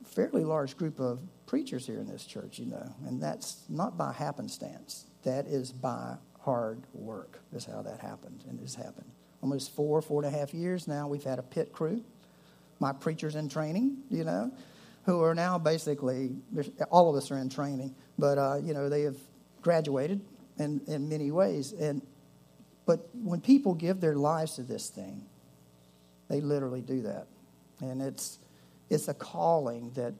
fairly 0.03 0.43
large 0.43 0.75
group 0.77 0.99
of 0.99 1.19
preachers 1.45 1.85
here 1.85 1.99
in 1.99 2.07
this 2.07 2.25
church, 2.25 2.59
you 2.59 2.65
know, 2.65 2.95
and 3.05 3.21
that's 3.21 3.63
not 3.69 3.97
by 3.97 4.13
happenstance. 4.13 5.05
That 5.23 5.45
is 5.47 5.71
by 5.71 6.15
hard 6.41 6.81
work. 6.93 7.39
Is 7.53 7.65
how 7.65 7.81
that 7.83 7.99
happened, 7.99 8.43
and 8.49 8.59
has 8.59 8.75
happened. 8.75 9.11
Almost 9.41 9.75
four, 9.75 10.01
four 10.01 10.23
and 10.23 10.33
a 10.33 10.37
half 10.37 10.53
years 10.53 10.87
now, 10.87 11.07
we've 11.07 11.23
had 11.23 11.39
a 11.39 11.43
pit 11.43 11.71
crew. 11.73 12.03
My 12.79 12.93
preachers 12.93 13.35
in 13.35 13.49
training, 13.49 13.97
you 14.09 14.23
know, 14.23 14.51
who 15.05 15.21
are 15.21 15.35
now 15.35 15.57
basically, 15.57 16.31
all 16.89 17.09
of 17.09 17.15
us 17.15 17.29
are 17.29 17.37
in 17.37 17.49
training, 17.49 17.93
but, 18.17 18.37
uh, 18.37 18.57
you 18.63 18.73
know, 18.73 18.89
they 18.89 19.01
have 19.01 19.17
graduated 19.61 20.21
in, 20.57 20.81
in 20.87 21.09
many 21.09 21.31
ways. 21.31 21.73
And, 21.73 22.01
but 22.85 23.09
when 23.13 23.41
people 23.41 23.73
give 23.73 23.99
their 24.01 24.15
lives 24.15 24.55
to 24.55 24.63
this 24.63 24.89
thing, 24.89 25.25
they 26.29 26.41
literally 26.41 26.81
do 26.81 27.01
that. 27.03 27.27
And 27.79 28.01
it's, 28.01 28.39
it's 28.89 29.07
a 29.07 29.13
calling 29.13 29.91
that 29.91 30.13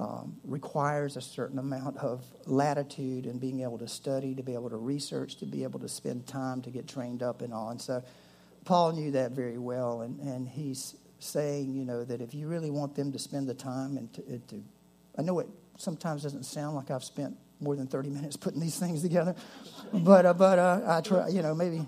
um, 0.00 0.36
requires 0.44 1.16
a 1.16 1.20
certain 1.20 1.58
amount 1.58 1.96
of 1.96 2.24
latitude 2.46 3.26
and 3.26 3.40
being 3.40 3.60
able 3.62 3.78
to 3.78 3.88
study, 3.88 4.34
to 4.34 4.42
be 4.42 4.54
able 4.54 4.70
to 4.70 4.76
research, 4.76 5.36
to 5.38 5.46
be 5.46 5.64
able 5.64 5.80
to 5.80 5.88
spend 5.88 6.26
time 6.26 6.62
to 6.62 6.70
get 6.70 6.86
trained 6.86 7.22
up 7.22 7.42
and 7.42 7.52
all. 7.52 7.70
And 7.70 7.80
so 7.80 8.02
Paul 8.64 8.92
knew 8.92 9.10
that 9.12 9.32
very 9.32 9.58
well, 9.58 10.02
and, 10.02 10.20
and 10.20 10.48
he's 10.48 10.94
saying, 11.18 11.74
you 11.74 11.84
know, 11.84 12.04
that 12.04 12.20
if 12.20 12.32
you 12.32 12.46
really 12.46 12.70
want 12.70 12.94
them 12.94 13.10
to 13.12 13.18
spend 13.18 13.48
the 13.48 13.54
time 13.54 13.96
and 13.96 14.12
to, 14.14 14.38
to 14.38 14.62
I 15.18 15.22
know 15.22 15.40
it 15.40 15.48
sometimes 15.76 16.22
doesn't 16.22 16.44
sound 16.44 16.76
like 16.76 16.90
I've 16.90 17.02
spent 17.02 17.36
more 17.60 17.74
than 17.74 17.88
30 17.88 18.10
minutes 18.10 18.36
putting 18.40 18.60
these 18.60 18.78
things 18.78 19.02
together, 19.02 19.34
but, 19.92 20.26
uh, 20.26 20.34
but 20.34 20.60
uh, 20.60 20.80
I 20.86 21.00
try, 21.00 21.28
you 21.28 21.42
know, 21.42 21.56
maybe, 21.56 21.84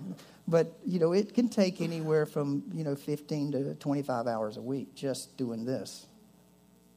but, 0.49 0.77
you 0.85 0.99
know, 0.99 1.13
it 1.13 1.33
can 1.33 1.47
take 1.47 1.79
anywhere 1.79 2.25
from, 2.25 2.63
you 2.73 2.83
know, 2.83 2.95
15 2.95 3.51
to 3.53 3.75
25 3.75 4.27
hours 4.27 4.57
a 4.57 4.61
week 4.61 4.95
just 4.95 5.37
doing 5.37 5.63
this. 5.63 6.07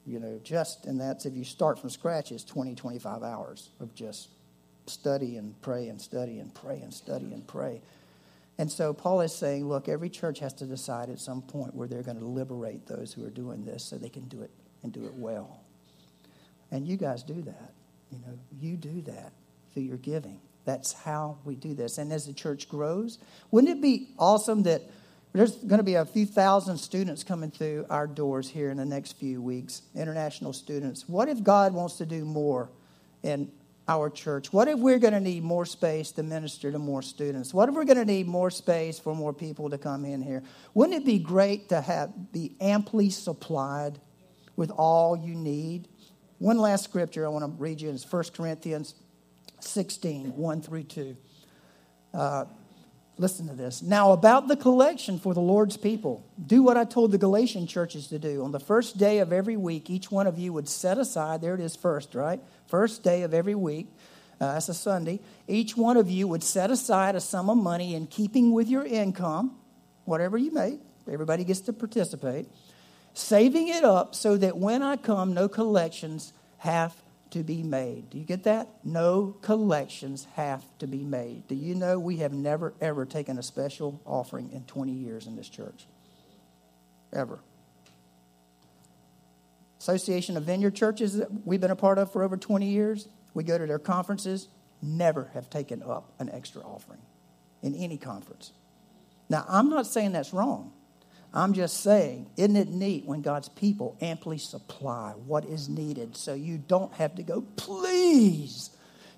You 0.07 0.21
know, 0.21 0.41
just, 0.43 0.87
and 0.87 1.01
that's 1.01 1.25
if 1.25 1.35
you 1.35 1.45
start 1.45 1.79
from 1.79 1.91
scratch, 1.91 2.31
it's 2.31 2.45
20, 2.45 2.75
25 2.75 3.23
hours 3.23 3.71
of 3.81 3.95
just 3.95 4.29
study 4.87 5.37
and 5.37 5.61
pray 5.63 5.89
and 5.89 6.01
study 6.01 6.39
and 6.41 6.53
pray 6.55 6.81
and 6.81 6.93
study 6.93 7.33
and 7.33 7.47
pray. 7.47 7.81
And 8.59 8.71
so 8.71 8.93
Paul 8.93 9.23
is 9.23 9.35
saying, 9.35 9.67
look, 9.67 9.89
every 9.89 10.11
church 10.11 10.39
has 10.41 10.53
to 10.55 10.67
decide 10.67 11.11
at 11.11 11.19
some 11.19 11.43
point 11.43 11.75
where 11.75 11.89
they're 11.89 12.03
going 12.03 12.19
to 12.19 12.25
liberate 12.25 12.87
those 12.87 13.13
who 13.13 13.25
are 13.25 13.31
doing 13.31 13.65
this 13.65 13.83
so 13.83 13.97
they 13.97 14.09
can 14.09 14.29
do 14.29 14.43
it 14.43 14.51
and 14.83 14.93
do 14.93 15.07
it 15.07 15.15
well. 15.15 15.61
And 16.71 16.87
you 16.87 16.97
guys 16.97 17.23
do 17.23 17.41
that. 17.43 17.73
You 18.11 18.19
know, 18.19 18.39
you 18.61 18.77
do 18.77 19.01
that 19.03 19.33
through 19.73 19.85
your 19.85 19.97
giving. 19.97 20.41
That's 20.65 20.93
how 20.93 21.39
we 21.45 21.57
do 21.57 21.75
this. 21.75 21.99
And 21.99 22.13
as 22.13 22.27
the 22.27 22.33
church 22.33 22.69
grows, 22.69 23.19
wouldn't 23.51 23.77
it 23.77 23.83
be 23.83 24.09
awesome 24.19 24.63
that 24.65 24.83
there's 25.35 25.57
going 25.57 25.79
to 25.79 25.85
be 25.85 25.97
a 25.97 26.05
few 26.05 26.27
thousand 26.27 26.79
students 26.79 27.25
coming 27.25 27.51
through 27.51 27.87
our 27.91 28.07
doors 28.07 28.49
here 28.49 28.71
in 28.71 28.77
the 28.77 28.85
next 28.85 29.19
few 29.19 29.43
weeks, 29.43 29.83
international 29.97 30.53
students. 30.53 31.09
What 31.09 31.29
if 31.29 31.43
God 31.43 31.75
wants 31.75 31.97
to 31.97 32.07
do 32.07 32.25
more 32.25 32.71
in 33.25 33.51
our 33.89 34.09
church? 34.09 34.53
What 34.53 34.69
if 34.69 34.79
we're 34.79 35.01
going 35.01 35.13
to 35.13 35.21
need 35.21 35.43
more 35.43 35.67
space 35.67 36.13
to 36.13 36.23
minister 36.23 36.71
to 36.71 36.79
more 36.79 37.03
students? 37.03 37.53
What 37.53 37.69
if 37.69 37.75
we're 37.75 37.85
going 37.85 37.99
to 37.99 38.05
need 38.05 38.29
more 38.29 38.49
space 38.49 39.01
for 39.01 39.13
more 39.13 39.33
people 39.33 39.69
to 39.71 39.77
come 39.77 40.05
in 40.05 40.23
here? 40.23 40.45
Wouldn't 40.73 40.97
it 40.97 41.05
be 41.05 41.19
great 41.19 41.69
to 41.71 41.81
have 41.81 42.33
be 42.33 42.55
amply 42.61 43.11
supplied 43.11 43.99
with 44.55 44.71
all 44.71 45.17
you 45.17 45.35
need? 45.35 45.89
One 46.39 46.59
last 46.59 46.85
scripture 46.85 47.27
I 47.27 47.29
want 47.29 47.45
to 47.45 47.51
read 47.61 47.81
you 47.81 47.91
is 47.91 48.11
1 48.11 48.23
Corinthians 48.37 48.95
16, 49.59 50.37
1 50.37 50.63
through 50.63 50.85
2. 50.85 51.17
Uh, 52.13 52.45
listen 53.17 53.47
to 53.49 53.55
this. 53.55 53.83
Now, 53.83 54.13
about 54.13 54.49
the 54.49 54.57
collection 54.57 55.19
for 55.19 55.35
the 55.35 55.41
Lord's 55.41 55.77
people, 55.77 56.25
do 56.45 56.63
what 56.63 56.77
I 56.77 56.85
told 56.85 57.13
the 57.13 57.19
Galatian 57.19 57.67
churches 57.67 58.09
to 58.09 58.19
do. 58.19 58.43
On 58.43 58.53
the 58.53 58.61
first 58.61 58.99
day 58.99 59.19
of 59.19 59.33
every 59.33 59.57
week, 59.57 59.89
each 59.89 60.11
one 60.11 60.27
of 60.27 60.39
you 60.39 60.53
would 60.53 60.69
set 60.69 60.99
aside, 60.99 61.41
there 61.41 61.55
it 61.55 61.61
is 61.61 61.77
first, 61.77 62.15
right? 62.15 62.41
First 62.67 63.03
day 63.03 63.23
of 63.23 63.33
every 63.33 63.55
week, 63.55 63.87
uh, 64.41 64.55
that's 64.55 64.69
a 64.69 64.75
Sunday. 64.75 65.21
Each 65.47 65.77
one 65.77 65.97
of 65.97 66.11
you 66.11 66.27
would 66.27 66.43
set 66.43 66.71
aside 66.71 67.15
a 67.15 67.21
sum 67.21 67.49
of 67.49 67.57
money 67.57 67.95
in 67.95 68.07
keeping 68.09 68.53
with 68.53 68.69
your 68.69 68.85
income, 68.85 69.57
whatever 70.05 70.37
you 70.37 70.51
make. 70.51 70.81
Everybody 71.11 71.45
gets 71.45 71.61
to 71.63 71.73
participate. 71.73 72.49
Saving 73.13 73.69
it 73.69 73.85
up 73.85 74.15
so 74.15 74.37
that 74.37 74.57
when 74.57 74.83
I 74.83 74.97
come, 74.97 75.35
no 75.35 75.49
collections 75.49 76.33
have 76.59 76.95
to 77.35 77.43
be 77.43 77.65
made. 77.65 78.11
Do 78.11 78.19
you 78.19 78.25
get 78.25 78.45
that? 78.45 78.69
No 78.85 79.35
collections 79.43 80.29
have 80.35 80.63
to 80.79 80.87
be 80.87 81.03
made. 81.03 81.49
Do 81.49 81.57
you 81.57 81.75
know 81.75 81.99
we 81.99 82.19
have 82.19 82.33
never, 82.33 82.75
ever 82.81 83.05
taken 83.05 83.39
a 83.39 83.43
special 83.43 84.01
offering 84.07 84.53
in 84.53 84.63
20 84.63 84.93
years 84.93 85.27
in 85.27 85.35
this 85.35 85.49
church? 85.49 85.87
Ever. 87.13 87.41
Association 89.81 90.37
of 90.37 90.45
Vineyard 90.45 90.77
Churches 90.77 91.17
that 91.17 91.29
we've 91.45 91.61
been 91.61 91.73
a 91.73 91.77
part 91.77 91.99
of 91.99 92.13
for 92.13 92.23
over 92.23 92.37
20 92.37 92.67
years, 92.67 93.09
we 93.35 93.43
go 93.43 93.59
to 93.59 93.67
their 93.67 93.81
conferences, 93.81 94.47
never 94.81 95.29
have 95.35 95.51
taken 95.51 95.83
up 95.83 96.13
an 96.21 96.31
extra 96.31 96.63
offering 96.63 97.03
in 97.63 97.75
any 97.75 97.97
conference. 97.97 98.53
Now, 99.29 99.45
I'm 99.49 99.69
not 99.71 99.89
saying 99.89 100.13
that's 100.13 100.33
wrong. 100.33 100.73
I'm 101.35 101.53
just 101.53 101.81
saying, 101.81 102.31
isn't 102.37 102.55
it 102.55 102.69
neat 102.69 103.07
when 103.07 103.21
God's 103.21 103.49
people 103.49 103.97
amply 104.01 104.39
supply 104.39 105.15
what 105.27 105.45
is 105.45 105.69
needed 105.69 106.17
so 106.17 106.33
you 106.33 106.59
don't 106.59 106.95
have 106.95 107.17
to 107.17 107.25
go, 107.25 107.43
please 107.57 108.71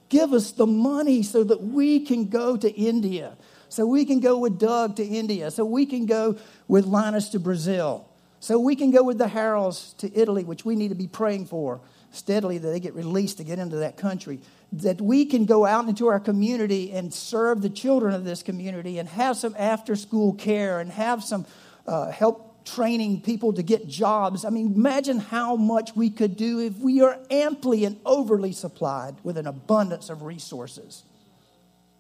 give 0.09 0.33
us 0.33 0.53
the 0.53 0.67
money 0.67 1.23
so 1.23 1.45
that 1.45 1.63
we 1.63 2.01
can 2.01 2.29
go 2.29 2.57
to 2.57 2.71
India, 2.73 3.37
so 3.69 3.85
we 3.85 4.07
can 4.07 4.21
go 4.21 4.39
with 4.39 4.59
Doug 4.59 4.97
to 4.97 5.05
India, 5.05 5.51
so 5.51 5.67
we 5.67 5.85
can 5.85 6.07
go 6.07 6.39
with 6.69 6.87
Linus 6.87 7.29
to 7.31 7.39
Brazil. 7.39 8.09
So 8.41 8.59
we 8.59 8.77
can 8.77 8.91
go 8.91 9.03
with 9.03 9.19
the 9.19 9.27
Harrells 9.27 9.97
to 9.99 10.15
Italy, 10.19 10.45
which 10.45 10.65
we 10.65 10.77
need 10.77 10.89
to 10.89 10.95
be 10.95 11.09
praying 11.09 11.47
for 11.47 11.81
steadily 12.13 12.59
that 12.59 12.69
they 12.69 12.81
get 12.81 12.95
released 12.95 13.39
to 13.39 13.45
get 13.45 13.59
into 13.59 13.77
that 13.77 13.97
country. 13.97 14.41
That 14.73 15.01
we 15.01 15.27
can 15.27 15.45
go 15.45 15.67
out 15.67 15.89
into 15.89 16.07
our 16.07 16.21
community 16.21 16.93
and 16.93 17.13
serve 17.13 17.61
the 17.61 17.71
children 17.71 18.15
of 18.15 18.25
this 18.25 18.43
community 18.43 18.99
and 18.99 19.09
have 19.09 19.37
some 19.37 19.55
after 19.59 19.97
school 19.97 20.33
care 20.35 20.81
and 20.81 20.91
have 20.93 21.23
some 21.23 21.47
uh, 21.87 22.11
help 22.11 22.65
training 22.65 23.21
people 23.21 23.53
to 23.53 23.63
get 23.63 23.87
jobs. 23.87 24.45
I 24.45 24.51
mean, 24.51 24.75
imagine 24.75 25.19
how 25.19 25.57
much 25.57 25.95
we 25.95 26.11
could 26.11 26.37
do 26.37 26.59
if 26.61 26.77
we 26.79 27.01
are 27.01 27.19
amply 27.31 27.85
and 27.85 27.99
overly 28.05 28.53
supplied 28.53 29.17
with 29.23 29.39
an 29.39 29.47
abundance 29.47 30.11
of 30.11 30.23
resources. 30.23 31.05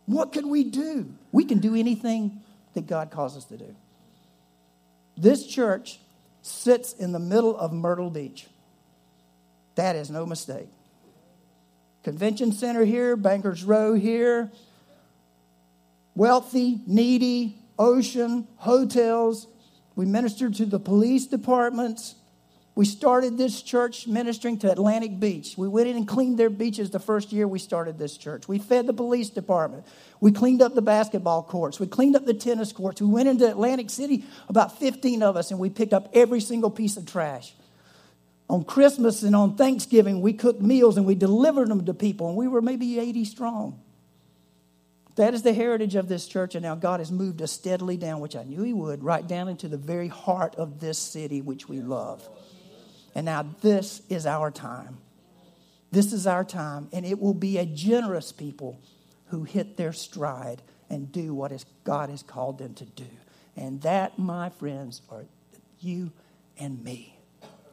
What 0.07 0.32
could 0.32 0.47
we 0.47 0.64
do? 0.64 1.14
We 1.32 1.45
can 1.45 1.59
do 1.59 1.74
anything 1.74 2.41
that 2.74 2.87
God 2.87 3.11
calls 3.11 3.37
us 3.37 3.45
to 3.47 3.57
do. 3.57 3.74
This 5.16 5.47
church 5.47 6.01
sits 6.43 6.93
in 6.93 7.12
the 7.12 7.18
middle 7.18 7.57
of 7.57 7.72
Myrtle 7.72 8.11
Beach. 8.11 8.47
That 9.76 9.97
is 9.97 10.11
no 10.11 10.26
mistake. 10.26 10.68
Convention 12.03 12.53
Center 12.53 12.84
here, 12.84 13.16
Bankers 13.16 13.64
Row 13.64 13.95
here, 13.95 14.51
wealthy, 16.14 16.80
needy, 16.87 17.59
ocean, 17.78 18.47
hotels. 18.57 19.49
We 19.97 20.05
ministered 20.05 20.55
to 20.57 20.66
the 20.66 20.78
police 20.78 21.26
departments. 21.26 22.14
We 22.74 22.84
started 22.84 23.38
this 23.38 23.62
church 23.62 24.07
ministering 24.07 24.59
to 24.59 24.70
Atlantic 24.70 25.18
Beach. 25.18 25.55
We 25.57 25.66
went 25.66 25.88
in 25.88 25.97
and 25.97 26.07
cleaned 26.07 26.38
their 26.38 26.51
beaches 26.51 26.90
the 26.90 26.99
first 26.99 27.32
year 27.32 27.49
we 27.49 27.59
started 27.59 27.99
this 27.99 28.18
church. 28.18 28.47
We 28.47 28.59
fed 28.59 28.86
the 28.86 28.92
police 28.92 29.30
department. 29.30 29.86
We 30.20 30.30
cleaned 30.30 30.61
up 30.61 30.74
the 30.74 30.82
basketball 30.82 31.42
courts. 31.42 31.80
We 31.80 31.86
cleaned 31.86 32.14
up 32.14 32.26
the 32.26 32.34
tennis 32.34 32.72
courts. 32.72 33.01
We 33.01 33.09
went 33.09 33.30
into 33.30 33.49
Atlantic 33.49 33.88
City, 33.88 34.26
about 34.51 34.78
15 34.78 35.22
of 35.22 35.38
us, 35.38 35.51
and 35.51 35.59
we 35.59 35.70
picked 35.70 35.94
up 35.94 36.11
every 36.12 36.40
single 36.40 36.70
piece 36.70 36.99
of 36.99 37.07
trash. 37.07 37.55
On 38.51 38.62
Christmas 38.62 39.22
and 39.22 39.34
on 39.34 39.57
Thanksgiving, 39.57 40.20
we 40.20 40.34
cooked 40.34 40.61
meals 40.61 40.99
and 40.99 41.07
we 41.07 41.14
delivered 41.14 41.68
them 41.68 41.86
to 41.86 41.94
people, 41.94 42.28
and 42.28 42.36
we 42.36 42.47
were 42.47 42.61
maybe 42.61 43.01
80 43.01 43.24
strong. 43.24 43.80
That 45.17 45.33
is 45.33 45.43
the 45.43 45.55
heritage 45.55 45.95
of 45.95 46.09
this 46.09 46.29
church, 46.29 46.55
and 46.55 46.62
now 46.62 46.75
God 46.75 47.01
has 47.01 47.11
moved 47.11 47.41
us 47.41 47.51
steadily 47.51 47.97
down, 47.97 48.21
which 48.21 48.37
I 48.37 48.45
knew 48.45 48.62
He 48.62 48.75
would, 48.75 49.03
right 49.03 49.27
down 49.27 49.49
into 49.49 49.67
the 49.67 49.79
very 49.79 50.09
heart 50.09 50.55
of 50.57 50.79
this 50.79 50.99
city, 50.99 51.41
which 51.41 51.69
we 51.69 51.81
love. 51.81 52.29
And 53.14 53.25
now 53.25 53.47
this 53.62 54.03
is 54.11 54.27
our 54.27 54.51
time. 54.51 54.99
This 55.91 56.12
is 56.12 56.27
our 56.27 56.45
time, 56.45 56.89
and 56.93 57.07
it 57.07 57.19
will 57.19 57.35
be 57.35 57.57
a 57.57 57.64
generous 57.64 58.31
people 58.31 58.79
who 59.29 59.45
hit 59.45 59.79
their 59.79 59.93
stride 59.93 60.61
and 60.91 61.11
do 61.11 61.33
what 61.35 61.51
is 61.51 61.64
God 61.85 62.11
has 62.11 62.23
called 62.23 62.59
them 62.59 62.75
to 62.75 62.85
do. 62.85 63.07
And 63.57 63.81
that, 63.83 64.19
my 64.19 64.51
friends, 64.51 65.01
are 65.11 65.25
you 65.81 66.12
and 66.59 66.83
me. 66.85 67.19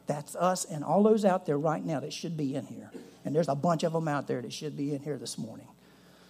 That's 0.06 0.34
us 0.34 0.64
and 0.64 0.82
all 0.82 1.02
those 1.02 1.24
out 1.24 1.46
there 1.46 1.58
right 1.58 1.84
now 1.84 2.00
that 2.00 2.12
should 2.12 2.36
be 2.36 2.54
in 2.54 2.66
here. 2.66 2.90
And 3.24 3.34
there's 3.34 3.48
a 3.48 3.54
bunch 3.54 3.82
of 3.84 3.92
them 3.92 4.08
out 4.08 4.26
there 4.26 4.42
that 4.42 4.52
should 4.52 4.76
be 4.76 4.94
in 4.94 5.02
here 5.02 5.16
this 5.16 5.38
morning. 5.38 5.68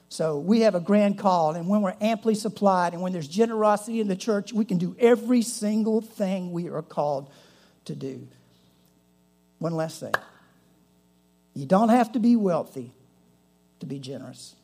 So 0.09 0.39
we 0.39 0.61
have 0.61 0.75
a 0.75 0.81
grand 0.81 1.19
call, 1.19 1.55
and 1.55 1.69
when 1.69 1.83
we're 1.83 1.97
amply 2.01 2.35
supplied 2.35 2.93
and 2.93 3.03
when 3.03 3.13
there's 3.13 3.27
generosity 3.27 4.01
in 4.01 4.07
the 4.07 4.17
church, 4.17 4.53
we 4.53 4.65
can 4.65 4.79
do 4.79 4.95
every 4.99 5.43
single 5.43 6.01
thing 6.01 6.53
we 6.53 6.69
are 6.69 6.83
called 6.83 7.31
to 7.87 7.97
do. 7.97 8.29
One 9.59 9.75
last 9.75 10.01
thing. 10.01 10.15
You 11.55 11.67
don't 11.67 11.89
have 11.89 12.13
to 12.13 12.21
be 12.21 12.37
wealthy 12.37 12.93
to 13.81 13.87
be 13.87 13.99
generous. 13.99 14.55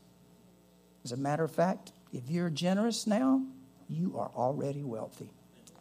As 1.05 1.13
a 1.13 1.17
matter 1.17 1.45
of 1.45 1.51
fact, 1.51 1.93
if 2.13 2.29
you're 2.29 2.51
generous 2.51 3.07
now, 3.07 3.43
you 3.89 4.19
are 4.19 4.31
already 4.37 4.83
wealthy. 4.83 5.31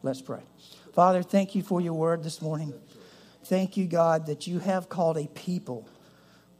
Let's 0.01 0.21
pray. 0.21 0.41
Father, 0.93 1.21
thank 1.21 1.55
you 1.55 1.61
for 1.61 1.81
your 1.81 1.93
word 1.93 2.23
this 2.23 2.41
morning. 2.41 2.73
Thank 3.45 3.77
you, 3.77 3.85
God, 3.85 4.27
that 4.27 4.47
you 4.47 4.59
have 4.59 4.89
called 4.89 5.17
a 5.17 5.27
people, 5.27 5.87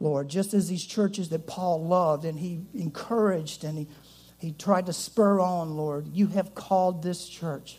Lord, 0.00 0.28
just 0.28 0.54
as 0.54 0.68
these 0.68 0.84
churches 0.84 1.28
that 1.28 1.46
Paul 1.46 1.86
loved 1.86 2.24
and 2.24 2.38
he 2.38 2.62
encouraged 2.74 3.64
and 3.64 3.76
he, 3.76 3.88
he 4.38 4.52
tried 4.52 4.86
to 4.86 4.94
spur 4.94 5.38
on, 5.38 5.76
Lord. 5.76 6.08
You 6.08 6.28
have 6.28 6.54
called 6.54 7.02
this 7.02 7.28
church 7.28 7.78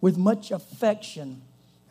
with 0.00 0.18
much 0.18 0.50
affection 0.50 1.42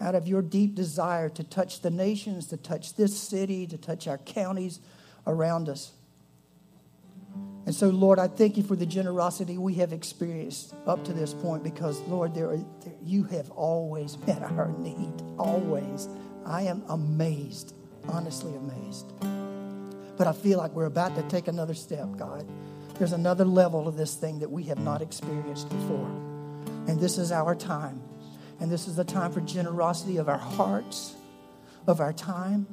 out 0.01 0.14
of 0.14 0.28
your 0.28 0.41
deep 0.41 0.76
desire 0.76 1.30
to 1.30 1.43
touch 1.43 1.82
the 1.82 1.89
nations, 1.89 2.47
to 2.47 2.58
touch 2.58 2.95
this 2.95 3.18
city, 3.18 3.66
to 3.68 3.78
touch 3.78 4.08
our 4.08 4.18
counties 4.18 4.82
around 5.26 5.70
us. 5.70 5.93
And 7.66 7.74
so, 7.74 7.88
Lord, 7.89 8.20
I 8.20 8.28
thank 8.28 8.58
you 8.58 8.64
for 8.64 8.76
the 8.76 8.86
generosity 8.86 9.58
we 9.58 9.76
have 9.76 9.91
experienced 9.91 10.76
up 10.86 11.03
to 11.06 11.14
this 11.14 11.34
point 11.34 11.64
because, 11.64 11.99
Lord, 12.01 12.36
there, 12.36 12.51
are, 12.51 12.58
there, 12.58 12.93
you 13.03 13.24
have 13.24 13.49
always 13.51 14.18
met 14.28 14.43
our 14.43 14.72
need. 14.78 15.14
Always. 15.39 16.08
I 16.45 16.64
am 16.64 16.84
amazed, 16.89 17.74
honestly 18.08 18.53
amazed. 18.56 19.44
But 20.18 20.28
I 20.28 20.34
feel 20.34 20.57
like 20.57 20.72
we're 20.72 20.86
about 20.86 21.16
to 21.16 21.24
take 21.24 21.47
another 21.47 21.74
step, 21.74 22.18
God. 22.18 22.47
There's 22.97 23.11
another 23.11 23.45
level 23.45 23.88
of 23.88 23.97
this 23.97 24.16
thing 24.16 24.39
that 24.39 24.49
we 24.49 24.63
have 24.63 24.80
not 24.80 25.01
experienced 25.01 25.70
before. 25.70 26.07
And 26.88 26.99
this 26.99 27.18
is 27.18 27.32
our 27.32 27.55
time. 27.55 28.01
And 28.59 28.72
this 28.72 28.88
is 28.88 28.95
the 28.95 29.03
time 29.03 29.32
for 29.32 29.41
generosity 29.41 30.18
of 30.18 30.30
our 30.30 30.38
hearts, 30.38 31.16
of 31.88 31.99
our 31.99 32.13
time, 32.13 32.68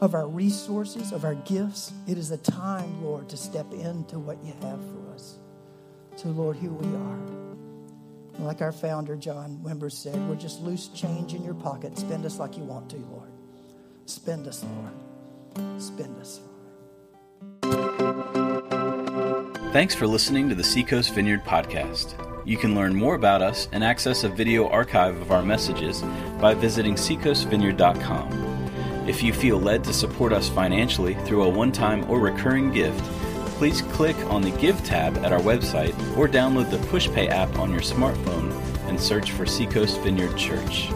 of 0.00 0.14
our 0.14 0.26
resources, 0.26 1.12
of 1.12 1.24
our 1.24 1.34
gifts. 1.34 1.92
It 2.06 2.16
is 2.16 2.30
a 2.30 2.38
time, 2.38 3.04
Lord, 3.04 3.28
to 3.28 3.36
step 3.36 3.70
into 3.72 4.18
what 4.18 4.42
you 4.42 4.54
have 4.62 4.80
for 4.80 5.14
us. 5.14 5.38
So, 6.16 6.28
Lord, 6.28 6.56
here 6.56 6.70
we 6.70 6.86
are. 6.96 7.18
Like 8.38 8.62
our 8.62 8.72
founder, 8.72 9.16
John 9.16 9.60
Wimber 9.62 9.90
said, 9.90 10.16
we're 10.28 10.36
just 10.36 10.60
loose 10.60 10.88
change 10.88 11.34
in 11.34 11.44
your 11.44 11.54
pocket. 11.54 11.98
Spend 11.98 12.24
us 12.24 12.38
like 12.38 12.56
you 12.56 12.62
want 12.62 12.88
to, 12.90 12.96
Lord. 12.96 13.28
Spend 14.06 14.46
us, 14.46 14.64
Lord. 14.64 15.82
Spend 15.82 16.18
us. 16.20 16.40
Thanks 19.72 19.94
for 19.94 20.06
listening 20.06 20.48
to 20.48 20.54
the 20.54 20.64
Seacoast 20.64 21.14
Vineyard 21.14 21.44
Podcast. 21.44 22.14
You 22.46 22.56
can 22.56 22.74
learn 22.74 22.94
more 22.94 23.14
about 23.14 23.42
us 23.42 23.68
and 23.72 23.84
access 23.84 24.24
a 24.24 24.28
video 24.28 24.68
archive 24.68 25.20
of 25.20 25.30
our 25.30 25.42
messages 25.42 26.02
by 26.40 26.54
visiting 26.54 26.94
seacoastvineyard.com. 26.94 29.06
If 29.06 29.22
you 29.22 29.34
feel 29.34 29.58
led 29.58 29.84
to 29.84 29.92
support 29.92 30.32
us 30.32 30.48
financially 30.48 31.14
through 31.26 31.42
a 31.42 31.48
one 31.48 31.72
time 31.72 32.10
or 32.10 32.18
recurring 32.18 32.72
gift, 32.72 33.04
please 33.58 33.82
click 33.82 34.16
on 34.30 34.40
the 34.40 34.52
Give 34.52 34.82
tab 34.84 35.18
at 35.18 35.32
our 35.32 35.40
website 35.40 35.92
or 36.16 36.28
download 36.28 36.70
the 36.70 36.78
PushPay 36.88 37.28
app 37.28 37.58
on 37.58 37.70
your 37.70 37.80
smartphone 37.80 38.52
and 38.88 38.98
search 38.98 39.32
for 39.32 39.44
Seacoast 39.44 40.00
Vineyard 40.00 40.36
Church. 40.36 40.88